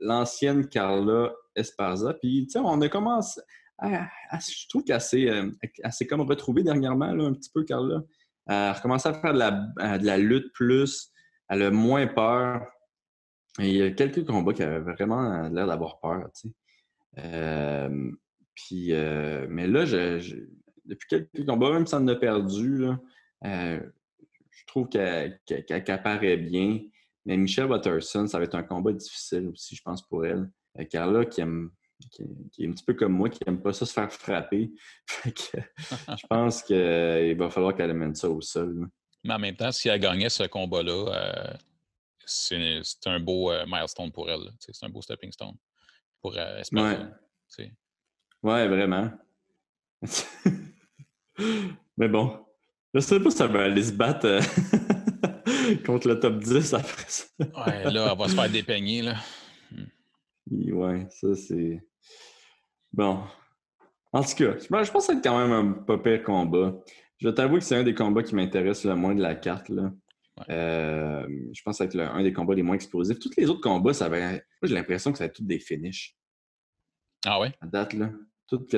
l'ancienne 0.00 0.68
Carla 0.68 1.32
Esparza, 1.54 2.14
puis 2.14 2.46
tu 2.46 2.52
sais, 2.52 2.58
on 2.58 2.80
a 2.80 2.88
commencé. 2.88 3.40
je 3.82 4.68
trouve 4.68 4.84
qu'elle 4.84 5.00
s'est 5.00 5.28
euh, 5.28 5.50
s'est 5.90 6.06
comme 6.06 6.22
retrouvée 6.22 6.62
dernièrement, 6.62 7.12
là, 7.12 7.24
un 7.24 7.34
petit 7.34 7.50
peu, 7.52 7.64
Carla. 7.64 8.02
Elle 8.46 8.54
a 8.54 8.72
recommencé 8.72 9.08
à 9.08 9.14
faire 9.14 9.32
de 9.34 9.38
la, 9.38 9.98
de 9.98 10.06
la 10.06 10.18
lutte 10.18 10.52
plus. 10.54 11.12
Elle 11.48 11.62
a 11.62 11.70
moins 11.70 12.06
peur. 12.06 12.66
Il 13.58 13.70
y 13.76 13.82
a 13.82 13.90
quelques 13.90 14.24
combats 14.26 14.52
qui 14.54 14.62
avaient 14.62 14.80
vraiment 14.92 15.48
l'air 15.48 15.66
d'avoir 15.66 15.98
peur, 16.00 16.30
tu 16.34 16.48
sais. 16.48 16.54
Euh, 17.18 18.10
puis, 18.54 18.92
mais 19.48 19.66
là, 19.66 19.84
depuis 20.84 21.08
quelques 21.08 21.46
combats, 21.46 21.72
même 21.72 21.86
si 21.86 21.94
on 21.94 22.06
a 22.08 22.14
perdu, 22.16 22.86
je 23.42 24.66
trouve 24.66 24.88
qu'elle 24.88 25.40
qu'elle- 25.46 25.64
qu'elle- 25.64 25.84
qu'elle 25.84 26.02
paraît 26.02 26.36
bien. 26.36 26.80
Mais 27.26 27.36
Michelle 27.36 27.66
Watterson, 27.66 28.26
ça 28.26 28.38
va 28.38 28.44
être 28.44 28.54
un 28.54 28.62
combat 28.62 28.92
difficile 28.92 29.48
aussi, 29.48 29.76
je 29.76 29.82
pense, 29.82 30.06
pour 30.06 30.24
elle. 30.24 30.50
Euh, 30.78 30.84
Carla, 30.84 31.24
qui 31.24 31.40
aime, 31.40 31.70
qui, 32.10 32.24
qui 32.52 32.64
est 32.64 32.68
un 32.68 32.72
petit 32.72 32.84
peu 32.84 32.94
comme 32.94 33.12
moi, 33.12 33.28
qui 33.28 33.40
n'aime 33.46 33.60
pas 33.60 33.72
ça 33.72 33.84
se 33.86 33.92
faire 33.92 34.12
frapper. 34.12 34.70
Fait 35.06 35.32
que, 35.32 35.58
je 36.16 36.26
pense 36.28 36.62
qu'il 36.62 37.36
va 37.36 37.50
falloir 37.50 37.74
qu'elle 37.74 37.90
amène 37.90 38.14
ça 38.14 38.28
au 38.30 38.40
sol. 38.40 38.80
là. 38.80 38.86
Mais 39.24 39.34
en 39.34 39.38
même 39.38 39.56
temps, 39.56 39.70
si 39.70 39.88
elle 39.88 40.00
gagnait 40.00 40.30
ce 40.30 40.44
combat-là, 40.44 41.12
euh, 41.12 41.54
c'est 42.24 43.06
un 43.06 43.20
beau 43.20 43.50
euh, 43.50 43.64
milestone 43.66 44.10
pour 44.12 44.30
elle. 44.30 44.50
C'est 44.58 44.84
un 44.84 44.88
beau 44.88 45.02
stepping 45.02 45.32
stone 45.32 45.56
pour 46.20 46.36
euh, 46.36 46.58
Esparza, 46.58 47.10
Ouais. 47.58 47.72
Ouais, 48.42 48.68
vraiment. 48.68 49.10
Mais 51.98 52.08
bon, 52.08 52.46
je 52.94 53.00
sais 53.00 53.20
pas 53.20 53.30
si 53.30 53.36
ça 53.36 53.46
va 53.46 53.64
aller 53.64 53.82
se 53.82 53.92
battre 53.92 54.26
euh, 54.26 54.40
contre 55.86 56.08
le 56.08 56.18
top 56.20 56.38
10 56.38 56.74
après 56.74 57.04
ça. 57.08 57.24
Ouais, 57.40 57.90
là, 57.90 58.10
elle 58.12 58.18
va 58.18 58.28
se 58.28 58.34
faire 58.34 58.50
dépeigner. 58.50 59.02
Là. 59.02 59.16
Et 60.52 60.72
Ouais, 60.72 61.06
ça 61.10 61.34
c'est. 61.34 61.80
Bon. 62.92 63.20
En 64.12 64.22
tout 64.24 64.34
cas, 64.34 64.58
je 64.58 64.66
pense 64.66 64.88
que 64.88 65.00
ça 65.00 65.12
va 65.12 65.18
être 65.18 65.24
quand 65.24 65.38
même 65.38 65.52
un 65.52 65.72
pas 65.72 65.98
pire 65.98 66.22
combat. 66.24 66.74
Je 67.18 67.28
t'avoue 67.28 67.58
que 67.58 67.64
c'est 67.64 67.76
un 67.76 67.84
des 67.84 67.94
combats 67.94 68.22
qui 68.22 68.34
m'intéresse 68.34 68.84
le 68.84 68.96
moins 68.96 69.14
de 69.14 69.22
la 69.22 69.34
carte. 69.36 69.68
Là. 69.68 69.92
Ouais. 70.38 70.44
Euh, 70.50 71.26
je 71.52 71.62
pense 71.62 71.74
que 71.74 71.78
ça 71.78 71.84
va 71.84 71.88
être 71.88 71.94
le- 71.94 72.18
un 72.18 72.22
des 72.22 72.32
combats 72.32 72.54
les 72.54 72.62
moins 72.62 72.74
explosifs. 72.74 73.18
Tous 73.20 73.30
les 73.36 73.48
autres 73.48 73.60
combats, 73.60 73.92
ça 73.92 74.08
va. 74.08 74.18
Moi, 74.32 74.40
j'ai 74.64 74.74
l'impression 74.74 75.12
que 75.12 75.18
ça 75.18 75.24
va 75.24 75.26
être 75.28 75.36
tous 75.36 75.44
des 75.44 75.60
finishes. 75.60 76.16
Ah 77.24 77.38
ouais? 77.40 77.52
À 77.60 77.66
date, 77.66 77.92
là. 77.92 78.10
Tout 78.48 78.66
ce 78.68 78.76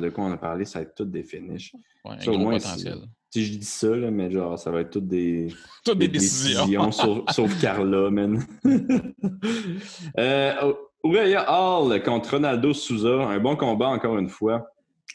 de 0.00 0.10
quoi 0.10 0.24
on 0.24 0.32
a 0.32 0.36
parlé, 0.36 0.66
ça 0.66 0.80
va 0.80 0.82
être 0.84 0.94
tous 0.94 1.04
des 1.06 1.22
finishes. 1.24 1.72
Ouais, 2.04 2.16
un 2.16 2.20
Ça, 2.20 2.30
au 2.30 2.34
gros 2.34 2.42
moins, 2.44 2.58
potentiel. 2.58 2.98
Si 3.34 3.44
je 3.46 3.58
dis 3.58 3.64
ça, 3.64 3.88
là, 3.88 4.12
mais 4.12 4.30
genre, 4.30 4.56
ça 4.56 4.70
va 4.70 4.82
être 4.82 4.90
toutes 4.90 5.08
des, 5.08 5.48
Toutes 5.84 5.98
des 5.98 6.06
décisions. 6.06 6.92
sauf, 6.92 7.24
sauf 7.32 7.60
Carla, 7.60 8.08
man. 8.08 8.40
euh, 10.18 10.72
Hall 11.02 12.02
contre 12.04 12.30
Ronaldo 12.30 12.72
Souza. 12.72 13.26
Un 13.26 13.40
bon 13.40 13.56
combat, 13.56 13.88
encore 13.88 14.18
une 14.18 14.28
fois. 14.28 14.64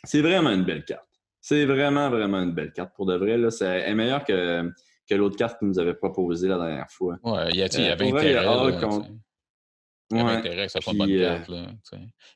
C'est 0.04 0.20
vraiment 0.20 0.50
une 0.50 0.66
belle 0.66 0.84
carte. 0.84 1.08
C'est 1.40 1.64
vraiment, 1.64 2.10
vraiment 2.10 2.42
une 2.42 2.52
belle 2.52 2.74
carte. 2.74 2.94
Pour 2.94 3.06
de 3.06 3.16
vrai, 3.16 3.38
là, 3.38 3.52
c'est 3.52 3.66
elle 3.66 3.92
est 3.92 3.96
meilleure 3.96 4.26
que, 4.26 4.70
que 5.10 5.16
l'autre 5.16 5.38
carte 5.38 5.58
qu'il 5.58 5.70
nous 5.70 5.80
avait 5.80 5.94
proposée 5.94 6.50
la 6.50 6.58
dernière 6.58 6.92
fois. 6.92 7.16
Ouais, 7.24 7.52
il 7.52 7.56
y, 7.56 7.64
avait 7.64 8.06
intérêt. 8.12 8.46
Hall 8.46 8.82
contre-. 8.82 9.08
Il 10.12 10.18
y 10.18 10.20
avait 10.20 10.30
Ouais. 10.30 10.36
intérêt 10.40 10.66
que 10.66 10.72
ça 10.74 10.82
soit 10.82 10.92
une 10.92 11.00
bonne 11.00 11.10
euh, 11.10 11.38
carte. 11.38 11.48
Là. 11.48 11.68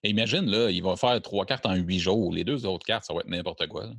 Et 0.01 0.11
imagine, 0.11 0.49
là, 0.49 0.69
il 0.69 0.81
va 0.81 0.95
faire 0.95 1.21
trois 1.21 1.45
cartes 1.45 1.65
en 1.65 1.75
huit 1.75 1.99
jours. 1.99 2.31
Les 2.33 2.45
deux 2.45 2.65
autres 2.65 2.85
cartes, 2.85 3.03
ça 3.03 3.13
va 3.13 3.19
être 3.19 3.27
n'importe 3.27 3.67
quoi. 3.67 3.83
là. 3.87 3.91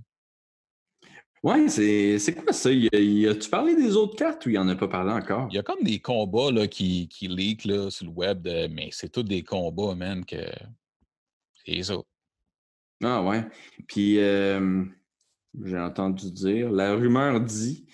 Ouais, 1.44 1.68
c'est 1.68 2.34
quoi 2.42 2.52
ça? 2.54 2.72
Y 2.72 2.88
a- 2.92 2.98
y 2.98 3.26
a-tu 3.28 3.50
parlé 3.50 3.76
des 3.76 3.96
autres 3.96 4.16
cartes 4.16 4.46
ou 4.46 4.50
il 4.50 4.58
en 4.58 4.66
a 4.68 4.74
pas 4.74 4.88
parlé 4.88 5.12
encore? 5.12 5.46
Il 5.50 5.54
y 5.56 5.58
a 5.58 5.62
comme 5.62 5.82
des 5.82 6.00
combats 6.00 6.50
là, 6.50 6.66
qui, 6.66 7.06
qui 7.08 7.28
leak 7.28 7.66
là, 7.66 7.90
sur 7.90 8.06
le 8.06 8.12
web, 8.12 8.40
de- 8.42 8.66
mais 8.68 8.88
c'est 8.92 9.10
tous 9.10 9.22
des 9.22 9.42
combats, 9.44 9.94
man, 9.94 10.24
que. 10.24 10.36
C'est 11.66 11.82
ça. 11.82 11.94
Ah 13.02 13.22
ouais. 13.22 13.44
Puis 13.88 14.18
euh, 14.18 14.84
j'ai 15.64 15.78
entendu 15.78 16.30
dire, 16.32 16.70
la 16.72 16.94
rumeur 16.94 17.40
dit 17.40 17.86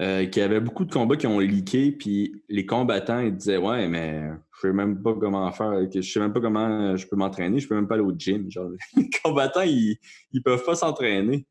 euh, 0.00 0.26
qu'il 0.26 0.42
y 0.42 0.44
avait 0.44 0.60
beaucoup 0.60 0.84
de 0.84 0.92
combats 0.92 1.16
qui 1.16 1.26
ont 1.26 1.38
leaké, 1.40 1.92
puis 1.92 2.42
les 2.48 2.66
combattants 2.66 3.20
ils 3.20 3.36
disaient 3.36 3.58
Ouais, 3.58 3.88
mais 3.88 4.22
je 4.56 4.68
sais 4.68 4.72
même 4.74 5.02
pas 5.02 5.14
comment 5.14 5.50
faire, 5.52 5.88
je 5.92 6.00
sais 6.02 6.20
même 6.20 6.32
pas 6.32 6.40
comment 6.40 6.96
je 6.96 7.06
peux 7.08 7.16
m'entraîner, 7.16 7.60
je 7.60 7.68
peux 7.68 7.74
même 7.76 7.88
pas 7.88 7.94
aller 7.96 8.04
au 8.04 8.14
gym. 8.16 8.50
Genre, 8.50 8.70
les 8.96 9.10
combattants, 9.24 9.62
ils, 9.62 9.98
ils 10.32 10.42
peuvent 10.42 10.64
pas 10.64 10.76
s'entraîner. 10.76 11.46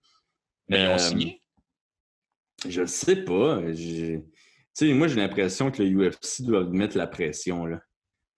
Mais 0.69 0.83
ils 0.83 0.87
ont 0.87 0.93
Euh, 0.93 0.97
signé? 0.97 1.41
Je 2.67 2.85
sais 2.85 3.23
pas. 3.23 3.61
Tu 3.73 4.21
sais, 4.73 4.93
moi 4.93 5.07
j'ai 5.07 5.15
l'impression 5.15 5.71
que 5.71 5.81
le 5.83 6.09
UFC 6.09 6.41
doit 6.41 6.63
mettre 6.65 6.97
la 6.97 7.07
pression 7.07 7.65
là. 7.65 7.81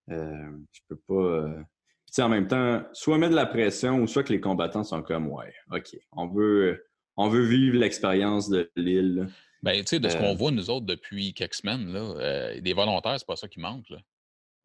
Euh, 0.10 0.52
je 0.72 0.80
peux 0.90 1.00
pas. 1.08 1.14
euh, 1.14 1.60
tu 2.08 2.14
sais, 2.14 2.22
en 2.22 2.30
même 2.30 2.48
temps, 2.48 2.84
soit 2.94 3.18
mettre 3.18 3.32
de 3.32 3.36
la 3.36 3.46
pression 3.46 4.00
ou 4.00 4.08
soit 4.08 4.24
que 4.24 4.32
les 4.32 4.40
combattants 4.40 4.84
sont 4.84 5.02
comme 5.04 5.28
ouais, 5.28 5.54
ok, 5.72 5.98
on 6.14 6.28
veut, 6.28 6.86
on 7.18 7.28
veut 7.28 7.44
vivre 7.44 7.78
l'expérience 7.78 8.50
de 8.50 8.72
l'île. 8.78 9.28
Ben, 9.64 9.80
tu 9.82 9.88
sais, 9.88 10.00
de 10.00 10.08
ce 10.08 10.16
euh, 10.16 10.20
qu'on 10.20 10.36
voit, 10.36 10.52
nous 10.52 10.70
autres, 10.70 10.86
depuis 10.86 11.34
quelques 11.34 11.56
semaines, 11.56 11.92
là, 11.92 12.00
euh, 12.00 12.62
des 12.62 12.74
volontaires, 12.74 13.18
c'est 13.20 13.28
pas 13.28 13.36
ça 13.36 13.48
qui 13.48 13.60
manque. 13.60 13.90
Là, 13.90 13.98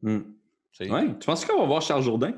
Hmm. 0.01 0.21
Ouais. 0.81 1.17
Tu 1.19 1.25
penses 1.25 1.45
qu'on 1.45 1.59
va 1.59 1.65
voir 1.65 1.81
Charles 1.81 2.03
Jourdain? 2.03 2.33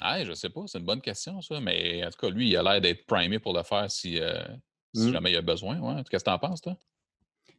Ah, 0.00 0.24
je 0.24 0.32
sais 0.32 0.48
pas, 0.48 0.62
c'est 0.66 0.78
une 0.78 0.84
bonne 0.84 1.00
question, 1.00 1.40
ça. 1.42 1.60
Mais 1.60 2.04
en 2.04 2.10
tout 2.10 2.18
cas, 2.26 2.30
lui, 2.30 2.48
il 2.48 2.56
a 2.56 2.62
l'air 2.62 2.80
d'être 2.80 3.04
primé 3.06 3.38
pour 3.38 3.54
le 3.56 3.62
faire 3.62 3.90
si, 3.90 4.18
euh, 4.20 4.40
si 4.94 5.08
Mm. 5.08 5.12
jamais 5.12 5.30
il 5.30 5.34
y 5.34 5.36
a 5.36 5.42
besoin. 5.42 5.78
Ouais. 5.78 6.02
Qu'est-ce 6.10 6.24
que 6.24 6.30
t'en 6.30 6.38
penses, 6.38 6.60
toi? 6.62 6.76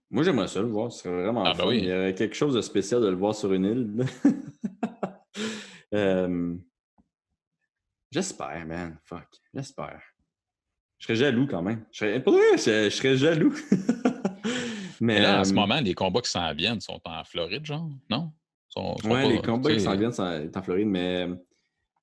Moi 0.10 0.24
j'aimerais 0.24 0.48
ça 0.50 0.60
le 0.60 0.68
voir, 0.68 0.92
ce 0.92 1.04
serait 1.04 1.24
vraiment 1.24 1.46
Ah, 1.46 1.54
ben 1.54 1.66
oui. 1.68 1.78
Il 1.78 1.86
y 1.86 1.94
aurait 1.94 2.14
quelque 2.14 2.36
chose 2.36 2.54
de 2.54 2.60
spécial 2.62 3.00
de 3.02 3.08
le 3.08 3.16
voir 3.16 3.34
sur 3.36 3.54
une 3.54 3.66
île. 3.66 4.06
Euh, 5.94 6.56
J'espère, 8.12 8.66
man. 8.66 8.98
Fuck. 9.04 9.28
J'espère. 9.54 10.02
Je 11.00 11.06
serais 11.06 11.16
jaloux 11.16 11.48
quand 11.48 11.62
même. 11.62 11.86
Je 11.92 11.98
serais, 12.00 12.22
pour 12.24 12.34
vrai, 12.34 12.58
je, 12.58 12.86
je 12.86 12.90
serais 12.90 13.18
jaloux. 13.18 13.54
Mais 15.02 15.16
Mais 15.16 15.20
là, 15.22 15.40
en 15.42 15.44
ce 15.44 15.52
euh, 15.52 15.56
moment, 15.56 15.80
les 15.82 15.94
combats 15.94 16.22
qui 16.22 16.30
s'en 16.30 16.54
viennent 16.54 16.80
sont 16.80 17.02
en 17.06 17.24
Floride, 17.24 17.66
genre? 17.66 17.90
Non? 18.10 18.32
Sont- 18.70 18.96
sont 19.00 19.10
Ouais, 19.10 19.24
pas- 19.24 19.30
les 19.30 19.42
combats 19.42 19.70
tu 19.70 19.76
qui 19.78 19.82
s'en 19.84 19.96
viennent 19.98 20.14
sont 20.14 20.24
en 20.56 20.62
Floride, 20.64 20.88
mais 20.88 21.28
euh, 21.28 21.36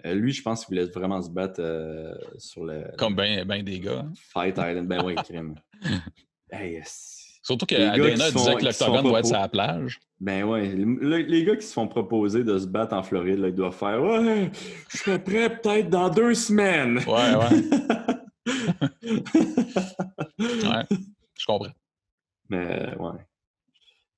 lui, 0.05 0.33
je 0.33 0.43
pense 0.43 0.65
qu'il 0.65 0.77
voulait 0.79 0.91
vraiment 0.91 1.21
se 1.23 1.31
battre 1.31 1.61
euh, 1.61 2.15
sur 2.39 2.65
le 2.65 2.85
Comme 2.97 3.17
bien 3.17 3.45
ben 3.45 3.63
des 3.63 3.81
gars. 3.81 4.01
hein. 4.07 4.13
Fight 4.17 4.57
Island. 4.57 4.87
Ben 4.87 5.03
oui, 5.05 5.15
crime. 5.25 5.55
hey. 6.53 6.81
Surtout 7.43 7.67
que 7.67 7.75
Adena 7.77 8.31
disait 8.31 8.57
que 8.57 8.65
l'octogone 8.65 9.03
doit 9.05 9.21
être 9.21 9.27
sur 9.27 9.37
la 9.39 9.49
plage. 9.49 9.99
Ben 10.21 10.45
le- 10.47 11.17
les 11.23 11.45
gars 11.45 11.57
qui 11.57 11.67
se 11.67 11.73
font 11.73 11.89
proposer 11.89 12.45
de 12.45 12.59
se 12.59 12.67
battre 12.67 12.95
en 12.95 13.03
Floride, 13.03 13.39
là, 13.39 13.49
ils 13.49 13.55
doivent 13.55 13.75
faire 13.75 14.03
Ouais, 14.03 14.51
je 14.91 14.99
serais 14.99 15.23
prêt 15.23 15.49
peut-être 15.59 15.89
dans 15.89 16.11
deux 16.11 16.35
semaines. 16.35 16.99
Ouais, 16.99 17.35
ouais. 17.35 17.49
ouais. 20.39 20.87
Je 21.39 21.47
comprends. 21.47 21.73
Mais 22.51 22.95
ouais. 22.99 23.13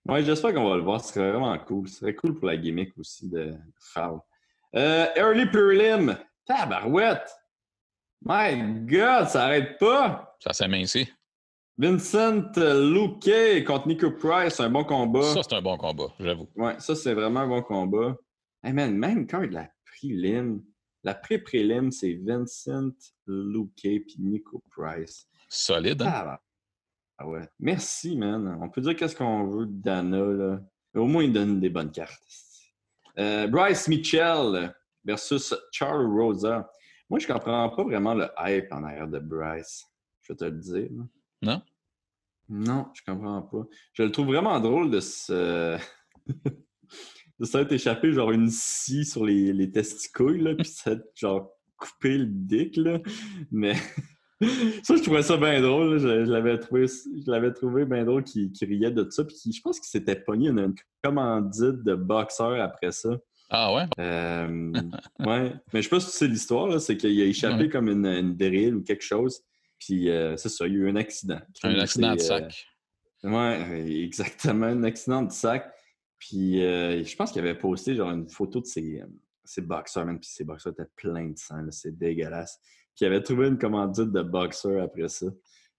Ouais, 0.08 0.24
j'espère 0.24 0.54
qu'on 0.54 0.68
va 0.68 0.76
le 0.76 0.82
voir. 0.82 1.00
Ce 1.04 1.12
serait 1.12 1.30
vraiment 1.30 1.56
cool. 1.58 1.88
Ce 1.88 1.96
serait 1.98 2.14
cool 2.14 2.34
pour 2.34 2.46
la 2.46 2.56
gimmick 2.56 2.96
aussi 2.98 3.28
de 3.28 3.52
Foul. 3.78 4.18
Euh, 4.76 5.06
early 5.16 5.46
Prelim. 5.46 6.16
Tabarouette. 6.46 7.28
My 8.22 8.84
God, 8.86 9.28
ça 9.28 9.44
arrête 9.44 9.78
pas. 9.78 10.36
Ça 10.40 10.52
s'amincit. 10.52 11.08
Vincent 11.78 12.52
Luque 12.56 13.64
contre 13.66 13.88
Nico 13.88 14.10
Price, 14.10 14.60
un 14.60 14.68
bon 14.68 14.84
combat. 14.84 15.22
Ça, 15.22 15.42
c'est 15.42 15.54
un 15.54 15.62
bon 15.62 15.78
combat, 15.78 16.08
j'avoue. 16.20 16.46
Ouais, 16.54 16.78
ça, 16.78 16.94
c'est 16.94 17.14
vraiment 17.14 17.40
un 17.40 17.48
bon 17.48 17.62
combat. 17.62 18.16
Hey 18.62 18.74
man, 18.74 18.94
même 18.94 19.26
quand 19.26 19.50
la 19.50 19.70
prélim, 19.86 20.62
la 21.02 21.14
pré-prélim, 21.14 21.90
c'est 21.90 22.20
Vincent 22.22 22.90
Luque 23.26 23.84
et 23.84 24.04
Nico 24.18 24.62
Price. 24.70 25.26
Solide, 25.48 26.02
hein? 26.02 26.12
Ah, 26.12 26.40
ah 27.16 27.26
ouais. 27.26 27.48
Merci, 27.58 28.14
man. 28.14 28.58
On 28.60 28.68
peut 28.68 28.82
dire 28.82 28.94
qu'est-ce 28.94 29.16
qu'on 29.16 29.46
veut 29.46 29.66
de 29.66 29.72
Dana, 29.80 30.18
là. 30.18 30.60
Mais 30.92 31.00
au 31.00 31.06
moins, 31.06 31.22
il 31.22 31.32
donne 31.32 31.60
des 31.60 31.70
bonnes 31.70 31.90
cartes. 31.90 32.22
Euh, 33.18 33.46
Bryce 33.46 33.88
Mitchell 33.88 34.74
versus 35.04 35.54
Charles 35.72 36.06
Rosa. 36.06 36.70
Moi, 37.08 37.18
je 37.18 37.26
comprends 37.26 37.68
pas 37.70 37.82
vraiment 37.82 38.14
le 38.14 38.28
hype 38.38 38.72
en 38.72 38.84
arrière 38.84 39.08
de 39.08 39.18
Bryce. 39.18 39.84
Je 40.22 40.32
vais 40.32 40.36
te 40.36 40.44
le 40.44 40.52
dire. 40.52 40.90
Non? 41.42 41.62
Non, 42.48 42.86
je 42.94 43.02
comprends 43.04 43.42
pas. 43.42 43.66
Je 43.92 44.02
le 44.02 44.10
trouve 44.10 44.26
vraiment 44.26 44.58
drôle 44.60 44.90
de 44.90 45.00
se. 45.00 45.78
de 47.38 47.44
s'être 47.44 47.72
échappé 47.72 48.12
genre 48.12 48.32
une 48.32 48.50
scie 48.50 49.04
sur 49.04 49.24
les, 49.24 49.52
les 49.52 49.70
testicules, 49.70 50.42
là, 50.42 50.54
puis 50.54 50.66
s'être 50.66 51.10
genre 51.14 51.50
coupé 51.76 52.18
le 52.18 52.26
dick, 52.26 52.76
là. 52.76 52.98
Mais 53.50 53.74
ça, 54.82 54.96
je 54.96 55.02
trouvais 55.02 55.22
ça 55.22 55.36
bien 55.36 55.60
drôle. 55.60 55.98
Je, 55.98 56.24
je 56.24 56.30
l'avais 56.30 56.58
trouvé, 56.58 56.86
je 56.86 57.30
l'avais 57.30 57.52
trouvé 57.52 57.84
bien 57.84 58.04
drôle 58.04 58.24
qu'il 58.24 58.50
qu'il 58.52 58.68
riait 58.68 58.90
de 58.90 59.08
ça. 59.10 59.24
Puis 59.24 59.36
je 59.52 59.60
pense 59.60 59.78
qu'il 59.78 59.88
s'était 59.88 60.16
pogné 60.16 60.48
une, 60.48 60.58
une 60.58 60.74
commandite 61.02 61.82
de 61.82 61.94
boxeur 61.94 62.60
après 62.60 62.92
ça. 62.92 63.10
Ah 63.50 63.74
ouais? 63.74 63.84
Euh, 63.98 64.72
ouais. 65.20 65.52
Mais 65.72 65.82
je 65.82 65.88
sais 65.88 65.88
pas 65.88 66.00
si 66.00 66.10
tu 66.10 66.16
sais 66.16 66.28
l'histoire, 66.28 66.80
c'est 66.80 66.96
qu'il 66.96 67.20
a 67.20 67.24
échappé 67.24 67.68
comme 67.68 67.88
une, 67.88 68.06
une 68.06 68.36
drill 68.36 68.76
ou 68.76 68.82
quelque 68.82 69.04
chose. 69.04 69.40
Puis 69.78 70.08
euh, 70.08 70.36
c'est 70.36 70.48
ça, 70.48 70.66
il 70.66 70.74
y 70.74 70.76
a 70.76 70.78
eu 70.78 70.88
un 70.88 70.96
accident. 70.96 71.40
Un 71.62 71.78
accident 71.78 72.14
de 72.14 72.20
sac. 72.20 72.66
ouais, 73.24 74.02
exactement, 74.04 74.66
un 74.66 74.84
accident 74.84 75.22
de 75.22 75.32
sac. 75.32 75.70
Puis 76.18 76.60
je 76.60 77.16
pense 77.16 77.32
qu'il 77.32 77.40
avait 77.40 77.58
posté 77.58 77.94
genre 77.94 78.10
une 78.10 78.28
photo 78.28 78.60
de 78.60 78.66
ses, 78.66 79.02
ses 79.44 79.62
boxeurs, 79.62 80.06
même, 80.06 80.20
puis 80.20 80.30
ses 80.30 80.44
boxeurs 80.44 80.72
étaient 80.72 80.90
pleins 80.96 81.30
de 81.30 81.38
sang, 81.38 81.66
c'est 81.70 81.96
dégueulasse. 81.96 82.60
Il 83.00 83.06
avait 83.06 83.22
trouvé 83.22 83.48
une 83.48 83.58
commandite 83.58 84.12
de 84.12 84.22
boxeur 84.22 84.82
après 84.82 85.08
ça. 85.08 85.26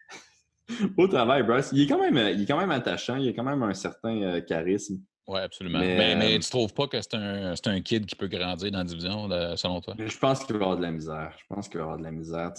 Au 0.98 1.08
travail, 1.08 1.44
Bryce. 1.44 1.70
Il 1.74 1.82
est, 1.82 1.88
quand 1.88 2.00
même, 2.00 2.18
il 2.34 2.44
est 2.44 2.46
quand 2.46 2.58
même 2.58 2.72
attachant, 2.72 3.18
il 3.18 3.30
a 3.30 3.34
quand 3.34 3.44
même 3.44 3.62
un 3.64 3.74
certain 3.74 4.42
charisme. 4.42 5.02
Oui, 5.28 5.40
absolument. 5.40 5.80
Mais, 5.80 6.16
mais, 6.16 6.40
tu 6.40 6.50
trouves 6.50 6.74
pas 6.74 6.88
que 6.88 7.00
c'est 7.00 7.14
un, 7.14 7.54
un, 7.54 7.82
kid 7.82 8.06
qui 8.06 8.16
peut 8.16 8.28
grandir 8.28 8.72
dans 8.72 8.80
la 8.80 8.84
division, 8.84 9.30
selon 9.56 9.80
toi? 9.82 9.96
Je 9.98 10.18
pense 10.18 10.44
qu'il 10.44 10.56
va 10.56 10.64
avoir 10.64 10.78
de 10.78 10.82
la 10.82 10.92
misère. 10.92 11.36
Je 11.38 11.46
pense 11.48 11.70
qu'il 11.70 11.78
va 11.78 11.84
avoir 11.84 11.98
de 11.98 12.04
la 12.04 12.12
misère. 12.12 12.52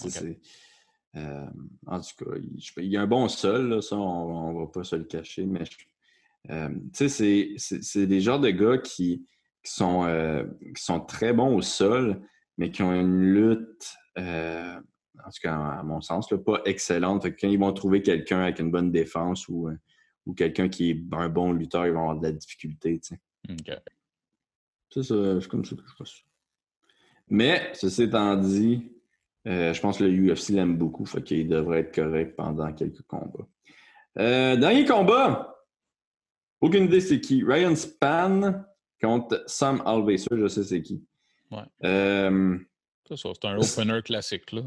Euh, 1.16 1.46
en 1.86 2.00
tout 2.00 2.24
cas, 2.24 2.30
il, 2.78 2.86
y 2.86 2.96
a 2.96 3.02
un 3.02 3.06
bon 3.06 3.28
sol, 3.28 3.82
ça, 3.82 3.96
on 3.96 4.52
ne 4.52 4.60
va 4.60 4.66
pas 4.66 4.82
se 4.82 4.96
le 4.96 5.04
cacher, 5.04 5.44
mais 5.44 5.64
euh, 6.50 6.70
c'est 6.92 8.06
des 8.06 8.20
genres 8.20 8.40
de 8.40 8.48
gars 8.48 8.78
qui, 8.78 9.26
qui, 9.62 9.72
sont, 9.72 10.04
euh, 10.06 10.44
qui 10.74 10.82
sont 10.82 11.00
très 11.00 11.34
bons 11.34 11.54
au 11.54 11.60
sol, 11.60 12.22
mais 12.58 12.70
qui 12.70 12.82
ont 12.82 12.92
une 12.92 13.32
lutte, 13.32 13.94
en 14.16 15.30
tout 15.30 15.40
cas, 15.42 15.54
à 15.54 15.82
mon 15.82 16.00
sens, 16.00 16.28
pas 16.44 16.60
excellente. 16.64 17.24
quand 17.24 17.48
ils 17.48 17.58
vont 17.58 17.72
trouver 17.72 18.02
quelqu'un 18.02 18.40
avec 18.40 18.58
une 18.58 18.70
bonne 18.70 18.90
défense 18.90 19.48
ou 19.48 19.70
ou 20.26 20.34
quelqu'un 20.34 20.68
qui 20.68 20.90
est 20.90 21.02
un 21.12 21.28
bon 21.28 21.52
lutteur, 21.52 21.86
il 21.86 21.92
va 21.92 22.00
avoir 22.00 22.18
de 22.18 22.26
la 22.26 22.32
difficulté. 22.32 23.00
Tu 23.00 23.16
sais. 23.16 23.82
Ça, 24.90 25.02
c'est 25.02 25.48
comme 25.48 25.64
ça 25.64 25.76
que 25.76 25.82
je 25.86 25.94
pense. 25.96 26.24
Mais, 27.28 27.70
ceci 27.74 28.04
étant 28.04 28.36
dit, 28.36 28.92
euh, 29.46 29.72
je 29.72 29.80
pense 29.80 29.98
que 29.98 30.04
le 30.04 30.32
UFC 30.32 30.50
l'aime 30.50 30.76
beaucoup, 30.76 31.06
fait 31.06 31.22
qu'il 31.22 31.48
devrait 31.48 31.80
être 31.80 31.94
correct 31.94 32.36
pendant 32.36 32.72
quelques 32.72 33.02
combats. 33.02 33.48
Euh, 34.18 34.56
dernier 34.56 34.84
combat! 34.84 35.48
Aucune 36.60 36.84
idée 36.84 37.00
c'est 37.00 37.20
qui. 37.20 37.42
Ryan 37.42 37.74
Span 37.74 38.64
contre 39.00 39.42
Sam 39.46 39.82
Alvey. 39.84 40.16
je 40.18 40.46
sais 40.46 40.62
c'est 40.62 40.82
qui. 40.82 41.04
Ouais. 41.52 41.64
Euh, 41.84 42.58
c'est 43.14 43.44
un 43.44 43.58
opener 43.58 44.02
classique, 44.02 44.52
là. 44.52 44.62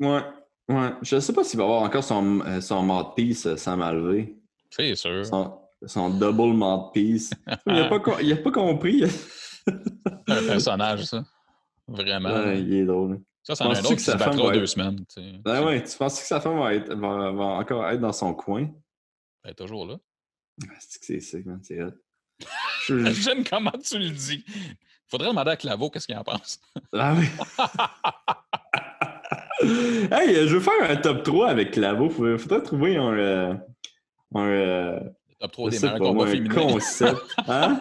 Ouais. 0.00 0.22
Ouais. 0.68 0.90
Je 1.02 1.16
ne 1.16 1.20
sais 1.20 1.32
pas 1.32 1.44
s'il 1.44 1.58
va 1.58 1.64
avoir 1.64 1.82
encore 1.82 2.04
son, 2.04 2.60
son 2.60 2.82
mouthpiece, 2.82 3.54
Sam 3.56 3.82
Alvey. 3.82 4.36
C'est 4.70 4.94
sûr. 4.94 5.24
Son, 5.86 6.10
double 6.10 6.54
mouthpiece. 6.56 7.30
il 7.66 7.74
n'a 7.74 7.88
pas, 7.88 8.00
pas, 8.00 8.50
compris. 8.52 9.04
un 9.66 10.46
personnage, 10.46 11.04
ça. 11.04 11.24
Vraiment. 11.86 12.30
Ouais, 12.30 12.62
il 12.62 12.74
est 12.74 12.84
drôle. 12.84 13.20
Ça, 13.42 13.54
c'est 13.54 13.64
un 13.64 13.70
autre 13.70 13.94
qui 13.94 14.02
se 14.02 14.12
battra 14.12 14.52
deux 14.52 14.66
semaines. 14.66 15.04
Tu 15.06 15.20
ben 15.44 15.64
ouais, 15.64 15.84
tu 15.84 15.96
penses 15.98 16.18
que 16.18 16.26
sa 16.26 16.40
femme 16.40 16.58
va, 16.58 16.74
être, 16.74 16.94
va, 16.94 17.30
va, 17.30 17.44
encore 17.44 17.86
être 17.90 18.00
dans 18.00 18.12
son 18.12 18.32
coin? 18.32 18.70
Elle 19.44 19.50
est 19.50 19.54
toujours 19.54 19.86
là. 19.86 19.98
Ah, 20.62 20.72
c'est 20.78 20.98
que 20.98 21.06
c'est 21.06 21.20
sick, 21.20 21.44
man. 21.44 21.60
C'est 21.62 21.82
hot. 21.82 21.92
J'aime 22.88 23.44
comment 23.44 23.72
tu 23.72 23.98
le 23.98 24.10
dis. 24.10 24.44
Faudrait 25.14 25.28
demander 25.28 25.52
à 25.52 25.56
Claveau 25.56 25.90
qu'est-ce 25.90 26.08
qu'il 26.08 26.16
en 26.16 26.24
pense. 26.24 26.58
Ah 26.92 27.14
oui. 27.16 27.26
hey, 30.10 30.48
je 30.48 30.56
veux 30.56 30.60
faire 30.60 30.90
un 30.90 30.96
top 30.96 31.22
3 31.22 31.50
avec 31.50 31.70
Claveau. 31.70 32.10
Faudrait 32.10 32.62
trouver 32.62 32.96
un, 32.96 33.12
euh, 33.12 33.54
un, 34.34 34.44
euh, 34.44 34.98
le 34.98 35.34
top 35.38 35.52
3 35.52 35.70
des 35.70 35.78
meilleurs 35.78 35.98
combats 36.00 36.26
féminins. 36.26 36.54
Concept. 36.54 37.20
Hein? 37.46 37.78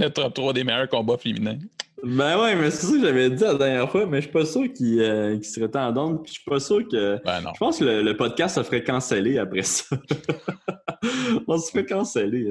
le 0.00 0.08
top 0.08 0.34
3 0.34 0.52
des 0.52 0.64
meilleurs 0.64 0.88
combats 0.88 1.16
féminins. 1.16 1.58
Ben 2.02 2.40
ouais, 2.40 2.56
mais 2.56 2.72
c'est 2.72 2.86
ça 2.86 2.92
que 2.92 3.02
j'avais 3.02 3.30
dit 3.30 3.44
la 3.44 3.54
dernière 3.54 3.88
fois, 3.88 4.06
mais 4.06 4.16
je 4.16 4.22
suis 4.22 4.32
pas 4.32 4.44
sûr 4.44 4.72
qu'il 4.72 5.00
euh, 5.00 5.40
serait 5.42 5.68
tendance. 5.68 6.18
Puis 6.24 6.32
je 6.32 6.40
suis 6.40 6.50
pas 6.50 6.58
sûr 6.58 6.88
que. 6.88 7.22
Ben 7.24 7.40
non. 7.40 7.52
Je 7.54 7.58
pense 7.60 7.78
que 7.78 7.84
le, 7.84 8.16
podcast 8.16 8.56
se 8.56 8.64
ferait 8.64 8.82
canceller 8.82 9.38
après 9.38 9.62
ça. 9.62 9.94
On 11.46 11.56
se 11.56 11.70
ferait 11.70 11.86
canceller. 11.86 12.50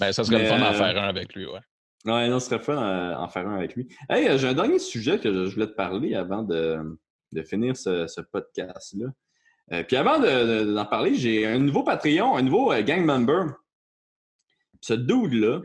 Ben 0.00 0.10
ça 0.10 0.24
serait 0.24 0.38
le 0.38 0.46
fun 0.46 0.58
d'en 0.58 0.72
faire 0.72 0.96
un 1.02 1.08
avec 1.08 1.34
lui, 1.34 1.44
ouais. 1.44 1.60
Ouais, 2.04 2.28
non, 2.28 2.40
ce 2.40 2.46
serait 2.48 2.58
fun 2.58 2.74
d'en 2.74 3.28
faire 3.28 3.46
un 3.48 3.56
avec 3.56 3.76
lui. 3.76 3.88
Hey, 4.10 4.28
euh, 4.28 4.36
j'ai 4.38 4.48
un 4.48 4.54
dernier 4.54 4.78
sujet 4.78 5.20
que 5.20 5.46
je 5.46 5.54
voulais 5.54 5.68
te 5.68 5.74
parler 5.74 6.14
avant 6.14 6.42
de, 6.42 6.98
de 7.32 7.42
finir 7.42 7.76
ce, 7.76 8.06
ce 8.06 8.20
podcast-là. 8.20 9.06
Euh, 9.72 9.82
puis 9.84 9.96
avant 9.96 10.18
d'en 10.18 10.86
parler, 10.86 11.14
j'ai 11.14 11.46
un 11.46 11.58
nouveau 11.58 11.84
Patreon, 11.84 12.36
un 12.36 12.42
nouveau 12.42 12.72
euh, 12.72 12.82
gang 12.82 13.04
member. 13.04 13.54
Ce 14.80 14.94
dude-là, 14.94 15.60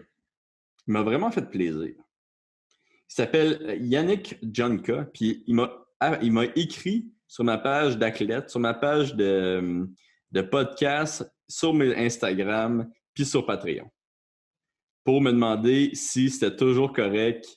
m'a 0.87 1.01
vraiment 1.01 1.31
fait 1.31 1.49
plaisir. 1.49 1.95
Il 3.09 3.13
s'appelle 3.13 3.59
euh, 3.63 3.75
Yannick 3.75 4.37
Jonka, 4.41 5.05
puis 5.13 5.43
il 5.47 5.55
m'a, 5.55 5.71
ah, 5.99 6.17
il 6.21 6.31
m'a 6.31 6.45
écrit 6.55 7.11
sur 7.27 7.43
ma 7.43 7.57
page 7.57 7.97
d'athlète, 7.97 8.49
sur 8.49 8.59
ma 8.59 8.73
page 8.73 9.15
de, 9.15 9.87
de 10.31 10.41
podcast, 10.41 11.29
sur 11.47 11.73
mes 11.73 11.95
Instagram, 11.95 12.89
puis 13.13 13.25
sur 13.25 13.45
Patreon, 13.45 13.89
pour 15.07 15.21
me 15.21 15.31
demander 15.31 15.91
si 15.93 16.29
c'était 16.29 16.53
toujours 16.53 16.91
correct 16.91 17.47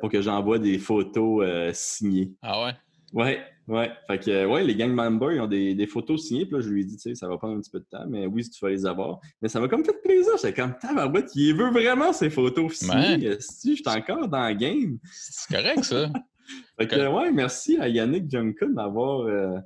pour 0.00 0.08
que 0.08 0.22
j'envoie 0.22 0.60
des 0.60 0.78
photos 0.78 1.44
signées. 1.74 2.32
Ah 2.42 2.64
ouais? 2.64 2.72
Ouais, 3.12 3.42
Ouais, 3.66 3.90
fait 4.06 4.18
que, 4.18 4.46
ouais, 4.46 4.62
les 4.62 4.76
gang 4.76 4.92
members, 4.92 5.32
ils 5.32 5.40
ont 5.40 5.46
des, 5.46 5.74
des 5.74 5.86
photos 5.86 6.26
signées. 6.26 6.44
Puis 6.44 6.56
là, 6.56 6.60
je 6.60 6.68
lui 6.68 6.82
ai 6.82 6.84
dit, 6.84 6.96
tu 6.96 7.02
sais, 7.02 7.14
ça 7.14 7.28
va 7.28 7.38
prendre 7.38 7.56
un 7.56 7.60
petit 7.60 7.70
peu 7.70 7.80
de 7.80 7.86
temps, 7.90 8.04
mais 8.06 8.26
oui, 8.26 8.46
tu 8.48 8.62
vas 8.62 8.70
les 8.70 8.84
avoir. 8.84 9.20
Mais 9.40 9.48
ça 9.48 9.58
m'a 9.58 9.68
comme 9.68 9.84
fait 9.84 10.00
plaisir. 10.02 10.32
J'étais 10.36 10.52
comme, 10.52 10.76
tabarouette, 10.78 11.30
il 11.34 11.56
veut 11.56 11.70
vraiment 11.70 12.12
ces 12.12 12.28
photos 12.28 12.74
signées. 12.74 13.28
Ouais. 13.28 13.36
Si, 13.40 13.76
je 13.76 13.82
suis 13.82 13.98
encore 13.98 14.28
dans 14.28 14.46
le 14.48 14.54
game. 14.54 14.98
C'est 15.10 15.56
correct, 15.56 15.84
ça. 15.84 16.10
fait 16.78 16.88
que, 16.88 17.08
ouais, 17.08 17.32
merci 17.32 17.78
à 17.78 17.88
Yannick 17.88 18.30
Junka 18.30 18.66
d'avoir. 18.66 19.20
Euh, 19.20 19.58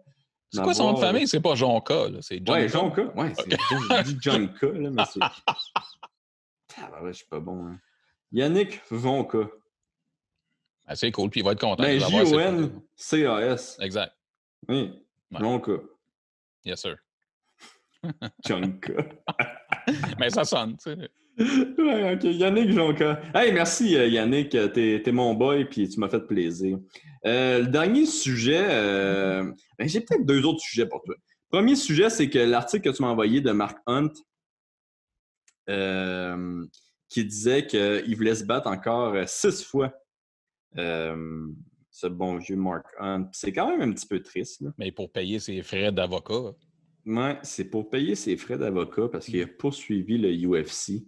c'est 0.52 0.62
quoi 0.62 0.74
son 0.74 0.92
nom 0.92 0.92
de 0.92 1.00
famille? 1.00 1.26
C'est 1.26 1.40
pas 1.40 1.56
Jonka, 1.56 2.08
là. 2.08 2.18
C'est 2.20 2.38
Jonka. 2.38 2.52
Ouais, 2.52 2.68
Jonka. 2.68 3.02
Ouais, 3.16 3.32
c'est 3.36 4.04
dit 4.04 4.18
Jonka, 4.20 4.66
là, 4.68 4.90
mais 4.90 5.02
c'est. 6.78 6.84
Tabarouette, 6.84 7.14
je 7.14 7.18
suis 7.18 7.28
pas 7.28 7.40
bon. 7.40 7.66
Hein. 7.66 7.78
Yannick 8.32 8.80
Vonka. 8.90 9.48
Ah, 10.86 10.96
c'est 10.96 11.10
cool, 11.12 11.28
puis 11.28 11.40
il 11.40 11.44
va 11.44 11.52
être 11.52 11.60
content. 11.60 11.82
Ben, 11.82 12.00
J-O-N-C-A-S. 12.00 13.78
Exact. 13.80 14.12
Oui. 14.68 14.90
Jonka. 15.30 15.72
Yes, 16.64 16.80
sir. 16.80 16.96
Jonka. 18.46 18.94
Mais 20.18 20.30
ça 20.30 20.44
sonne, 20.44 20.76
tu 20.78 20.94
sais. 20.94 21.10
Ouais, 21.78 22.14
OK. 22.14 22.24
Yannick 22.24 22.72
Jonka. 22.72 23.20
Hey, 23.34 23.52
merci, 23.52 23.96
euh, 23.96 24.08
Yannick. 24.08 24.50
T'es 24.50 25.02
es 25.04 25.12
mon 25.12 25.34
boy, 25.34 25.66
puis 25.66 25.88
tu 25.88 26.00
m'as 26.00 26.08
fait 26.08 26.26
plaisir. 26.26 26.78
Euh, 27.26 27.60
le 27.60 27.66
dernier 27.66 28.06
sujet, 28.06 28.66
euh, 28.68 29.44
ben, 29.78 29.88
j'ai 29.88 30.00
peut-être 30.00 30.24
deux 30.24 30.44
autres 30.44 30.60
sujets 30.60 30.86
pour 30.86 31.02
toi. 31.02 31.14
Premier 31.50 31.76
sujet, 31.76 32.10
c'est 32.10 32.28
que 32.28 32.38
l'article 32.38 32.90
que 32.90 32.96
tu 32.96 33.02
m'as 33.02 33.08
envoyé 33.08 33.40
de 33.40 33.52
Mark 33.52 33.78
Hunt, 33.86 34.10
qui 37.08 37.24
disait 37.24 37.66
qu'il 37.66 38.16
voulait 38.16 38.34
se 38.34 38.44
battre 38.44 38.68
encore 38.68 39.16
six 39.28 39.64
fois 39.64 39.92
ce 41.98 42.06
bon 42.06 42.36
vieux 42.36 42.56
Mark 42.56 42.86
Hunt. 43.00 43.28
C'est 43.32 43.52
quand 43.52 43.68
même 43.68 43.90
un 43.90 43.92
petit 43.92 44.06
peu 44.06 44.20
triste. 44.22 44.62
Mais 44.78 44.92
pour 44.92 45.10
payer 45.10 45.40
ses 45.40 45.62
frais 45.62 45.90
d'avocat. 45.90 46.54
Oui, 47.06 47.30
c'est 47.42 47.64
pour 47.64 47.90
payer 47.90 48.14
ses 48.14 48.36
frais 48.36 48.56
d'avocat 48.56 49.08
parce 49.10 49.26
qu'il 49.26 49.42
a 49.42 49.46
poursuivi 49.46 50.16
le 50.16 50.30
UFC. 50.30 51.04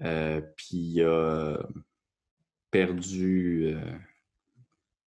Euh, 0.00 0.42
puis 0.56 0.76
il 0.76 1.02
a 1.02 1.58
perdu. 2.70 3.74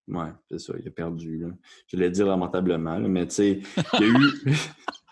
Euh... 0.09 0.13
Ouais, 0.13 0.31
c'est 0.49 0.59
ça, 0.59 0.73
il 0.79 0.87
a 0.87 0.91
perdu. 0.91 1.37
Là. 1.37 1.47
Je 1.87 1.97
l'ai 1.97 2.09
dire 2.09 2.27
lamentablement, 2.27 2.99
mais 2.99 3.27
tu 3.27 3.35
sais, 3.35 3.59
il 3.93 3.99
y 3.99 4.03
a 4.03 4.07
eu. 4.07 4.55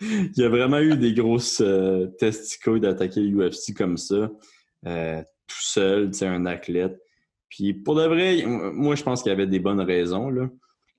il 0.00 0.38
y 0.38 0.44
a 0.44 0.48
vraiment 0.48 0.78
eu 0.78 0.96
des 0.96 1.12
grosses 1.12 1.60
euh, 1.60 2.06
testicoles 2.18 2.80
d'attaquer 2.80 3.20
le 3.20 3.48
UFC 3.48 3.74
comme 3.76 3.96
ça, 3.96 4.30
euh, 4.86 5.22
tout 5.46 5.62
seul, 5.62 6.10
tu 6.10 6.18
sais, 6.18 6.26
un 6.26 6.46
athlète. 6.46 7.00
Puis 7.48 7.74
pour 7.74 7.96
de 7.96 8.04
vrai, 8.04 8.44
moi, 8.46 8.94
je 8.94 9.02
pense 9.02 9.22
qu'il 9.22 9.30
y 9.30 9.32
avait 9.32 9.46
des 9.46 9.58
bonnes 9.58 9.80
raisons. 9.80 10.30
Là. 10.30 10.48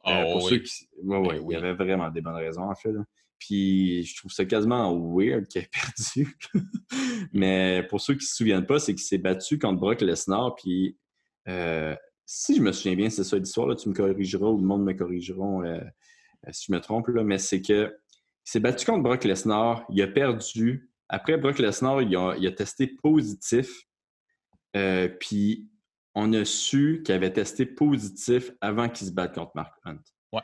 Ah, 0.03 0.23
pour 0.31 0.47
ceux 0.47 0.59
qui... 0.59 0.87
ouais, 1.03 1.17
oui, 1.17 1.35
il 1.49 1.53
y 1.53 1.55
avait 1.55 1.73
vraiment 1.73 2.09
des 2.09 2.21
bonnes 2.21 2.35
raisons, 2.35 2.63
en 2.63 2.75
fait. 2.75 2.91
Puis 3.39 4.03
je 4.03 4.17
trouve 4.17 4.31
ça 4.31 4.45
quasiment 4.45 4.95
weird 4.95 5.47
qu'il 5.47 5.61
ait 5.61 5.69
perdu. 5.71 6.37
Mais 7.33 7.85
pour 7.89 7.99
ceux 7.99 8.13
qui 8.13 8.23
ne 8.23 8.27
se 8.27 8.35
souviennent 8.35 8.65
pas, 8.65 8.79
c'est 8.79 8.93
qu'il 8.93 9.03
s'est 9.03 9.17
battu 9.17 9.57
contre 9.57 9.79
Brock 9.79 10.01
Lesnar. 10.01 10.55
Puis 10.55 10.97
euh, 11.47 11.95
si 12.33 12.55
je 12.55 12.61
me 12.61 12.71
souviens 12.71 12.95
bien, 12.95 13.09
c'est 13.09 13.23
ça 13.23 13.37
l'histoire, 13.37 13.67
là, 13.67 13.75
tu 13.75 13.89
me 13.89 13.93
corrigeras 13.93 14.47
ou 14.47 14.57
le 14.57 14.65
monde 14.65 14.83
me 14.83 14.93
corrigeront 14.93 15.63
euh, 15.63 15.79
euh, 16.47 16.51
si 16.51 16.67
je 16.69 16.71
me 16.71 16.79
trompe, 16.79 17.07
là, 17.09 17.23
mais 17.23 17.37
c'est 17.37 17.61
que 17.61 17.93
il 17.93 18.49
s'est 18.49 18.59
battu 18.59 18.85
contre 18.85 19.03
Brock 19.03 19.23
Lesnar, 19.23 19.85
il 19.89 20.01
a 20.01 20.07
perdu. 20.07 20.89
Après, 21.09 21.37
Brock 21.37 21.59
Lesnar, 21.59 22.01
il 22.01 22.15
a, 22.15 22.35
il 22.37 22.47
a 22.47 22.51
testé 22.51 22.87
positif. 22.87 23.85
puis 25.19 25.67
on 26.15 26.33
a 26.33 26.45
su 26.45 27.03
qu'il 27.05 27.13
avait 27.13 27.33
testé 27.33 27.65
positif 27.65 28.51
avant 28.61 28.89
qu'il 28.89 29.07
se 29.07 29.11
batte 29.11 29.35
contre 29.35 29.51
Mark 29.55 29.73
Hunt. 29.85 29.99
Ouais. 30.31 30.41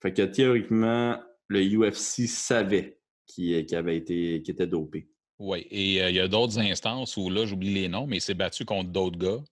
Fait 0.00 0.12
que 0.12 0.22
théoriquement, 0.22 1.20
le 1.48 1.60
UFC 1.60 2.26
savait 2.26 2.98
qu'il 3.26 3.74
avait 3.74 3.96
été 3.96 4.36
était 4.36 4.66
dopé. 4.66 5.08
Oui, 5.38 5.66
et 5.70 6.02
euh, 6.02 6.10
il 6.10 6.16
y 6.16 6.20
a 6.20 6.28
d'autres 6.28 6.58
instances 6.58 7.16
où 7.16 7.28
là, 7.28 7.44
j'oublie 7.44 7.74
les 7.74 7.88
noms, 7.88 8.06
mais 8.06 8.16
il 8.16 8.22
s'est 8.22 8.34
battu 8.34 8.64
contre 8.64 8.90
d'autres 8.90 9.18
gars. 9.18 9.42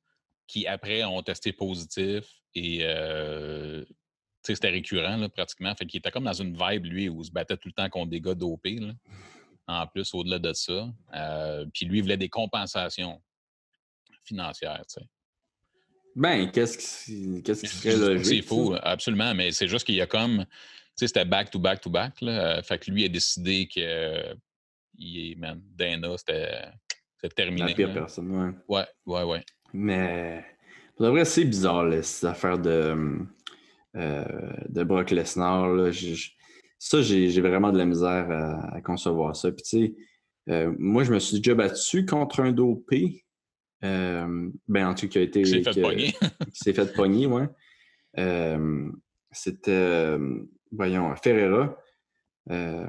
Qui 0.46 0.66
après 0.66 1.04
ont 1.04 1.22
testé 1.22 1.52
positif 1.52 2.24
et 2.54 2.80
euh, 2.82 3.84
c'était 4.42 4.70
récurrent 4.70 5.16
là, 5.16 5.28
pratiquement. 5.28 5.74
Fait 5.74 5.86
qu'il 5.86 5.98
était 5.98 6.10
comme 6.10 6.24
dans 6.24 6.32
une 6.32 6.56
vibe, 6.56 6.84
lui, 6.84 7.08
où 7.08 7.22
il 7.22 7.24
se 7.24 7.30
battait 7.30 7.56
tout 7.56 7.68
le 7.68 7.72
temps 7.72 7.88
contre 7.88 8.10
des 8.10 8.20
gars 8.20 8.34
dopés. 8.34 8.78
En 9.66 9.86
plus, 9.86 10.12
au-delà 10.12 10.38
de 10.38 10.52
ça. 10.52 10.92
Euh, 11.14 11.64
puis 11.72 11.86
lui, 11.86 11.98
il 11.98 12.02
voulait 12.02 12.18
des 12.18 12.28
compensations 12.28 13.22
financières. 14.24 14.82
Ben, 16.14 16.50
qu'est-ce 16.50 16.78
qui, 17.06 17.42
qu'est-ce 17.42 17.62
qui 17.62 17.68
serait 17.68 17.96
logique? 17.96 18.42
C'est 18.42 18.42
fou, 18.42 18.76
absolument, 18.82 19.34
mais 19.34 19.50
c'est 19.52 19.66
juste 19.66 19.86
qu'il 19.86 19.96
y 19.96 20.00
a 20.00 20.06
comme. 20.06 20.44
Tu 20.44 20.52
sais, 20.96 21.06
c'était 21.08 21.24
back 21.24 21.50
to 21.50 21.58
back 21.58 21.80
to 21.80 21.90
back. 21.90 22.20
Là. 22.20 22.62
Fait 22.62 22.78
que 22.78 22.90
lui 22.90 23.04
a 23.04 23.08
décidé 23.08 23.66
que. 23.66 24.36
il 24.96 25.32
est, 25.32 25.34
man, 25.34 25.60
Dana, 25.74 26.16
c'était, 26.18 26.70
terminé. 27.34 27.68
La 27.68 27.74
pire 27.74 27.92
personne, 27.92 28.30
ouais. 28.30 28.52
Ouais, 28.68 28.86
ouais, 29.06 29.22
ouais. 29.22 29.44
Mais. 29.72 30.44
Pour 30.96 31.08
vrai, 31.08 31.24
c'est 31.24 31.44
bizarre, 31.44 31.84
là, 31.84 32.02
ces 32.02 32.26
affaires 32.26 32.58
de. 32.58 33.26
Euh, 33.96 34.24
de 34.68 34.82
Brock 34.82 35.12
Lesnar. 35.12 35.68
Là. 35.68 35.90
ça, 36.78 37.00
j'ai, 37.00 37.40
vraiment 37.40 37.70
de 37.70 37.78
la 37.78 37.84
misère 37.84 38.28
à, 38.72 38.80
concevoir 38.80 39.36
ça. 39.36 39.52
Puis, 39.52 39.62
tu 39.62 39.68
sais, 39.68 39.94
euh, 40.48 40.74
moi, 40.78 41.04
je 41.04 41.12
me 41.12 41.20
suis 41.20 41.36
déjà 41.36 41.54
battu 41.54 42.04
contre 42.04 42.40
un 42.40 42.50
dopé. 42.50 43.24
Euh, 43.84 44.50
ben, 44.66 44.88
en 44.88 44.94
tout 44.94 45.06
cas, 45.06 45.12
qui 45.12 45.18
a 45.18 45.22
été. 45.22 45.42
Qui 45.42 45.50
s'est 45.50 45.62
fait 45.62 45.80
pogner. 45.80 46.12
qui 46.52 46.58
s'est 46.58 46.72
fait 46.72 46.92
pogner, 46.92 47.26
ouais. 47.26 47.48
C'était, 49.30 50.16
voyons, 50.72 51.14
Ferreira. 51.16 51.76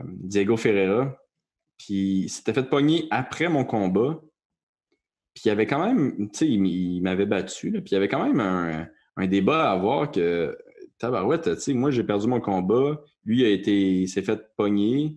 Diego 0.06 0.58
Ferreira. 0.58 1.16
Puis, 1.78 2.22
il 2.22 2.30
s'était 2.30 2.54
fait 2.54 2.68
pogner 2.68 3.08
après 3.12 3.48
mon 3.48 3.64
combat. 3.64 4.20
Puis, 5.36 5.44
il 5.46 5.48
y 5.50 5.52
avait 5.52 5.68
quand 5.68 5.86
même, 5.86 6.32
tu 6.32 6.40
sais, 6.40 6.48
il, 6.48 7.02
m'avait 7.02 7.28
battu. 7.28 7.70
Là, 7.70 7.82
puis, 7.82 7.92
il 7.92 7.94
y 7.94 7.98
avait 7.98 8.08
quand 8.08 8.26
même 8.26 8.40
un, 8.40 9.28
débat 9.28 9.70
à 9.70 9.74
avoir 9.74 10.10
que, 10.12 10.58
tabarouette, 10.98 11.56
tu 11.56 11.62
sais, 11.62 11.74
moi, 11.74 11.92
j'ai 11.92 12.04
perdu 12.04 12.28
mon 12.28 12.42
combat. 12.42 13.00
Lui, 13.24 13.46
a 13.46 13.50
été, 13.50 14.02
il 14.02 14.08
s'est 14.08 14.24
fait 14.24 14.42
pogner 14.58 15.16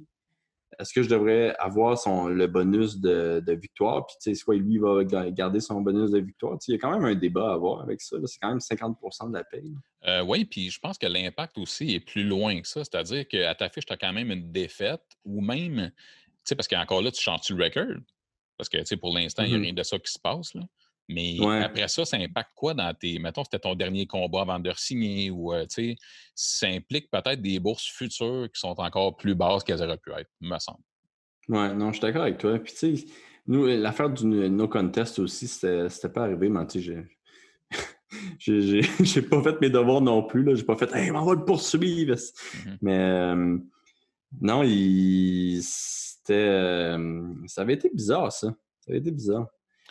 est-ce 0.79 0.93
que 0.93 1.03
je 1.03 1.09
devrais 1.09 1.57
avoir 1.59 1.99
son, 1.99 2.29
le 2.29 2.47
bonus 2.47 2.99
de, 2.99 3.43
victoire? 3.61 4.07
Puis, 4.07 4.17
tu 4.23 4.31
sais, 4.31 4.35
soit 4.35 4.57
lui 4.57 4.79
va 4.79 5.03
garder 5.05 5.61
son 5.61 5.81
bonus 5.81 6.11
de 6.13 6.21
victoire. 6.21 6.57
il 6.67 6.73
y 6.73 6.75
a 6.75 6.79
quand 6.79 6.93
même 6.93 7.05
un 7.05 7.17
débat 7.17 7.51
à 7.51 7.55
avoir 7.55 7.83
avec 7.83 8.01
ça. 8.01 8.17
C'est 8.27 8.39
quand 8.41 8.49
même 8.49 8.59
50% 8.59 9.29
de 9.29 9.35
la 9.35 9.45
paye. 9.45 9.75
Euh, 10.07 10.23
oui, 10.23 10.45
puis 10.45 10.71
je 10.71 10.79
pense 10.79 10.97
que 10.97 11.07
l'impact 11.07 11.59
aussi 11.59 11.95
est 11.95 12.01
plus 12.01 12.23
loin 12.23 12.61
que 12.61 12.69
ça. 12.69 12.85
C'est-à-dire 12.85 13.27
qu'à 13.27 13.55
ta 13.57 13.69
fiche, 13.69 13.87
tu 13.87 13.93
as 13.93 13.97
quand 13.97 14.13
même 14.13 14.31
une 14.31 14.53
défaite 14.53 15.03
ou 15.25 15.41
même, 15.41 15.91
tu 15.91 16.43
sais, 16.45 16.55
parce 16.55 16.69
qu'encore 16.69 17.03
là, 17.03 17.11
tu 17.11 17.21
chantes 17.21 17.49
le 17.51 17.63
record? 17.63 17.97
Parce 18.59 18.69
que, 18.69 18.79
tu 18.79 18.87
sais, 18.87 18.97
pour 18.97 19.15
l'instant, 19.15 19.45
il 19.45 19.51
n'y 19.51 19.55
a 19.55 19.59
mm-hmm. 19.59 19.63
rien 19.63 19.73
de 19.73 19.83
ça 19.83 19.99
qui 19.99 20.13
se 20.13 20.19
passe. 20.19 20.53
Là. 20.55 20.63
Mais 21.09 21.39
après 21.63 21.89
ça, 21.89 22.05
ça 22.05 22.19
impacte 22.19 22.51
quoi 22.55 22.75
dans 22.75 22.93
tes. 22.93 23.19
Mettons, 23.19 23.43
c'était 23.43 23.59
ton 23.59 23.75
dernier 23.75 24.07
combat 24.07 24.43
avant 24.43 24.59
de 24.59 24.71
signer 24.77 25.31
ou, 25.31 25.55
euh, 25.55 25.63
tu 25.63 25.93
sais, 25.93 25.97
ça 26.35 26.67
implique 26.67 27.11
peut-être 27.11 27.41
des 27.41 27.59
bourses 27.59 27.87
futures 27.87 28.49
qui 28.53 28.61
sont 28.61 28.79
encore 28.79 29.17
plus 29.17 29.35
basses 29.35 29.65
qu'elles 29.65 29.83
auraient 29.83 29.99
pu 29.99 30.13
être, 30.13 30.31
me 30.41 30.59
semble. 30.59 30.83
Ouais, 31.49 31.73
non, 31.73 31.89
je 31.89 31.93
suis 31.95 32.03
d'accord 32.03 32.23
avec 32.23 32.37
toi. 32.37 32.59
Puis, 32.59 32.75
tu 32.75 32.97
sais, 32.97 33.07
nous, 33.47 33.65
l'affaire 33.65 34.11
du 34.11 34.27
no 34.27 34.69
contest 34.69 35.19
aussi, 35.19 35.49
c'était 35.49 36.13
pas 36.13 36.25
arrivé, 36.25 36.51
mais 36.51 36.67
tu 36.67 36.83
sais, 36.83 37.07
j'ai. 38.39 39.23
pas 39.23 39.43
fait 39.43 39.59
mes 39.63 39.71
devoirs 39.71 40.03
non 40.03 40.23
plus. 40.23 40.43
Là. 40.43 40.55
J'ai 40.55 40.65
pas 40.65 40.77
fait 40.77 40.95
Hey, 40.95 41.11
on 41.11 41.25
va 41.25 41.35
le 41.35 41.45
poursuivre. 41.45 42.15
Mm-hmm. 42.15 42.79
Mais 42.83 42.99
euh, 42.99 43.59
non, 44.43 44.63
il... 44.63 45.63
c'était. 46.29 46.49
Euh, 46.49 47.35
ça 47.47 47.63
avait 47.63 47.75
été 47.75 47.91
bizarre, 47.93 48.33
ça. 48.33 48.49
Ça 48.81 48.91
avait 48.91 48.99
été 48.99 49.11
bizarre. 49.11 49.47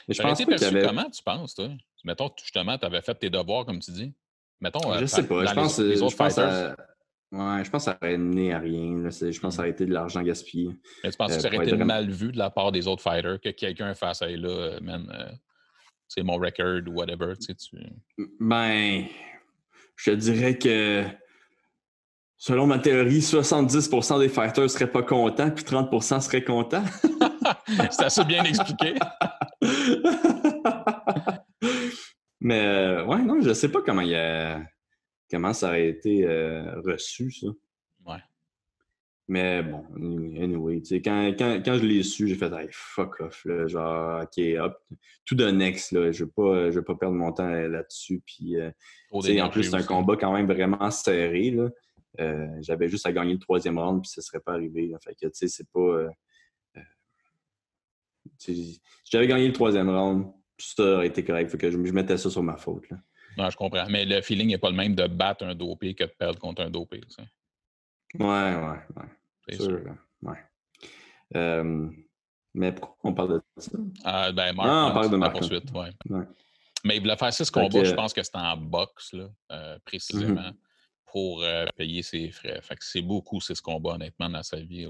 Mais 0.08 0.14
je 0.14 0.22
pense 0.22 0.44
pas 0.44 0.66
avait... 0.66 0.86
comment, 0.86 1.10
tu 1.10 1.24
penses, 1.24 1.56
toi? 1.56 1.70
Mettons, 2.04 2.32
justement, 2.42 2.78
tu 2.78 2.86
avais 2.86 3.02
fait 3.02 3.16
tes 3.16 3.30
devoirs, 3.30 3.66
comme 3.66 3.80
tu 3.80 3.92
dis. 3.92 4.14
Mettons, 4.62 4.94
je 4.94 5.04
euh, 5.04 5.08
sais 5.08 5.28
pas. 5.28 5.46
Je 5.46 5.54
pense, 5.54 5.80
les, 5.80 6.02
autres 6.02 6.12
je 6.12 6.18
pense 6.18 6.38
à... 6.38 6.76
Ouais, 7.30 7.64
je 7.64 7.70
pense 7.70 7.86
que 7.86 7.92
ça 7.92 7.98
aurait 8.02 8.18
mené 8.18 8.54
à 8.54 8.60
rien. 8.60 9.10
Je 9.10 9.40
pense 9.40 9.42
que 9.42 9.50
ça 9.50 9.62
aurait 9.62 9.72
été 9.72 9.86
de 9.86 9.94
l'argent 9.94 10.22
gaspillé. 10.22 10.70
Mais 11.04 11.12
tu 11.12 11.18
penses 11.18 11.36
que 11.36 11.42
ça 11.42 11.50
aurait 11.50 11.68
été 11.68 11.76
mal 11.76 12.10
vu 12.10 12.32
de 12.32 12.38
la 12.38 12.50
part 12.50 12.72
des 12.72 12.88
autres 12.88 13.04
fighters 13.04 13.42
que 13.42 13.50
quelqu'un 13.50 13.94
fasse 13.96 14.22
hey, 14.22 14.38
là, 14.38 14.50
euh, 14.50 14.80
man, 14.80 15.12
euh, 15.14 15.30
c'est 16.08 16.24
mon 16.24 16.38
record 16.38 16.82
ou 16.88 16.94
whatever, 16.94 17.34
tu 17.36 17.48
sais, 17.48 17.56
tu... 17.56 17.78
Ben, 18.40 19.06
je 19.98 20.12
te 20.12 20.16
dirais 20.16 20.58
que 20.58 21.04
selon 22.38 22.68
ma 22.68 22.80
théorie, 22.80 23.20
70% 23.20 24.20
des 24.20 24.30
fighters 24.30 24.70
seraient 24.70 24.92
pas 24.92 25.04
contents, 25.04 25.52
puis 25.52 25.64
30% 25.64 26.22
seraient 26.22 26.44
contents. 26.44 26.84
c'est 27.92 28.04
assez 28.04 28.24
bien 28.26 28.44
expliqué. 28.44 28.96
Mais 32.40 32.66
euh, 32.66 33.06
ouais, 33.06 33.22
non, 33.24 33.42
je 33.42 33.54
sais 33.54 33.70
pas 33.70 33.82
comment 33.82 34.02
il 34.02 34.14
a... 34.16 34.62
comment 35.30 35.54
ça 35.54 35.70
aurait 35.70 35.90
été 35.90 36.26
euh, 36.26 36.80
reçu, 36.82 37.32
ça. 37.32 37.48
Ouais. 38.06 38.20
Mais 39.28 39.64
bon, 39.64 39.84
anyway, 39.98 40.80
tu 40.80 40.86
sais, 40.86 41.02
quand, 41.02 41.34
quand, 41.38 41.60
quand, 41.66 41.78
je 41.78 41.84
l'ai 41.84 42.04
su, 42.04 42.28
j'ai 42.30 42.36
fait 42.36 42.54
hey, 42.54 42.70
fuck 42.72 43.20
off, 43.20 43.44
là, 43.44 43.68
genre, 43.68 44.22
ok, 44.22 44.42
hop, 44.60 44.78
tout 45.26 45.36
de 45.36 45.50
next, 45.50 45.92
là, 45.92 46.12
je 46.14 46.24
vais 46.24 46.32
pas, 46.34 46.72
je 46.72 46.80
vais 46.80 46.86
pas 46.86 46.96
perdre 46.96 47.16
mon 47.16 47.34
temps 47.34 47.50
là-dessus. 47.50 48.22
Puis, 48.26 48.56
euh, 48.56 48.72
en 49.12 49.50
plus, 49.50 49.64
c'est 49.64 49.76
un 49.76 49.84
combat 49.84 50.16
quand 50.16 50.32
même 50.32 50.48
vraiment 50.48 50.90
serré, 50.92 51.52
là. 51.52 51.70
J'avais 52.62 52.88
juste 52.88 53.06
à 53.06 53.12
gagner 53.12 53.34
le 53.34 53.40
troisième 53.40 53.78
round, 53.78 54.02
puis 54.02 54.10
ça 54.10 54.22
serait 54.22 54.40
pas 54.40 54.54
arrivé. 54.54 54.94
Fait 55.04 55.14
que, 55.14 55.28
tu 55.28 55.32
sais, 55.34 55.48
c'est 55.48 55.68
pas 55.70 56.10
si 58.38 58.82
j'avais 59.06 59.28
gagné 59.28 59.48
le 59.48 59.54
troisième 59.54 59.90
round, 59.90 60.32
ça 60.58 60.84
aurait 60.84 61.08
été 61.08 61.24
correct. 61.24 61.56
que 61.58 61.72
je, 61.72 61.78
mettais 61.78 62.18
ça 62.18 62.30
sur 62.30 62.44
ma 62.44 62.58
faute. 62.58 62.90
Là. 62.90 62.98
Non, 63.38 63.50
je 63.50 63.58
comprends. 63.58 63.86
Mais 63.90 64.06
le 64.06 64.22
feeling 64.22 64.50
n'est 64.50 64.58
pas 64.58 64.70
le 64.70 64.76
même 64.76 64.96
de 64.96 65.08
battre 65.08 65.46
un 65.46 65.56
dopé 65.56 65.94
que 65.94 66.04
de 66.04 66.14
perdre 66.18 66.40
contre 66.40 66.64
un 66.64 66.70
dopé. 66.70 67.02
Ça. 67.08 67.24
Ouais, 68.16 68.26
ouais, 68.26 68.80
ouais. 68.96 69.10
C'est 69.48 69.62
sûr. 69.62 69.82
Ouais. 70.22 70.38
Euh, 71.36 71.90
mais 72.54 72.72
pourquoi 72.72 73.12
on 73.12 73.14
parle 73.14 73.34
de 73.36 73.62
ça? 73.62 73.78
Ah, 74.04 74.32
ben, 74.32 74.54
non, 74.54 74.88
on 74.88 74.94
parle 74.94 75.10
de 75.10 75.30
poursuite, 75.30 75.72
ouais. 75.72 75.92
ouais. 76.10 76.26
Mais 76.84 76.98
il 76.98 77.02
voulait 77.02 77.18
faire 77.18 77.34
six 77.34 77.50
combats, 77.52 77.84
je 77.84 77.94
pense 77.94 78.14
que 78.14 78.24
c'était 78.24 78.38
en 78.38 78.56
boxe, 78.56 79.14
là, 79.14 79.30
euh, 79.52 79.78
précisément, 79.84 80.42
mm-hmm. 80.42 80.56
Pour 81.08 81.42
euh, 81.42 81.66
payer 81.76 82.04
ses 82.04 82.30
frais. 82.30 82.60
Fait 82.62 82.76
que 82.76 82.84
c'est 82.84 83.02
beaucoup 83.02 83.42
six 83.42 83.60
combats, 83.62 83.94
honnêtement, 83.94 84.30
dans 84.30 84.44
sa 84.44 84.58
vie 84.58 84.88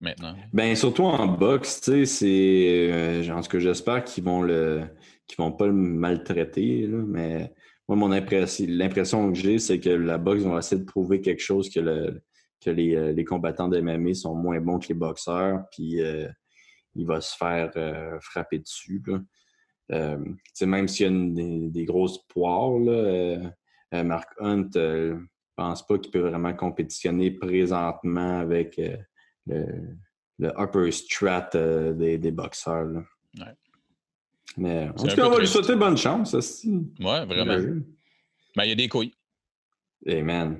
maintenant? 0.00 0.34
Ben 0.52 0.74
surtout 0.74 1.04
en 1.04 1.26
boxe, 1.26 1.80
tu 1.80 1.90
sais, 1.90 2.06
c'est. 2.06 2.88
Euh, 2.90 3.30
en 3.34 3.42
tout 3.42 3.50
cas, 3.50 3.58
j'espère 3.58 4.04
qu'ils 4.04 4.24
vont 4.24 4.42
le. 4.42 4.84
qu'ils 5.26 5.36
vont 5.38 5.52
pas 5.52 5.66
le 5.66 5.72
maltraiter, 5.72 6.86
mais 6.86 7.52
moi, 7.88 7.96
mon 7.96 8.12
impression, 8.12 8.64
l'impression 8.68 9.32
que 9.32 9.38
j'ai, 9.38 9.58
c'est 9.58 9.80
que 9.80 9.90
la 9.90 10.18
boxe 10.18 10.42
va 10.42 10.58
essayer 10.58 10.80
de 10.80 10.86
prouver 10.86 11.20
quelque 11.20 11.42
chose 11.42 11.68
que 11.68 11.80
le 11.80 12.22
que 12.60 12.70
les, 12.70 12.94
euh, 12.94 13.12
les 13.12 13.24
combattants 13.24 13.68
de 13.68 13.80
MMA 13.80 14.14
sont 14.14 14.34
moins 14.34 14.60
bons 14.60 14.78
que 14.78 14.88
les 14.88 14.94
boxeurs, 14.94 15.64
puis 15.72 15.98
il 16.94 17.06
va 17.06 17.20
se 17.20 17.36
faire 17.36 17.70
frapper 18.20 18.58
dessus. 18.58 19.02
Même 19.88 20.88
s'il 20.88 21.06
y 21.06 21.08
a 21.08 21.70
des, 21.70 21.84
grosses 21.84 22.18
poires, 22.28 22.78
Mark 23.92 24.28
Hunt 24.38 24.70
pense 25.60 25.86
pas 25.86 25.98
qu'il 25.98 26.10
peut 26.10 26.20
vraiment 26.20 26.54
compétitionner 26.54 27.30
présentement 27.30 28.40
avec 28.40 28.80
le, 29.46 29.96
le 30.38 30.52
upper 30.58 30.90
strat 30.90 31.50
euh, 31.54 31.92
des, 31.92 32.16
des, 32.16 32.30
boxeurs. 32.30 32.86
Là. 32.86 33.02
Ouais. 33.38 33.52
Mais 34.56 34.88
en 34.88 34.94
tout 34.94 35.14
cas, 35.14 35.26
on 35.26 35.30
va 35.30 35.38
lui 35.38 35.46
souhaiter 35.46 35.76
bonne 35.76 35.98
chance. 35.98 36.32
Aussi. 36.32 36.70
Ouais, 36.98 37.26
vraiment. 37.26 37.58
Mais 38.56 38.66
il 38.66 38.68
y 38.70 38.72
a 38.72 38.74
des 38.74 38.88
couilles. 38.88 39.12
Hey 40.06 40.22
man, 40.22 40.58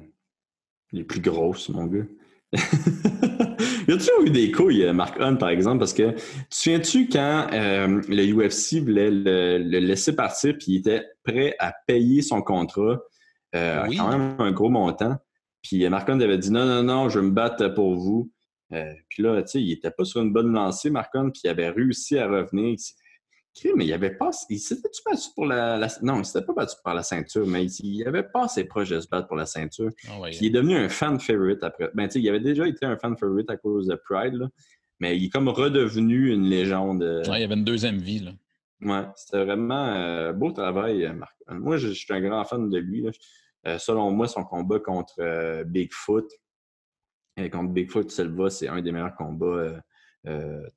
les 0.93 1.05
plus 1.05 1.21
grosses, 1.21 1.71
mon 1.71 1.87
gars. 1.87 2.05
il 2.53 2.59
y 3.89 3.93
a 3.93 3.97
toujours 3.97 4.23
eu 4.27 4.31
des 4.31 4.51
couilles, 4.51 4.85
euh, 4.85 4.93
Mark 4.93 5.19
Hunt, 5.19 5.37
par 5.37 5.49
exemple, 5.49 5.79
parce 5.79 5.95
que 5.95 6.11
tu 6.11 6.21
te 6.51 6.55
souviens-tu 6.55 7.09
quand 7.09 7.49
euh, 7.53 8.03
le 8.07 8.33
UFC 8.35 8.81
voulait 8.81 9.11
le, 9.11 9.59
laisser 9.79 10.15
partir 10.15 10.55
puis 10.59 10.73
il 10.73 10.77
était 10.79 11.07
prêt 11.25 11.55
à 11.59 11.73
payer 11.87 12.23
son 12.23 12.43
contrat, 12.43 13.01
euh, 13.55 13.87
quand 13.97 14.09
même 14.09 14.37
un 14.39 14.53
gros 14.53 14.71
montant. 14.71 15.17
Puis 15.63 15.89
Mark 15.89 16.09
Hunt 16.09 16.21
avait 16.21 16.39
dit 16.39 16.51
non, 16.51 16.65
non, 16.65 16.83
non, 16.83 17.09
je 17.09 17.19
vais 17.19 17.27
me 17.27 17.33
battre 17.33 17.69
pour 17.69 17.95
vous. 17.97 18.31
Euh, 18.73 18.93
puis 19.09 19.23
là, 19.23 19.43
tu 19.43 19.49
sais, 19.49 19.63
il 19.63 19.69
n'était 19.69 19.91
pas 19.91 20.05
sur 20.05 20.21
une 20.21 20.33
bonne 20.33 20.53
lancée, 20.53 20.91
Marcon, 20.91 21.31
puis 21.31 21.43
il 21.45 21.49
avait 21.49 21.71
réussi 21.71 22.19
à 22.19 22.29
revenir. 22.29 22.77
Mais 23.77 23.85
il 23.85 23.93
avait 23.93 24.15
pas. 24.15 24.31
Il 24.49 24.59
s'était-tu 24.59 25.03
battu 25.05 25.29
pour 25.35 25.45
la, 25.45 25.89
Non, 26.03 26.21
il 26.21 26.25
s'était 26.25 26.45
pas 26.45 26.53
battu 26.53 26.77
pour 26.83 26.95
la 26.95 27.03
ceinture, 27.03 27.47
mais 27.47 27.67
il, 27.67 28.07
avait 28.07 28.23
pas 28.23 28.45
assez 28.45 28.65
proche 28.65 28.91
de 28.91 29.01
se 29.01 29.09
battre 29.09 29.27
pour 29.27 29.37
la 29.37 29.45
ceinture. 29.45 29.91
Ah 30.09 30.21
puis 30.23 30.39
il 30.41 30.47
est 30.47 30.51
devenu 30.51 30.77
un 30.77 30.89
fan 30.89 31.19
favorite 31.19 31.63
après. 31.63 31.91
Ben, 31.95 32.07
tu 32.07 32.13
sais, 32.13 32.21
il 32.21 32.29
avait 32.29 32.41
déjà 32.41 32.67
été 32.69 32.87
un 32.87 32.97
fan 32.97 33.17
favorite 33.19 33.51
à 33.51 33.57
cause 33.57 33.89
de 33.89 33.97
Pride, 33.97 34.35
là, 34.35 34.49
mais 35.01 35.17
il 35.17 35.25
est 35.25 35.29
comme 35.31 35.49
redevenu 35.49 36.33
une 36.33 36.45
légende. 36.45 37.03
Euh. 37.03 37.25
Ouais, 37.29 37.41
il 37.41 37.45
avait 37.45 37.55
une 37.55 37.65
deuxième 37.65 37.99
vie, 37.99 38.21
là. 38.21 38.31
Ouais, 38.83 39.05
c'était 39.17 39.45
vraiment 39.45 39.89
euh, 39.89 40.33
beau 40.33 40.53
travail, 40.53 41.13
Marc. 41.15 41.37
Moi, 41.51 41.77
je, 41.77 41.89
suis 41.89 42.15
un 42.15 42.21
grand 42.21 42.45
fan 42.45 42.71
de 42.71 42.79
lui. 42.79 43.05
Selon 43.65 44.11
moi, 44.11 44.27
son 44.27 44.45
combat 44.45 44.79
contre 44.79 45.63
Bigfoot, 45.65 46.27
contre 47.49 47.73
Bigfoot 47.73 48.11
Silva, 48.11 48.51
c'est 48.51 48.69
un 48.69 48.83
des 48.83 48.93
meilleurs 48.93 49.15
combats 49.15 49.47
euh, 49.47 49.81
euh, 50.27 50.69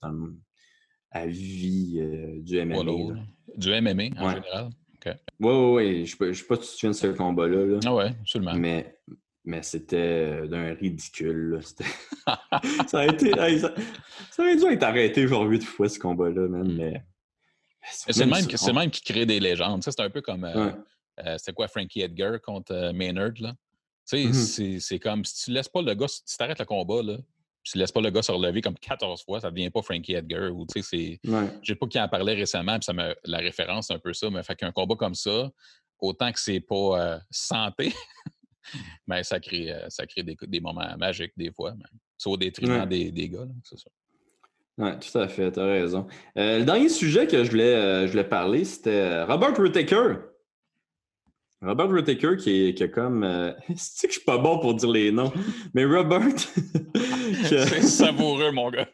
à 1.12 1.26
vie 1.26 1.98
euh, 2.00 2.40
du 2.42 2.64
MMA. 2.64 3.16
Du 3.58 3.70
MMA 3.70 4.04
en 4.22 4.30
général. 4.36 4.70
Ouais, 5.06 5.14
ouais, 5.40 5.72
ouais. 5.74 6.06
Je 6.06 6.24
ne 6.24 6.34
sais 6.34 6.46
pas 6.46 6.56
si 6.56 6.62
tu 6.62 6.68
te 6.68 6.72
souviens 6.78 6.92
de 6.92 6.96
ce 6.96 7.08
combat-là. 7.08 7.66
Là. 7.66 7.80
Ah 7.86 7.94
ouais, 7.94 8.16
absolument. 8.22 8.54
Mais, 8.54 8.98
mais 9.44 9.62
c'était 9.64 10.48
d'un 10.48 10.74
ridicule. 10.74 11.60
ça, 12.88 13.00
a 13.00 13.06
été, 13.08 13.32
ça, 13.60 13.74
aurait 14.40 14.56
dû 14.56 14.66
être 14.72 14.84
arrêté 14.84 15.28
genre 15.28 15.44
huit 15.44 15.64
fois 15.64 15.90
ce 15.90 16.00
combat-là, 16.00 16.48
même. 16.48 16.74
Mm. 16.74 16.78
Mais. 16.78 17.04
C'est 17.86 18.18
le 18.24 18.32
même, 18.32 18.76
même 18.76 18.92
qui 18.92 19.02
crée 19.02 19.26
des 19.26 19.42
légendes. 19.42 19.84
C'est 19.84 20.00
un 20.00 20.10
peu 20.10 20.22
comme. 20.22 20.46
euh, 20.46 20.68
Ouais. 20.68 20.74
Euh, 21.26 21.38
C'était 21.38 21.54
quoi 21.54 21.68
Frankie 21.68 22.02
Edgar 22.02 22.40
contre 22.42 22.74
euh, 22.74 22.94
Maynard? 22.94 23.32
Là? 23.40 23.54
Tu 24.10 24.18
sais, 24.18 24.24
Mhm. 24.26 24.34
c'est- 24.34 24.80
c'est 24.80 25.00
comme 25.00 25.24
si 25.26 25.46
tu 25.46 25.52
laisses 25.52 25.70
pas 25.70 25.82
le 25.82 25.94
gars, 25.94 26.08
si 26.08 26.24
tu 26.26 26.36
arrêtes 26.44 26.60
le 26.60 26.66
combat, 26.66 27.02
là, 27.02 27.18
tu 27.64 27.78
laisses 27.78 27.92
pas 27.92 28.02
le 28.02 28.10
gars 28.10 28.22
se 28.22 28.32
relever 28.32 28.62
comme 28.62 28.76
14 28.78 29.24
fois, 29.24 29.40
ça 29.40 29.50
devient 29.50 29.70
pas 29.70 29.82
Frankie 29.82 30.14
Edgar. 30.14 30.54
Ou, 30.54 30.66
tu 30.66 30.82
sais, 30.82 31.20
c'est. 31.24 31.30
Ouais. 31.32 31.48
Je 31.62 31.72
sais 31.74 31.76
pas 31.76 31.88
qui 31.88 32.00
en 32.00 32.10
parlait 32.10 32.34
récemment, 32.34 32.74
puis 32.78 32.84
ça 32.84 32.92
me, 32.94 33.16
la 33.24 33.38
référence, 33.38 33.88
c'est 33.88 33.94
un 33.94 34.00
peu 34.00 34.14
ça. 34.14 34.30
Mais 34.30 34.44
fait 34.44 34.56
qu'un 34.56 34.72
combat 34.74 34.96
comme 34.96 35.16
ça, 35.16 35.50
autant 36.00 36.32
que 36.34 36.40
c'est 36.40 36.60
pas 36.60 36.76
euh, 37.16 37.20
santé, 37.32 37.94
mais 39.08 39.24
ça 39.24 39.40
crée, 39.40 39.72
euh, 39.72 39.90
ça 39.90 40.06
crée 40.06 40.24
des, 40.24 40.36
des 40.42 40.60
moments 40.60 40.98
magiques 40.98 41.32
des 41.38 41.52
fois. 41.52 41.74
mais 41.78 41.86
C'est 42.18 42.30
au 42.30 42.36
détriment 42.38 42.82
Ouais. 42.82 42.88
des, 42.88 43.12
des 43.12 43.30
gars, 43.30 43.46
là, 43.46 43.52
c'est 43.64 43.78
ça. 43.80 43.90
Ouais, 44.78 44.98
tout 45.00 45.18
à 45.20 45.28
fait, 45.28 45.52
t'as 45.52 45.66
raison. 45.66 46.08
Euh, 46.38 46.60
le 46.60 46.66
dernier 46.66 46.90
sujet 46.90 47.28
que 47.28 47.44
je 47.44 47.52
voulais, 47.52 48.08
je 48.08 48.12
voulais 48.12 48.24
parler, 48.28 48.66
c'était 48.66 49.24
Robert 49.24 49.58
Whittaker. 49.60 50.16
Robert 51.64 51.90
Whittaker 51.90 52.36
qui 52.38 52.68
est, 52.68 52.74
qui 52.74 52.84
a 52.84 52.88
comme. 52.90 53.24
Euh... 53.24 53.54
C'est 53.76 54.08
que 54.08 54.14
je 54.14 54.20
suis 54.20 54.26
pas 54.26 54.38
bon 54.38 54.60
pour 54.60 54.74
dire 54.76 54.90
les 54.90 55.12
noms, 55.12 55.32
mais 55.74 55.86
Robert. 55.86 56.28
C'est 57.46 57.82
savoureux, 57.82 58.52
mon 58.52 58.70
gars. 58.70 58.90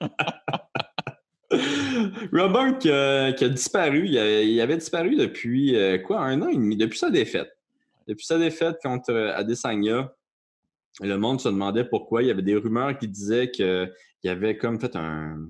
Robert 2.31 2.77
qui 2.77 2.91
a, 2.91 3.33
qui 3.33 3.43
a 3.43 3.49
disparu. 3.49 4.07
Il, 4.07 4.61
avait 4.61 4.77
disparu 4.77 5.15
depuis 5.15 5.75
euh, 5.75 5.97
quoi, 5.97 6.21
un 6.21 6.41
an 6.43 6.47
et 6.47 6.55
demi, 6.55 6.77
depuis 6.77 6.99
sa 6.99 7.09
défaite. 7.09 7.49
Depuis 8.07 8.25
sa 8.25 8.37
défaite 8.37 8.77
contre 8.83 9.11
euh, 9.11 9.35
Adesanya, 9.35 10.13
le 11.01 11.17
monde 11.17 11.41
se 11.41 11.49
demandait 11.49 11.85
pourquoi. 11.85 12.21
Il 12.21 12.27
y 12.27 12.31
avait 12.31 12.43
des 12.43 12.55
rumeurs 12.55 12.97
qui 12.97 13.07
disaient 13.07 13.49
qu'il 13.49 13.89
avait 14.25 14.57
comme 14.57 14.79
fait 14.79 14.95
un. 14.95 15.47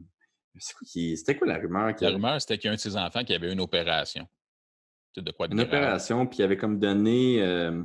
c'est 0.57 0.73
quoi 0.73 0.87
C'était 0.87 1.35
quoi 1.35 1.47
la 1.47 1.57
rumeur? 1.57 1.93
La 1.99 2.09
rumeur, 2.11 2.39
c'était 2.39 2.57
qu'il 2.57 2.67
y 2.67 2.69
a 2.69 2.71
un 2.71 2.75
de 2.75 2.79
ses 2.79 2.95
enfants 2.95 3.25
qui 3.25 3.33
avait 3.33 3.51
une 3.51 3.59
opération. 3.59 4.25
Tu 5.19 5.25
sais, 5.25 5.31
de 5.31 5.31
quoi 5.35 5.47
de 5.47 5.53
Une 5.53 5.57
grave. 5.63 5.67
opération, 5.69 6.25
puis 6.27 6.39
il 6.39 6.43
avait 6.43 6.57
comme 6.57 6.79
donné 6.79 7.41
euh, 7.41 7.83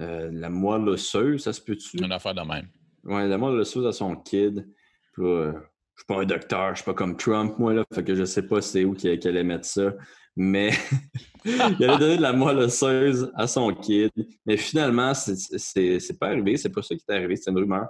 euh, 0.00 0.30
la 0.32 0.48
moelle 0.50 0.88
osseuse, 0.88 1.42
ça 1.42 1.52
se 1.52 1.60
peut-tu? 1.60 1.98
Une 1.98 2.12
affaire 2.12 2.34
de 2.34 2.40
même. 2.42 2.68
Ouais, 3.04 3.26
la 3.28 3.38
moelle 3.38 3.58
osseuse 3.60 3.86
à 3.86 3.92
son 3.92 4.14
kid. 4.16 4.68
Puis 5.12 5.24
euh, 5.24 5.52
je 5.52 6.02
suis 6.02 6.06
pas 6.06 6.20
un 6.20 6.24
docteur, 6.24 6.70
je 6.70 6.76
suis 6.76 6.84
pas 6.84 6.94
comme 6.94 7.16
Trump, 7.16 7.58
moi, 7.58 7.74
là, 7.74 7.84
fait 7.92 8.04
que 8.04 8.14
je 8.14 8.24
sais 8.24 8.46
pas 8.46 8.60
c'est 8.62 8.84
où 8.84 8.94
qu'il 8.94 9.10
allait 9.26 9.44
mettre 9.44 9.66
ça. 9.66 9.92
Mais 10.36 10.70
il 11.44 11.84
avait 11.84 11.98
donné 11.98 12.16
de 12.16 12.22
la 12.22 12.32
moelle 12.32 12.58
osseuse 12.58 13.30
à 13.34 13.46
son 13.46 13.74
kid. 13.74 14.10
Mais 14.46 14.56
finalement, 14.56 15.12
c'est- 15.14 16.18
pas 16.18 16.28
arrivé, 16.28 16.56
c'est 16.56 16.70
pas 16.70 16.82
ça 16.82 16.94
qui 16.94 17.04
est 17.08 17.12
arrivé, 17.12 17.36
c'est 17.36 17.50
une 17.50 17.58
rumeur. 17.58 17.88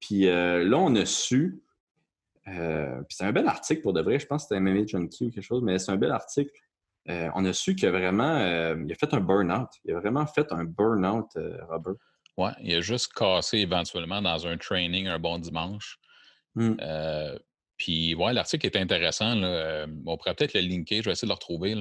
Puis 0.00 0.28
euh, 0.28 0.62
là, 0.64 0.78
on 0.78 0.94
a 0.94 1.04
su. 1.04 1.60
euh, 2.48 2.98
puis 3.08 3.16
c'est 3.16 3.24
un 3.24 3.32
bel 3.32 3.46
article 3.48 3.82
pour 3.82 3.92
de 3.92 4.02
vrai, 4.02 4.18
je 4.18 4.26
pense 4.26 4.42
que 4.44 4.48
c'était 4.48 4.60
MMA 4.60 4.86
Junkie 4.86 5.26
ou 5.26 5.30
quelque 5.30 5.42
chose, 5.44 5.62
mais 5.62 5.78
c'est 5.78 5.90
un 5.92 5.96
bel 5.96 6.10
article. 6.12 6.50
Euh, 7.10 7.28
on 7.34 7.44
a 7.44 7.52
su 7.52 7.76
que 7.76 7.86
vraiment, 7.86 8.36
euh, 8.36 8.76
il 8.86 8.92
a 8.92 8.94
fait 8.94 9.12
un 9.12 9.20
burn-out. 9.20 9.68
Il 9.84 9.94
a 9.94 10.00
vraiment 10.00 10.26
fait 10.26 10.50
un 10.52 10.64
burn-out, 10.64 11.26
euh, 11.36 11.58
Robert. 11.68 11.94
Ouais, 12.36 12.52
il 12.60 12.74
a 12.74 12.80
juste 12.80 13.12
cassé 13.12 13.58
éventuellement 13.58 14.22
dans 14.22 14.46
un 14.46 14.56
training 14.56 15.06
un 15.06 15.18
bon 15.18 15.38
dimanche. 15.38 15.98
Mm. 16.54 16.74
Euh, 16.80 17.38
puis, 17.76 18.14
ouais, 18.14 18.32
l'article 18.32 18.66
est 18.66 18.76
intéressant. 18.76 19.34
là. 19.34 19.86
On 20.06 20.16
pourrait 20.16 20.34
peut-être 20.34 20.54
le 20.54 20.60
linker, 20.60 21.02
je 21.02 21.06
vais 21.06 21.12
essayer 21.12 21.26
de 21.26 21.30
le 21.30 21.34
retrouver. 21.34 21.74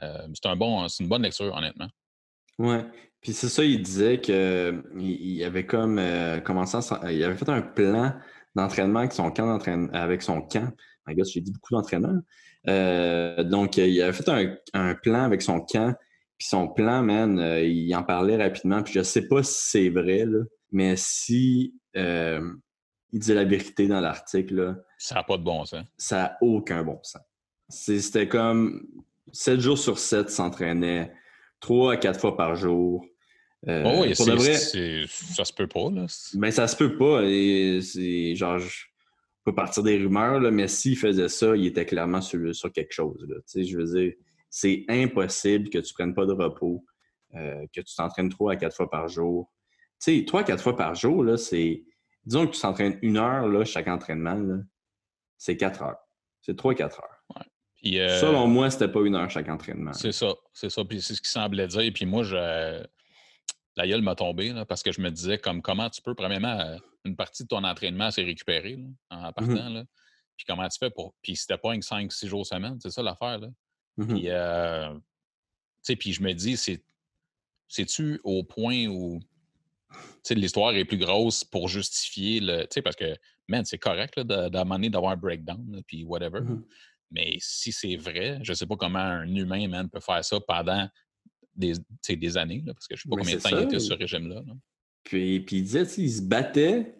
c'est 0.00 0.46
un 0.46 0.56
bon, 0.56 0.88
c'est 0.88 1.02
une 1.02 1.08
bonne 1.08 1.22
lecture, 1.22 1.54
honnêtement. 1.54 1.88
Ouais. 2.58 2.84
Puis 3.20 3.32
c'est 3.32 3.48
ça, 3.48 3.64
il 3.64 3.82
disait 3.82 4.20
qu'il 4.20 4.82
il 4.98 5.44
avait 5.44 5.66
comme 5.66 6.00
commencé 6.44 6.76
à 6.76 7.10
il 7.10 7.22
avait 7.24 7.36
fait 7.36 7.48
un 7.48 7.62
plan 7.62 8.14
d'entraînement 8.54 9.00
avec 9.00 9.12
son 9.12 9.30
camp 9.30 9.46
d'entraînement 9.46 9.92
avec 9.92 10.22
son 10.22 10.42
camp. 10.42 10.72
My 11.06 11.14
God, 11.14 11.26
j'ai 11.26 11.40
dit 11.40 11.52
beaucoup 11.52 11.74
d'entraînement. 11.74 12.20
Euh, 12.68 13.42
donc, 13.44 13.78
euh, 13.78 13.86
il 13.86 14.00
avait 14.02 14.12
fait 14.12 14.28
un, 14.28 14.56
un 14.72 14.94
plan 14.94 15.22
avec 15.24 15.42
son 15.42 15.60
camp. 15.60 15.94
Puis 16.38 16.48
son 16.48 16.68
plan, 16.68 17.02
man, 17.02 17.38
euh, 17.38 17.62
il 17.62 17.94
en 17.94 18.02
parlait 18.02 18.36
rapidement. 18.36 18.82
Puis 18.82 18.94
je 18.94 19.02
sais 19.02 19.28
pas 19.28 19.42
si 19.42 19.54
c'est 19.70 19.88
vrai, 19.88 20.24
là, 20.26 20.40
mais 20.72 20.96
si 20.96 21.74
il 21.94 23.20
disait 23.20 23.34
la 23.34 23.44
vérité 23.44 23.86
dans 23.86 24.00
l'article, 24.00 24.82
Ça 24.98 25.14
n'a 25.16 25.22
pas 25.22 25.36
de 25.36 25.44
bon 25.44 25.64
sens. 25.64 25.84
ça 25.96 26.16
n'a 26.16 26.38
aucun 26.40 26.82
bon 26.82 26.98
sens. 27.02 27.22
C'était 27.68 28.26
comme 28.28 28.84
7 29.32 29.60
jours 29.60 29.78
sur 29.78 29.98
7 29.98 30.28
s'entraînait 30.30 31.12
3 31.60 31.92
à 31.92 31.96
4 31.96 32.18
fois 32.20 32.36
par 32.36 32.56
jour. 32.56 33.04
Euh, 33.68 33.82
Oh 33.86 34.02
oui, 34.02 34.12
pour 34.14 34.26
de 34.26 34.36
c'est- 34.36 35.02
vrai, 35.02 35.06
ça 35.08 35.44
se 35.44 35.52
peut 35.52 35.68
pas. 35.68 35.88
Là. 35.90 36.06
Ben 36.34 36.50
ça 36.50 36.66
se 36.66 36.76
peut 36.76 36.96
pas. 36.98 37.22
Et 37.22 38.34
genre, 38.34 38.58
je 38.58 38.84
peux 39.44 39.54
partir 39.54 39.82
des 39.82 39.98
rumeurs, 39.98 40.40
là, 40.40 40.50
mais 40.50 40.68
s'il 40.68 40.96
faisait 40.96 41.28
ça, 41.28 41.54
il 41.54 41.66
était 41.66 41.86
clairement 41.86 42.20
sur, 42.20 42.54
sur 42.54 42.72
quelque 42.72 42.92
chose. 42.92 43.24
Là. 43.28 43.36
Tu 43.36 43.42
sais, 43.46 43.64
Je 43.64 43.76
veux 43.76 43.84
dire, 43.84 44.14
c'est 44.50 44.84
impossible 44.88 45.68
que 45.68 45.78
tu 45.78 45.92
prennes 45.92 46.14
pas 46.14 46.26
de 46.26 46.32
repos, 46.32 46.84
euh, 47.34 47.66
que 47.74 47.80
tu 47.80 47.94
t'entraînes 47.94 48.28
3 48.28 48.52
à 48.52 48.56
4 48.56 48.74
fois 48.74 48.90
par 48.90 49.08
jour. 49.08 49.52
Tu 50.02 50.18
sais, 50.18 50.24
3 50.24 50.40
à 50.40 50.44
4 50.44 50.62
fois 50.62 50.76
par 50.76 50.94
jour, 50.94 51.24
là, 51.24 51.36
c'est. 51.36 51.84
Disons 52.24 52.46
que 52.46 52.54
tu 52.54 52.60
t'entraînes 52.60 52.98
une 53.02 53.18
heure 53.18 53.48
là, 53.48 53.64
chaque 53.64 53.88
entraînement, 53.88 54.34
là, 54.34 54.56
c'est 55.36 55.56
4 55.56 55.82
heures. 55.82 55.98
C'est 56.40 56.56
3 56.56 56.72
à 56.72 56.74
4 56.76 57.00
heures. 57.02 57.44
Puis, 57.76 58.00
euh, 58.00 58.18
Selon 58.18 58.46
moi, 58.46 58.70
c'était 58.70 58.88
pas 58.88 59.00
une 59.00 59.14
heure 59.14 59.28
chaque 59.28 59.48
entraînement. 59.48 59.92
C'est 59.92 60.12
ça, 60.12 60.32
c'est 60.54 60.70
ça. 60.70 60.84
Puis 60.84 61.02
c'est 61.02 61.14
ce 61.14 61.20
qu'il 61.20 61.28
semblait 61.28 61.66
dire. 61.66 61.92
Puis 61.92 62.06
moi, 62.06 62.22
je... 62.22 62.82
la 63.76 63.86
gueule 63.86 64.00
m'a 64.00 64.14
tombé 64.14 64.54
là, 64.54 64.64
parce 64.64 64.82
que 64.82 64.90
je 64.90 65.02
me 65.02 65.10
disais 65.10 65.36
comme 65.36 65.60
comment 65.60 65.90
tu 65.90 66.00
peux, 66.00 66.14
premièrement, 66.14 66.78
une 67.04 67.16
partie 67.16 67.42
de 67.42 67.48
ton 67.48 67.62
entraînement 67.64 68.10
s'est 68.10 68.24
récupérée 68.24 68.78
en 69.10 69.32
partant. 69.32 69.68
là. 69.68 69.84
Puis 70.36 70.44
comment 70.46 70.68
tu 70.68 70.78
fais 70.78 70.90
pour. 70.90 71.14
Puis 71.22 71.36
c'était 71.36 71.58
pas 71.58 71.74
une 71.74 71.80
5-6 71.82 72.26
jours 72.26 72.46
semaine, 72.46 72.78
c'est 72.80 72.90
ça 72.90 73.02
l'affaire. 73.02 73.38
Là. 73.38 73.48
Mhm. 73.96 74.08
Puis, 74.08 74.24
euh, 74.28 74.92
tu 74.94 75.00
sais, 75.82 75.96
puis 75.96 76.12
je 76.12 76.22
me 76.22 76.32
dis, 76.32 76.56
c'est. 76.56 76.82
C'est-tu 77.66 78.20
au 78.24 78.44
point 78.44 78.86
où 78.86 79.20
l'histoire 80.30 80.74
est 80.74 80.84
plus 80.84 80.98
grosse 80.98 81.44
pour 81.44 81.68
justifier 81.68 82.40
le. 82.40 82.62
Tu 82.62 82.68
sais, 82.74 82.82
parce 82.82 82.96
que, 82.96 83.16
man, 83.48 83.64
c'est 83.64 83.78
correct 83.78 84.20
d'amener 84.20 84.90
d'avoir 84.90 85.12
un 85.12 85.16
breakdown, 85.16 85.82
puis 85.86 86.04
whatever. 86.04 86.40
Mhm. 86.40 86.64
Mais 87.10 87.36
si 87.40 87.72
c'est 87.72 87.96
vrai, 87.96 88.38
je 88.42 88.52
sais 88.54 88.66
pas 88.66 88.76
comment 88.76 88.98
un 88.98 89.34
humain, 89.34 89.68
man, 89.68 89.88
peut 89.88 90.00
faire 90.00 90.24
ça 90.24 90.40
pendant 90.40 90.88
des, 91.54 91.74
des 92.08 92.36
années, 92.36 92.62
là, 92.66 92.74
parce 92.74 92.88
que 92.88 92.96
je 92.96 93.02
sais 93.02 93.08
pas 93.08 93.16
Mais 93.16 93.22
combien 93.22 93.36
de 93.36 93.42
temps 93.42 93.58
il 93.58 93.64
était 93.64 93.78
sur 93.78 93.94
ce 93.94 93.98
régime-là. 93.98 94.42
là. 94.46 94.52
Puis, 95.04 95.40
puis 95.40 95.56
il 95.58 95.62
disait, 95.62 95.82
il 95.98 96.10
se 96.10 96.22
battait, 96.22 96.94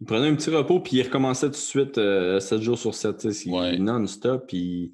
il 0.00 0.06
prenait 0.06 0.28
un 0.28 0.34
petit 0.36 0.50
repos, 0.50 0.80
puis 0.80 0.96
il 0.98 1.02
recommençait 1.02 1.46
tout 1.46 1.52
de 1.52 1.56
suite 1.56 1.96
7 1.96 2.60
jours 2.62 2.78
sur 2.78 2.94
7, 2.94 3.18
tu 3.18 3.32
sais, 3.32 3.48
il- 3.48 3.52
Ouais. 3.52 3.76
non-stop, 3.78 4.46
puis 4.48 4.92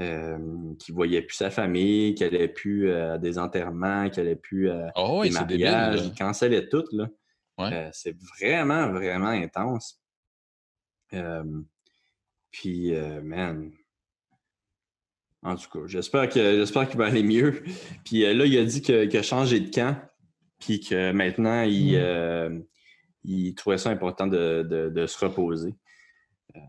euh, 0.00 0.36
qu'il 0.80 0.94
voyait 0.94 1.22
plus 1.22 1.36
sa 1.36 1.50
famille, 1.50 2.14
qu'il 2.14 2.26
allait 2.26 2.48
plus 2.48 2.88
euh, 2.90 3.14
à 3.14 3.18
des 3.18 3.38
enterrements, 3.38 4.08
qu'il 4.10 4.20
allait 4.22 4.34
plus 4.36 4.68
à 4.70 4.90
Ah 4.96 5.14
oui, 5.14 5.30
des 5.30 5.38
débile. 5.44 5.64
mariages, 5.70 6.06
il 6.06 6.14
cancellait 6.14 6.68
tout, 6.68 6.84
là. 6.92 7.08
Ouais. 7.58 7.72
Euh, 7.72 7.88
c'est 7.92 8.16
vraiment, 8.38 8.90
vraiment 8.90 9.28
intense. 9.28 10.00
Euh, 11.12 11.44
puis, 12.50 12.94
euh, 12.94 13.20
man, 13.22 13.70
en 15.42 15.56
tout 15.56 15.68
cas, 15.70 15.86
j'espère 15.86 16.28
que 16.28 16.40
j'espère 16.56 16.88
qu'il 16.88 16.98
va 16.98 17.06
aller 17.06 17.22
mieux. 17.22 17.62
Puis 18.04 18.24
euh, 18.24 18.32
là, 18.34 18.46
il 18.46 18.56
a 18.58 18.64
dit 18.64 18.80
que- 18.80 19.04
qu'il 19.06 19.18
a 19.18 19.22
changé 19.22 19.60
de 19.60 19.70
camp, 19.70 19.96
puis 20.64 20.80
que 20.80 21.12
maintenant, 21.12 21.62
il, 21.62 21.92
Mm. 21.92 22.00
euh, 22.00 22.58
il 23.24 23.54
trouvait 23.54 23.78
ça 23.78 23.90
important 23.90 24.26
de, 24.26 24.62
de- 24.68 24.88
de 24.90 25.06
se 25.06 25.18
reposer. 25.24 25.74
Euh, 26.56 26.60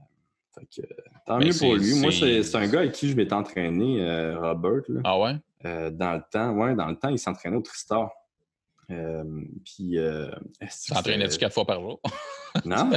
fait 0.55 0.67
que, 0.81 0.87
tant 1.25 1.37
Mais 1.37 1.45
mieux 1.47 1.57
pour 1.57 1.75
lui. 1.75 1.93
Moi, 2.01 2.11
c'est- 2.11 2.55
un 2.55 2.67
gars 2.67 2.79
avec 2.79 2.91
qui 2.93 3.09
je 3.09 3.15
m'étais 3.15 3.33
entraîné, 3.33 4.01
euh, 4.01 4.39
Robert. 4.39 4.81
là. 4.89 5.01
Ah 5.03 5.19
ouais? 5.19 5.33
Dans 5.91 6.13
le 6.15 6.21
temps, 6.29 6.51
ouais, 6.57 6.75
dans 6.75 6.87
le 6.87 6.95
temps, 6.97 7.07
il 7.09 7.17
s'entraînait 7.19 7.55
au 7.55 7.61
Tristar. 7.61 8.09
Puis, 8.89 9.97
c'était- 10.69 11.37
quatre 11.39 11.53
fois 11.53 11.65
par 11.65 11.79
jour? 11.81 12.01
Non, 12.65 12.91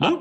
non, 0.00 0.20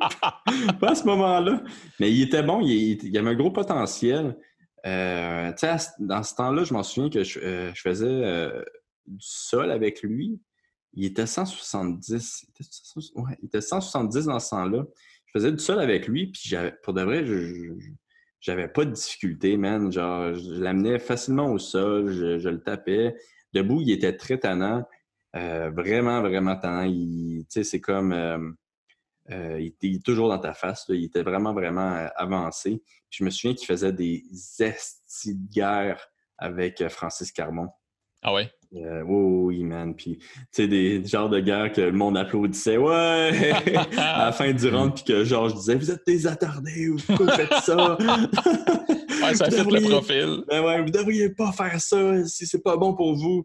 pas 0.80 0.92
à 0.92 0.96
ce 0.96 1.04
moment-là. 1.04 1.62
Mais 2.00 2.10
il 2.10 2.22
était 2.22 2.42
bon, 2.42 2.62
il, 2.62 3.04
il 3.04 3.18
avait 3.18 3.32
un 3.32 3.36
gros 3.36 3.52
potentiel. 3.52 4.38
Euh, 4.86 5.52
tu 5.52 5.58
sais, 5.58 5.68
à 5.68 5.78
dans 6.00 6.24
ce 6.24 6.36
temps-là, 6.36 6.64
je 6.64 6.74
m'en 6.74 6.84
souviens 6.84 7.10
que 7.10 7.22
je, 7.22 7.38
euh, 7.40 7.72
je 7.74 7.82
faisais 7.82 8.06
euh, 8.08 8.64
du 9.08 9.18
sol 9.20 9.72
avec 9.72 10.02
lui. 10.02 10.40
Il 10.94 11.06
était 11.06 11.28
170. 11.28 12.44
Il 12.44 12.50
était, 12.50 12.64
170 12.64 13.12
ouais, 13.16 13.38
il 13.42 13.46
était 13.46 13.62
170 13.62 14.26
dans 14.26 14.40
ce 14.40 14.50
temps-là. 14.52 14.84
Je 15.26 15.32
faisais 15.32 15.52
du 15.52 15.60
sol 15.60 15.80
avec 15.80 16.08
lui, 16.08 16.28
puis 16.28 16.56
pour 16.84 16.94
de 16.94 17.02
vrai, 17.02 17.26
j'avais 18.40 18.68
pas 18.68 18.86
de 18.86 18.92
difficulté, 18.92 19.58
man. 19.58 19.92
Genre, 19.92 20.34
je 20.34 20.62
l'amenais 20.62 21.00
facilement 21.00 21.52
au 21.52 21.60
sol, 21.60 22.12
je, 22.12 22.50
le 22.50 22.62
tapais. 22.62 23.16
Debout, 23.54 23.82
il 23.82 23.92
était 23.92 24.16
très 24.16 24.38
tannant. 24.38 24.88
Euh, 25.36 25.70
vraiment, 25.72 26.22
vraiment 26.22 26.56
tannant. 26.56 26.90
Tu 26.90 27.46
sais, 27.50 27.64
c'est 27.64 27.82
comme... 27.82 28.14
euh, 28.14 28.52
euh, 29.30 29.60
il, 29.60 29.68
était, 29.68 30.00
toujours 30.00 30.30
dans 30.30 30.40
ta 30.40 30.54
face. 30.54 30.86
Il 30.90 31.04
était 31.04 31.24
vraiment, 31.24 31.54
vraiment 31.54 32.08
avancé. 32.16 32.82
Je 33.10 33.24
me 33.24 33.30
souviens 33.30 33.54
qu'il 33.54 33.68
faisait 33.68 33.92
des 33.92 34.24
estis 34.60 35.36
de 35.36 35.52
guerre 35.52 36.08
avec 36.38 36.88
Francis 36.88 37.32
Carmon. 37.32 37.68
Ah 38.22 38.34
ouais? 38.34 38.50
Euh, 38.76 39.02
oui, 39.04 39.64
man. 39.64 39.96
Puis, 39.96 40.18
tu 40.18 40.28
sais, 40.52 40.68
des 40.68 41.04
genres 41.06 41.30
de 41.30 41.40
guerres 41.40 41.72
que 41.72 41.82
le 41.82 41.92
monde 41.92 42.18
applaudissait, 42.18 42.78
ouais, 42.78 43.54
à 43.98 44.26
la 44.26 44.32
fin 44.32 44.52
du 44.52 44.68
round, 44.70 44.94
puis 44.94 45.04
que 45.04 45.24
Georges 45.24 45.54
disait, 45.54 45.76
vous 45.76 45.92
êtes 45.92 46.06
des 46.06 46.28
attardés, 46.28 46.90
vous 46.90 46.98
faites 46.98 47.54
ça? 47.64 47.98
ouais, 47.98 49.36
ça 49.36 49.50
fait 49.50 49.64
le 49.64 49.90
profil. 49.90 50.44
Ben 50.50 50.64
ouais, 50.64 50.82
vous 50.82 50.92
devriez 50.92 51.30
pas 51.30 51.52
faire 51.52 51.80
ça 51.80 52.26
si 52.26 52.46
c'est 52.46 52.62
pas 52.62 52.78
bon 52.78 52.94
pour 52.94 53.16
vous. 53.16 53.44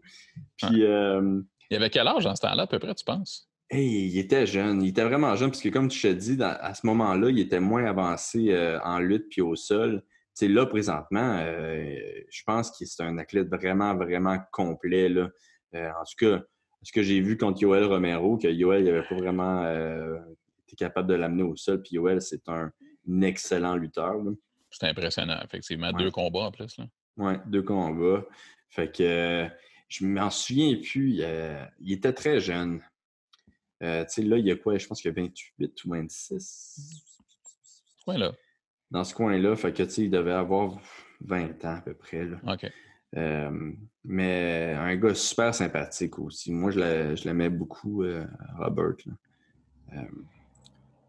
Puis. 0.57 0.83
Euh, 0.83 1.41
il 1.69 1.77
avait 1.77 1.89
quel 1.89 2.07
âge 2.07 2.25
en 2.25 2.35
ce 2.35 2.41
temps-là, 2.41 2.63
à 2.63 2.67
peu 2.67 2.79
près, 2.79 2.93
tu 2.93 3.05
penses? 3.05 3.49
Hey, 3.69 4.07
il 4.07 4.19
était 4.19 4.45
jeune, 4.45 4.83
il 4.83 4.89
était 4.89 5.03
vraiment 5.03 5.35
jeune, 5.35 5.49
parce 5.49 5.61
que 5.61 5.69
comme 5.69 5.87
tu 5.87 5.99
t'ai 5.99 6.13
dit, 6.13 6.37
à 6.41 6.73
ce 6.73 6.85
moment-là, 6.85 7.29
il 7.29 7.39
était 7.39 7.59
moins 7.59 7.85
avancé 7.85 8.51
euh, 8.51 8.79
en 8.83 8.99
lutte 8.99 9.29
puis 9.29 9.41
au 9.41 9.55
sol. 9.55 10.03
Sais, 10.33 10.47
là, 10.47 10.65
présentement, 10.65 11.37
euh, 11.39 11.95
je 12.29 12.43
pense 12.45 12.71
que 12.71 12.85
c'est 12.85 13.03
un 13.03 13.17
athlète 13.17 13.47
vraiment, 13.49 13.95
vraiment 13.95 14.37
complet. 14.51 15.09
Là. 15.09 15.29
Euh, 15.75 15.89
en 15.89 16.03
tout 16.03 16.25
cas, 16.25 16.43
ce 16.81 16.91
que 16.91 17.01
j'ai 17.01 17.21
vu 17.21 17.37
contre 17.37 17.61
Yoel 17.61 17.85
Romero, 17.85 18.37
que 18.37 18.47
Yoel 18.47 18.83
n'avait 18.83 19.07
pas 19.07 19.15
vraiment 19.15 19.63
été 20.67 20.75
capable 20.75 21.07
de 21.07 21.13
l'amener 21.13 21.43
au 21.43 21.55
sol. 21.55 21.81
Puis 21.81 21.95
Yoel, 21.95 22.21
c'est 22.21 22.47
un, 22.49 22.71
excellent 23.21 23.75
lutteur. 23.75 24.15
C'est 24.69 24.87
impressionnant, 24.87 25.39
effectivement. 25.43 25.91
Deux 25.93 26.11
combats 26.11 26.45
en 26.45 26.51
plus. 26.51 26.77
Oui, 27.17 27.33
deux 27.45 27.61
combats. 27.61 28.25
Fait 28.69 28.91
que 28.91 29.47
je 29.87 30.05
m'en 30.05 30.29
souviens 30.29 30.75
plus. 30.75 31.21
il 31.79 31.91
était 31.93 32.13
très 32.13 32.39
jeune. 32.39 32.81
Euh, 33.83 34.05
tu 34.05 34.13
sais, 34.13 34.21
là, 34.23 34.37
il 34.37 34.45
y 34.45 34.51
a 34.51 34.55
quoi? 34.55 34.77
Je 34.77 34.87
pense 34.87 35.01
qu'il 35.01 35.09
y 35.09 35.19
a 35.19 35.21
28 35.21 35.85
ou 35.85 35.89
26. 35.89 37.03
Ce 37.97 38.03
coin-là. 38.05 38.31
Dans 38.93 39.03
ce 39.03 39.13
coin-là. 39.15 39.55
Fait 39.55 39.73
que, 39.73 39.83
tu 39.83 39.89
sais, 39.89 40.01
il 40.03 40.11
devait 40.11 40.31
avoir 40.31 40.77
20 41.25 41.65
ans 41.65 41.75
à 41.75 41.81
peu 41.81 41.95
près. 41.95 42.25
Là. 42.25 42.37
OK. 42.47 42.71
Euh, 43.17 43.71
mais 44.05 44.75
un 44.77 44.95
gars 44.95 45.15
super 45.15 45.53
sympathique 45.53 46.19
aussi. 46.19 46.51
Moi, 46.51 46.71
je 46.71 47.25
l'aimais 47.25 47.49
beaucoup, 47.49 48.03
euh, 48.03 48.23
Robert. 48.57 48.95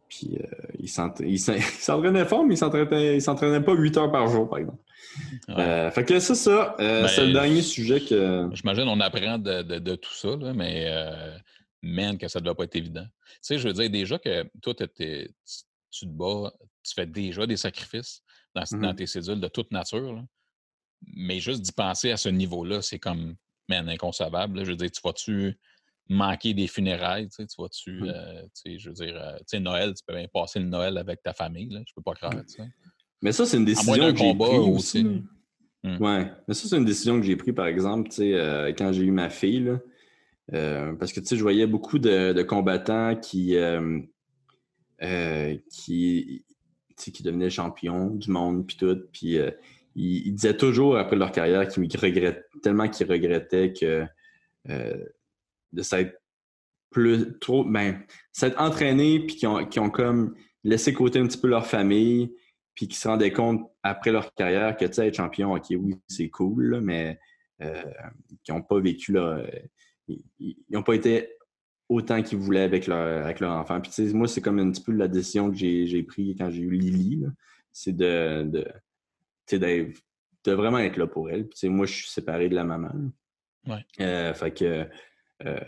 puis 0.08 0.38
il 0.78 0.88
s'entraînait 0.88 2.24
fort, 2.24 2.44
mais 2.46 2.54
il 2.54 3.22
s'entraînait 3.22 3.60
pas 3.60 3.74
8 3.74 3.96
heures 3.98 4.12
par 4.12 4.28
jour, 4.28 4.48
par 4.48 4.58
exemple. 4.58 4.82
fait 5.92 6.04
que 6.04 6.18
c'est 6.20 6.34
ça. 6.34 6.74
Ben, 6.78 7.06
c'est 7.06 7.26
le 7.26 7.32
dernier 7.32 7.62
sujet 7.62 8.00
que. 8.00 8.48
J'imagine 8.52 8.88
on 8.88 9.00
apprend 9.00 9.38
de, 9.38 9.62
de, 9.62 9.94
tout 9.94 10.14
ça, 10.14 10.36
là, 10.36 10.52
mais 10.54 10.90
man, 11.82 12.16
que 12.16 12.28
ça 12.28 12.40
ne 12.40 12.44
doit 12.44 12.54
pas 12.54 12.64
être 12.64 12.76
évident. 12.76 13.04
Tu 13.04 13.38
sais, 13.42 13.58
je 13.58 13.68
veux 13.68 13.74
dire, 13.74 13.90
déjà 13.90 14.18
que 14.18 14.44
toi, 14.62 14.74
tu 14.74 15.28
te 16.00 16.06
bats, 16.06 16.52
tu 16.82 16.94
fais 16.94 17.06
déjà 17.06 17.46
des 17.46 17.56
sacrifices 17.56 18.22
dans, 18.54 18.62
mmh 18.62 18.94
tes 18.94 19.06
cédules 19.06 19.40
de 19.40 19.48
toute 19.48 19.70
nature. 19.70 20.22
Mais 21.16 21.40
juste 21.40 21.62
d'y 21.62 21.72
penser 21.72 22.10
à 22.10 22.16
ce 22.16 22.28
niveau-là, 22.28 22.82
c'est 22.82 22.98
comme, 22.98 23.34
man, 23.68 23.88
inconcevable. 23.88 24.64
Je 24.64 24.70
veux 24.70 24.76
dire, 24.76 24.90
tu 24.90 25.00
vas-tu 25.04 25.58
manquer 26.08 26.54
des 26.54 26.66
funérailles? 26.66 27.28
Tu, 27.28 27.44
vas-tu, 27.58 27.92
mmh. 28.00 28.08
euh, 28.08 28.42
je 28.78 28.88
veux 28.88 28.94
dire, 28.94 29.16
euh, 29.16 29.36
tu 29.38 29.44
sais, 29.46 29.60
Noël, 29.60 29.94
tu 29.94 30.02
peux 30.06 30.14
bien 30.14 30.28
passer 30.32 30.60
le 30.60 30.66
Noël 30.66 30.96
avec 30.98 31.22
ta 31.22 31.32
famille. 31.32 31.68
Là, 31.70 31.80
je 31.86 31.92
peux 31.94 32.02
pas 32.02 32.14
croire, 32.14 32.34
ça. 32.46 32.64
Mais 33.22 33.32
ça, 33.32 33.46
c'est 33.46 33.56
une 33.56 33.64
décision 33.64 34.12
que 34.12 34.18
j'ai 34.18 34.34
prise 34.34 34.58
aussi. 34.58 35.04
Oui, 35.04 35.24
mmh. 35.82 36.02
Ouais, 36.02 36.30
mais 36.46 36.54
ça, 36.54 36.68
c'est 36.68 36.76
une 36.76 36.84
décision 36.84 37.18
que 37.18 37.26
j'ai 37.26 37.36
prise, 37.36 37.54
par 37.54 37.66
exemple, 37.66 38.08
tu 38.08 38.16
sais, 38.16 38.34
euh, 38.34 38.72
quand 38.76 38.92
j'ai 38.92 39.02
eu 39.02 39.10
ma 39.10 39.30
fille, 39.30 39.60
là, 39.60 39.78
parce 40.98 41.12
que 41.12 41.20
tu 41.20 41.26
sais, 41.26 41.36
je 41.36 41.42
voyais 41.42 41.66
beaucoup 41.66 41.98
de, 41.98 42.42
combattants 42.42 43.16
qui, 43.16 43.56
euh, 45.04 45.54
euh, 45.54 45.58
qui, 45.70 46.44
qui 46.96 47.22
devenaient 47.22 47.50
champions 47.50 48.10
du 48.10 48.30
monde, 48.30 48.66
puis 48.66 48.76
tout. 48.76 48.98
Puis 49.12 49.38
ils, 49.94 50.32
disaient 50.32 50.56
toujours 50.56 50.96
après 50.96 51.16
leur 51.16 51.32
carrière 51.32 51.68
qu'ils 51.68 51.84
regrettaient, 51.98 52.42
tellement 52.62 52.88
qu'ils 52.88 53.10
regrettaient 53.10 53.72
que 53.72 54.04
de 54.66 55.82
s'être 55.82 56.20
plus 56.90 57.38
trop, 57.40 57.64
ben, 57.64 58.00
s'être 58.32 58.60
entraînés, 58.60 59.20
puis 59.20 59.36
qui 59.36 59.46
ont, 59.46 59.58
ont 59.58 59.90
comme 59.90 60.34
laissé 60.62 60.92
côté 60.92 61.18
un 61.18 61.26
petit 61.26 61.38
peu 61.38 61.48
leur 61.48 61.66
famille, 61.66 62.32
puis 62.74 62.88
qui 62.88 62.96
se 62.96 63.08
rendaient 63.08 63.32
compte 63.32 63.68
après 63.82 64.12
leur 64.12 64.32
carrière 64.34 64.76
que, 64.76 64.84
tu 64.84 64.94
sais, 64.94 65.08
être 65.08 65.16
champion, 65.16 65.52
OK, 65.54 65.66
oui, 65.70 65.96
c'est 66.08 66.28
cool, 66.28 66.80
mais 66.80 67.18
qui 68.42 68.52
n'ont 68.52 68.62
pas 68.62 68.78
vécu 68.80 69.12
là, 69.12 69.44
ils 70.08 70.56
n'ont 70.70 70.82
pas 70.82 70.94
été 70.94 71.33
autant 71.88 72.22
qu'ils 72.22 72.38
voulaient 72.38 72.62
avec 72.62 72.86
leur, 72.86 73.24
avec 73.24 73.40
leur 73.40 73.52
enfant. 73.52 73.80
Puis, 73.80 74.12
moi, 74.14 74.26
c'est 74.26 74.40
comme 74.40 74.58
un 74.58 74.70
petit 74.70 74.82
peu 74.82 74.92
la 74.92 75.08
décision 75.08 75.50
que 75.50 75.56
j'ai 75.56 76.02
prise 76.02 76.34
quand 76.38 76.50
j'ai 76.50 76.62
eu 76.62 76.70
Lily. 76.70 77.24
C'est 77.72 77.94
de, 77.94 78.44
de, 78.44 79.92
de, 80.44 80.52
vraiment 80.52 80.78
être 80.78 80.96
là 80.96 81.06
pour 81.06 81.30
elle. 81.30 81.48
Puis, 81.48 81.68
moi, 81.68 81.86
je 81.86 81.94
suis 81.94 82.08
séparé 82.08 82.48
de 82.48 82.54
la 82.54 82.64
maman. 82.64 82.92
Ouais. 83.66 83.84
Euh, 84.00 84.32
fait 84.34 84.52
que, 84.52 84.86
euh, 85.44 85.60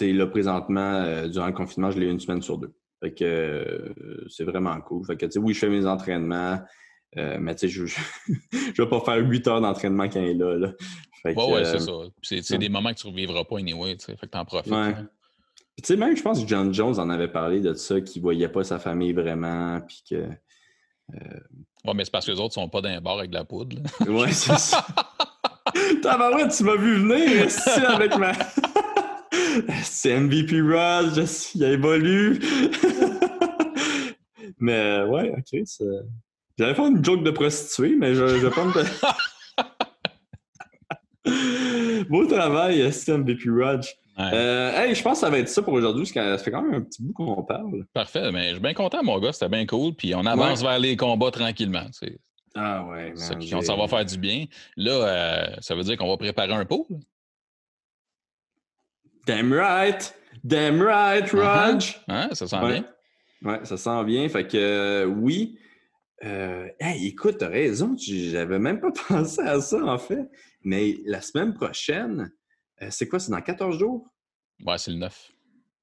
là, 0.00 0.26
présentement, 0.26 1.02
euh, 1.02 1.28
durant 1.28 1.46
le 1.46 1.52
confinement, 1.52 1.90
je 1.90 1.98
l'ai 1.98 2.10
une 2.10 2.20
semaine 2.20 2.42
sur 2.42 2.58
deux. 2.58 2.72
Fait 3.02 3.14
que 3.14 3.94
c'est 4.28 4.44
vraiment 4.44 4.78
cool. 4.82 5.06
Fait 5.06 5.16
que, 5.16 5.38
oui, 5.38 5.54
je 5.54 5.60
fais 5.60 5.70
mes 5.70 5.86
entraînements, 5.86 6.60
mais 7.16 7.54
tu 7.54 7.66
sais, 7.66 7.68
je 7.68 7.84
ne 8.28 8.72
vais 8.76 8.88
pas 8.88 9.00
faire 9.00 9.16
huit 9.16 9.46
heures 9.48 9.62
d'entraînement 9.62 10.04
quand 10.04 10.20
elle 10.20 10.30
est 10.30 10.34
là. 10.34 10.56
là. 10.58 10.72
Oui, 11.24 11.32
ouais, 11.34 11.64
c'est 11.64 11.80
ça. 11.80 11.92
C'est 12.22 12.58
des 12.58 12.68
moments 12.68 12.92
que 12.92 12.98
tu 12.98 13.06
ne 13.06 13.12
revivras 13.12 13.44
pas 13.44 13.58
anyway, 13.58 13.96
tu 13.96 14.06
sais. 14.06 14.16
Fait 14.16 14.26
que 14.26 14.32
t'en 14.32 14.44
profites. 14.44 14.72
Ouais. 14.72 14.78
Hein. 14.78 15.08
tu 15.76 15.84
sais, 15.84 15.96
même, 15.96 16.16
je 16.16 16.22
pense 16.22 16.42
que 16.42 16.48
John 16.48 16.72
Jones 16.72 16.98
en 16.98 17.10
avait 17.10 17.28
parlé 17.28 17.60
de 17.60 17.74
ça, 17.74 18.00
qu'il 18.00 18.20
ne 18.20 18.24
voyait 18.24 18.48
pas 18.48 18.64
sa 18.64 18.78
famille 18.78 19.12
vraiment, 19.12 19.80
puis 19.80 20.02
que... 20.08 20.14
Euh... 20.14 21.40
Ouais, 21.84 21.94
mais 21.94 22.04
c'est 22.04 22.10
parce 22.10 22.26
que 22.26 22.32
les 22.32 22.40
autres 22.40 22.54
sont 22.54 22.68
pas 22.68 22.80
dans 22.80 22.88
un 22.88 23.00
bar 23.00 23.18
avec 23.18 23.30
de 23.30 23.34
la 23.34 23.44
poudre. 23.44 23.76
Ouais, 24.06 24.32
c'est 24.32 24.58
ça. 24.58 24.86
Tabarouette, 26.02 26.52
tu 26.56 26.64
m'as 26.64 26.76
vu 26.76 26.96
venir 26.96 27.46
ici 27.46 27.68
avec 27.86 28.16
ma... 28.16 28.32
c'est 29.82 30.18
MVP 30.18 30.60
Rod, 30.60 31.26
il 31.54 31.64
a 31.64 31.72
évolué. 31.72 32.38
mais 34.58 35.02
ouais, 35.02 35.32
ok, 35.36 35.60
J'allais 36.58 36.74
faire 36.74 36.86
une 36.86 37.04
joke 37.04 37.22
de 37.22 37.30
prostituée, 37.30 37.96
mais 37.96 38.14
je, 38.14 38.38
je 38.38 38.46
pense 38.48 38.74
que... 38.74 38.80
Beau 42.10 42.26
travail, 42.26 42.92
Steve 42.92 43.22
BP 43.22 43.42
Raj. 43.56 43.94
Euh, 44.18 44.72
hey, 44.74 44.96
je 44.96 45.00
pense 45.00 45.20
que 45.20 45.26
ça 45.26 45.30
va 45.30 45.38
être 45.38 45.48
ça 45.48 45.62
pour 45.62 45.74
aujourd'hui, 45.74 46.02
parce 46.02 46.10
que 46.10 46.36
ça 46.36 46.42
fait 46.42 46.50
quand 46.50 46.60
même 46.60 46.74
un 46.74 46.80
petit 46.80 47.04
bout 47.04 47.12
qu'on 47.12 47.44
parle. 47.44 47.86
Parfait, 47.92 48.32
mais 48.32 48.48
je 48.48 48.54
suis 48.54 48.60
bien 48.60 48.74
content, 48.74 49.00
mon 49.04 49.20
gars, 49.20 49.32
c'était 49.32 49.48
bien 49.48 49.64
cool. 49.64 49.94
Puis 49.94 50.12
on 50.16 50.26
avance 50.26 50.60
vers 50.60 50.80
les 50.80 50.96
combats 50.96 51.30
tranquillement. 51.30 51.86
Ah 52.56 52.84
ouais, 52.86 53.12
ça, 53.14 53.36
ça, 53.62 53.76
va 53.76 53.86
faire 53.86 54.04
du 54.04 54.18
bien. 54.18 54.46
Là, 54.76 54.90
euh, 54.90 55.56
ça 55.60 55.76
veut 55.76 55.84
dire 55.84 55.96
qu'on 55.96 56.08
va 56.08 56.16
préparer 56.16 56.52
un 56.52 56.64
pot. 56.64 56.88
Damn 59.24 59.52
right! 59.52 60.12
Damn 60.42 60.82
right, 60.82 61.26
uh-huh. 61.26 61.40
Raj! 61.40 62.02
Hein, 62.08 62.30
ça 62.32 62.48
sent 62.48 62.58
bien. 62.60 62.84
Ouais, 63.44 63.60
ça 63.62 63.76
sent 63.76 64.04
bien. 64.04 64.28
Fait 64.28 64.48
que 64.48 64.56
euh, 64.56 65.04
oui. 65.04 65.56
hey, 66.20 67.06
écoute, 67.06 67.36
t'as 67.38 67.48
raison, 67.50 67.94
j'avais 67.96 68.58
même 68.58 68.80
pas 68.80 68.90
pensé 69.08 69.42
à 69.42 69.60
ça 69.60 69.84
en 69.84 69.98
fait. 69.98 70.28
Mais 70.62 70.98
la 71.04 71.20
semaine 71.20 71.54
prochaine, 71.54 72.32
euh, 72.82 72.88
c'est 72.90 73.08
quoi? 73.08 73.18
C'est 73.18 73.32
dans 73.32 73.40
14 73.40 73.78
jours? 73.78 74.08
Ouais, 74.64 74.78
c'est 74.78 74.90
le 74.90 74.98
9. 74.98 75.32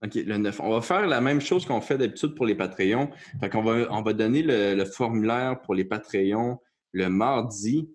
OK, 0.04 0.14
le 0.14 0.38
9. 0.38 0.60
On 0.60 0.70
va 0.70 0.82
faire 0.82 1.08
la 1.08 1.22
même 1.22 1.42
chose 1.42 1.66
qu'on 1.66 1.82
fait 1.82 1.98
d'habitude 1.98 2.36
pour 2.36 2.46
les 2.46 2.56
Patreons. 2.56 3.10
Fait 3.40 3.50
qu'on 3.50 3.64
va, 3.64 3.88
on 3.92 4.04
va 4.04 4.14
donner 4.14 4.44
le, 4.44 4.86
formulaire 4.86 5.60
pour 5.62 5.74
les 5.74 5.86
Patreons 5.86 6.60
le 6.92 7.10
mardi. 7.10 7.90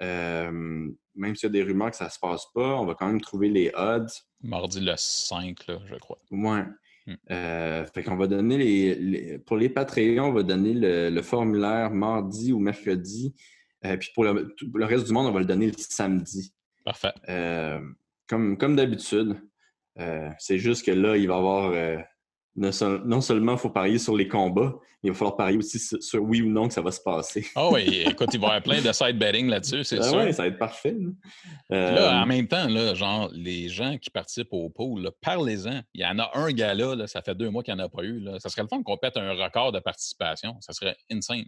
Euh, 0.00 0.90
même 1.14 1.34
s'il 1.34 1.48
y 1.48 1.50
a 1.50 1.52
des 1.52 1.62
rumeurs 1.62 1.90
que 1.90 1.96
ça 1.96 2.06
ne 2.06 2.10
se 2.10 2.18
passe 2.18 2.46
pas, 2.54 2.76
on 2.76 2.86
va 2.86 2.94
quand 2.94 3.06
même 3.06 3.20
trouver 3.20 3.48
les 3.48 3.70
odds. 3.74 4.06
Mardi 4.42 4.80
le 4.80 4.94
5, 4.96 5.66
là, 5.66 5.78
je 5.86 5.96
crois. 5.96 6.18
Ouais. 6.30 6.64
Hmm. 7.06 7.14
Euh, 7.30 7.86
fait 7.86 8.02
qu'on 8.02 8.16
va 8.16 8.26
donner 8.26 8.56
les, 8.56 9.38
Pour 9.38 9.56
les 9.56 9.68
Patreons, 9.68 10.28
on 10.28 10.32
va 10.32 10.42
donner 10.42 10.72
le 11.10 11.22
formulaire 11.22 11.90
mardi 11.90 12.52
ou 12.52 12.58
mercredi. 12.58 13.34
Euh, 13.84 13.96
puis 13.96 14.10
pour 14.14 14.24
le, 14.24 14.84
reste 14.84 15.06
du 15.06 15.12
monde, 15.12 15.26
on 15.26 15.32
va 15.32 15.40
le 15.40 15.46
donner 15.46 15.66
le 15.66 15.74
samedi. 15.76 16.52
Parfait. 16.84 17.12
Euh, 17.28 17.80
comme 18.28 18.56
comme 18.58 18.76
d'habitude. 18.76 19.40
Euh, 19.98 20.30
c'est 20.38 20.58
juste 20.58 20.86
que 20.86 20.92
là, 20.92 21.16
il 21.16 21.28
va 21.28 21.34
y 21.34 21.38
avoir. 21.38 22.04
Non, 22.56 23.20
seulement 23.20 23.52
il 23.52 23.58
faut 23.58 23.70
parier 23.70 23.98
sur 23.98 24.16
les 24.16 24.26
combats, 24.26 24.74
mais 25.02 25.10
il 25.10 25.12
va 25.12 25.16
falloir 25.16 25.36
parier 25.36 25.58
aussi 25.58 25.78
sur, 25.78 26.22
oui 26.22 26.42
ou 26.42 26.50
non 26.50 26.66
que 26.66 26.74
ça 26.74 26.80
va 26.82 26.90
se 26.90 27.00
passer. 27.00 27.46
Ah 27.54 27.70
oui, 27.70 28.02
écoute, 28.04 28.30
il 28.32 28.40
va 28.40 28.46
y 28.46 28.50
avoir 28.50 28.62
plein 28.62 28.82
de 28.82 28.92
side 28.92 29.16
betting 29.16 29.46
là-dessus, 29.46 29.84
c'est 29.84 30.00
ah 30.00 30.02
sûr. 30.02 30.18
Oui, 30.18 30.32
ça 30.32 30.42
va 30.42 30.48
être 30.48 30.58
parfait. 30.58 30.96
Là. 31.70 32.22
en 32.22 32.26
même 32.26 32.48
temps, 32.48 32.66
là, 32.66 32.94
genre, 32.94 33.30
les 33.32 33.68
gens 33.68 33.96
qui 33.96 34.10
participent 34.10 34.52
au 34.52 34.70
pool, 34.70 35.08
parlez-en. 35.20 35.82
Il 35.94 36.00
y 36.00 36.04
en 36.04 36.18
a 36.18 36.32
un 36.34 36.50
gars 36.50 36.74
là, 36.74 37.06
ça 37.06 37.22
fait 37.22 37.36
deux 37.36 37.48
mois 37.48 37.62
qu'il 37.62 37.74
n'y 37.74 37.80
en 37.80 37.84
a 37.84 37.88
pas 37.88 38.02
eu. 38.02 38.18
Là. 38.18 38.40
Ça 38.40 38.48
serait 38.48 38.62
le 38.62 38.68
fun 38.68 38.82
qu'on 38.82 38.96
pète 38.96 39.16
un 39.16 39.34
record 39.34 39.70
de 39.70 39.78
participation. 39.78 40.56
Ça 40.60 40.72
serait 40.72 40.96
insane. 41.12 41.44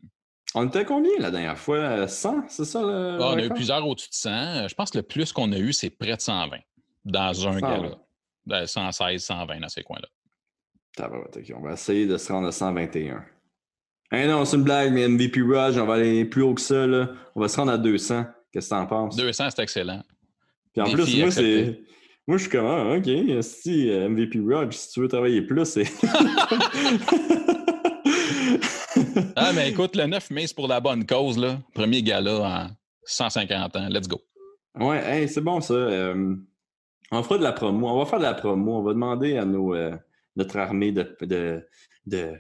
On 0.54 0.66
était 0.66 0.84
combien 0.84 1.12
la 1.18 1.30
dernière 1.30 1.58
fois? 1.58 2.08
100, 2.08 2.44
c'est 2.48 2.64
ça? 2.64 2.82
Le, 2.82 3.18
ah, 3.20 3.32
on 3.32 3.36
a 3.36 3.44
eu 3.44 3.50
plusieurs 3.50 3.86
au-dessus 3.86 4.08
de 4.08 4.14
100. 4.14 4.68
Je 4.68 4.74
pense 4.74 4.90
que 4.90 4.98
le 4.98 5.02
plus 5.02 5.32
qu'on 5.32 5.52
a 5.52 5.58
eu, 5.58 5.72
c'est 5.72 5.90
près 5.90 6.16
de 6.16 6.20
120 6.20 6.58
dans 7.04 7.48
un 7.48 7.60
gala. 7.60 8.66
116, 8.66 9.22
120 9.22 9.60
dans 9.60 9.68
ces 9.68 9.82
coins-là. 9.82 10.08
On 11.56 11.60
va 11.60 11.72
essayer 11.72 12.06
de 12.06 12.16
se 12.16 12.32
rendre 12.32 12.48
à 12.48 12.52
121. 12.52 13.24
Eh 14.12 14.26
non, 14.26 14.44
c'est 14.44 14.56
une 14.56 14.64
blague, 14.64 14.92
mais 14.92 15.06
MVP 15.06 15.40
Rush, 15.40 15.76
on 15.76 15.86
va 15.86 15.94
aller 15.94 16.24
plus 16.24 16.42
haut 16.42 16.54
que 16.54 16.60
ça. 16.60 16.84
Là. 16.86 17.10
On 17.36 17.40
va 17.40 17.48
se 17.48 17.56
rendre 17.56 17.70
à 17.70 17.78
200. 17.78 18.24
Qu'est-ce 18.52 18.68
que 18.68 18.74
t'en 18.74 18.86
penses? 18.86 19.14
200, 19.16 19.50
c'est 19.50 19.62
excellent. 19.62 20.02
Puis 20.72 20.82
en 20.82 20.86
Défi 20.86 20.96
plus, 20.96 21.20
moi, 21.20 21.30
c'est. 21.30 21.80
Moi, 22.26 22.36
je 22.36 22.42
suis 22.42 22.50
comme, 22.50 22.66
ah, 22.66 22.96
OK, 22.96 23.08
si 23.42 23.88
euh, 23.88 24.08
MVP 24.08 24.40
Rog, 24.40 24.72
si 24.72 24.90
tu 24.90 25.00
veux 25.00 25.08
travailler 25.08 25.42
plus, 25.42 25.64
c'est. 25.64 25.84
Ah, 29.36 29.52
mais 29.54 29.70
écoute, 29.70 29.96
le 29.96 30.06
9 30.06 30.30
mai, 30.30 30.46
c'est 30.46 30.54
pour 30.56 30.68
la 30.68 30.80
bonne 30.80 31.06
cause, 31.06 31.38
là. 31.38 31.58
Premier 31.74 32.02
gala 32.02 32.40
en 32.40 32.68
150 33.04 33.76
ans. 33.76 33.88
Let's 33.88 34.08
go. 34.08 34.20
Ouais, 34.78 34.98
hey, 35.04 35.28
c'est 35.28 35.40
bon 35.40 35.60
ça. 35.60 35.74
Euh, 35.74 36.36
on 37.10 37.22
fera 37.22 37.38
de 37.38 37.42
la 37.42 37.52
promo. 37.52 37.88
On 37.88 37.98
va 37.98 38.06
faire 38.06 38.18
de 38.20 38.24
la 38.24 38.34
promo. 38.34 38.78
On 38.78 38.82
va 38.82 38.92
demander 38.92 39.36
à 39.36 39.44
nos, 39.44 39.74
euh, 39.74 39.96
notre 40.36 40.56
armée 40.58 40.92
de, 40.92 41.16
de, 41.22 41.66
de 42.06 42.34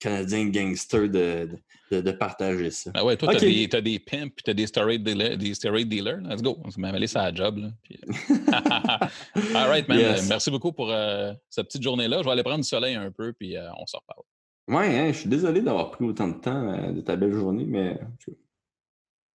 Canadiens 0.00 0.46
gangsters 0.46 1.08
de, 1.08 1.48
de, 1.92 2.00
de 2.00 2.10
partager 2.12 2.70
ça. 2.70 2.90
Ben 2.92 3.04
ouais, 3.04 3.16
toi, 3.16 3.28
Ok. 3.32 3.38
t'as 3.38 3.46
des, 3.46 3.68
t'as 3.68 3.80
des 3.80 3.98
pimps 3.98 4.32
puis 4.34 4.42
t'as 4.44 4.54
des 4.54 4.66
steroid 4.66 4.96
dealers. 4.98 5.36
Des 5.38 5.54
steroid 5.54 5.84
dealers. 5.84 6.18
Let's 6.20 6.42
go. 6.42 6.58
On 6.64 6.70
s'est 6.70 6.80
même 6.80 6.94
allé 6.94 7.06
sur 7.06 7.20
la 7.20 7.32
job. 7.34 7.58
Là. 7.58 7.68
Puis- 7.82 8.00
All 9.54 9.68
right, 9.68 9.88
man. 9.88 9.98
Yes. 9.98 10.22
Euh, 10.24 10.26
Merci 10.28 10.50
beaucoup 10.50 10.72
pour 10.72 10.90
euh, 10.90 11.32
cette 11.48 11.66
petite 11.66 11.82
journée-là. 11.82 12.18
Je 12.20 12.24
vais 12.24 12.30
aller 12.32 12.42
prendre 12.42 12.62
du 12.62 12.68
soleil 12.68 12.94
un 12.96 13.10
peu, 13.10 13.32
puis 13.32 13.56
euh, 13.56 13.68
on 13.78 13.86
s'en 13.86 13.98
reparle. 13.98 14.22
Ouais, 14.68 14.98
hein, 14.98 15.12
je 15.12 15.18
suis 15.18 15.28
désolé 15.28 15.62
d'avoir 15.62 15.90
pris 15.90 16.04
autant 16.04 16.28
de 16.28 16.38
temps 16.38 16.72
euh, 16.72 16.92
de 16.92 17.00
ta 17.00 17.16
belle 17.16 17.32
journée, 17.32 17.64
mais 17.64 17.98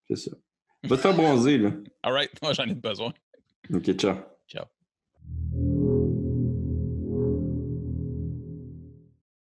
c'est 0.08 0.16
ça. 0.16 0.32
Va 0.84 0.96
te 0.96 1.02
faire 1.02 1.16
bronzer, 1.16 1.58
là. 1.58 1.72
All 2.04 2.14
right, 2.14 2.32
moi, 2.42 2.54
j'en 2.54 2.66
ai 2.66 2.76
besoin. 2.76 3.14
OK, 3.74 3.94
ciao. 3.94 4.33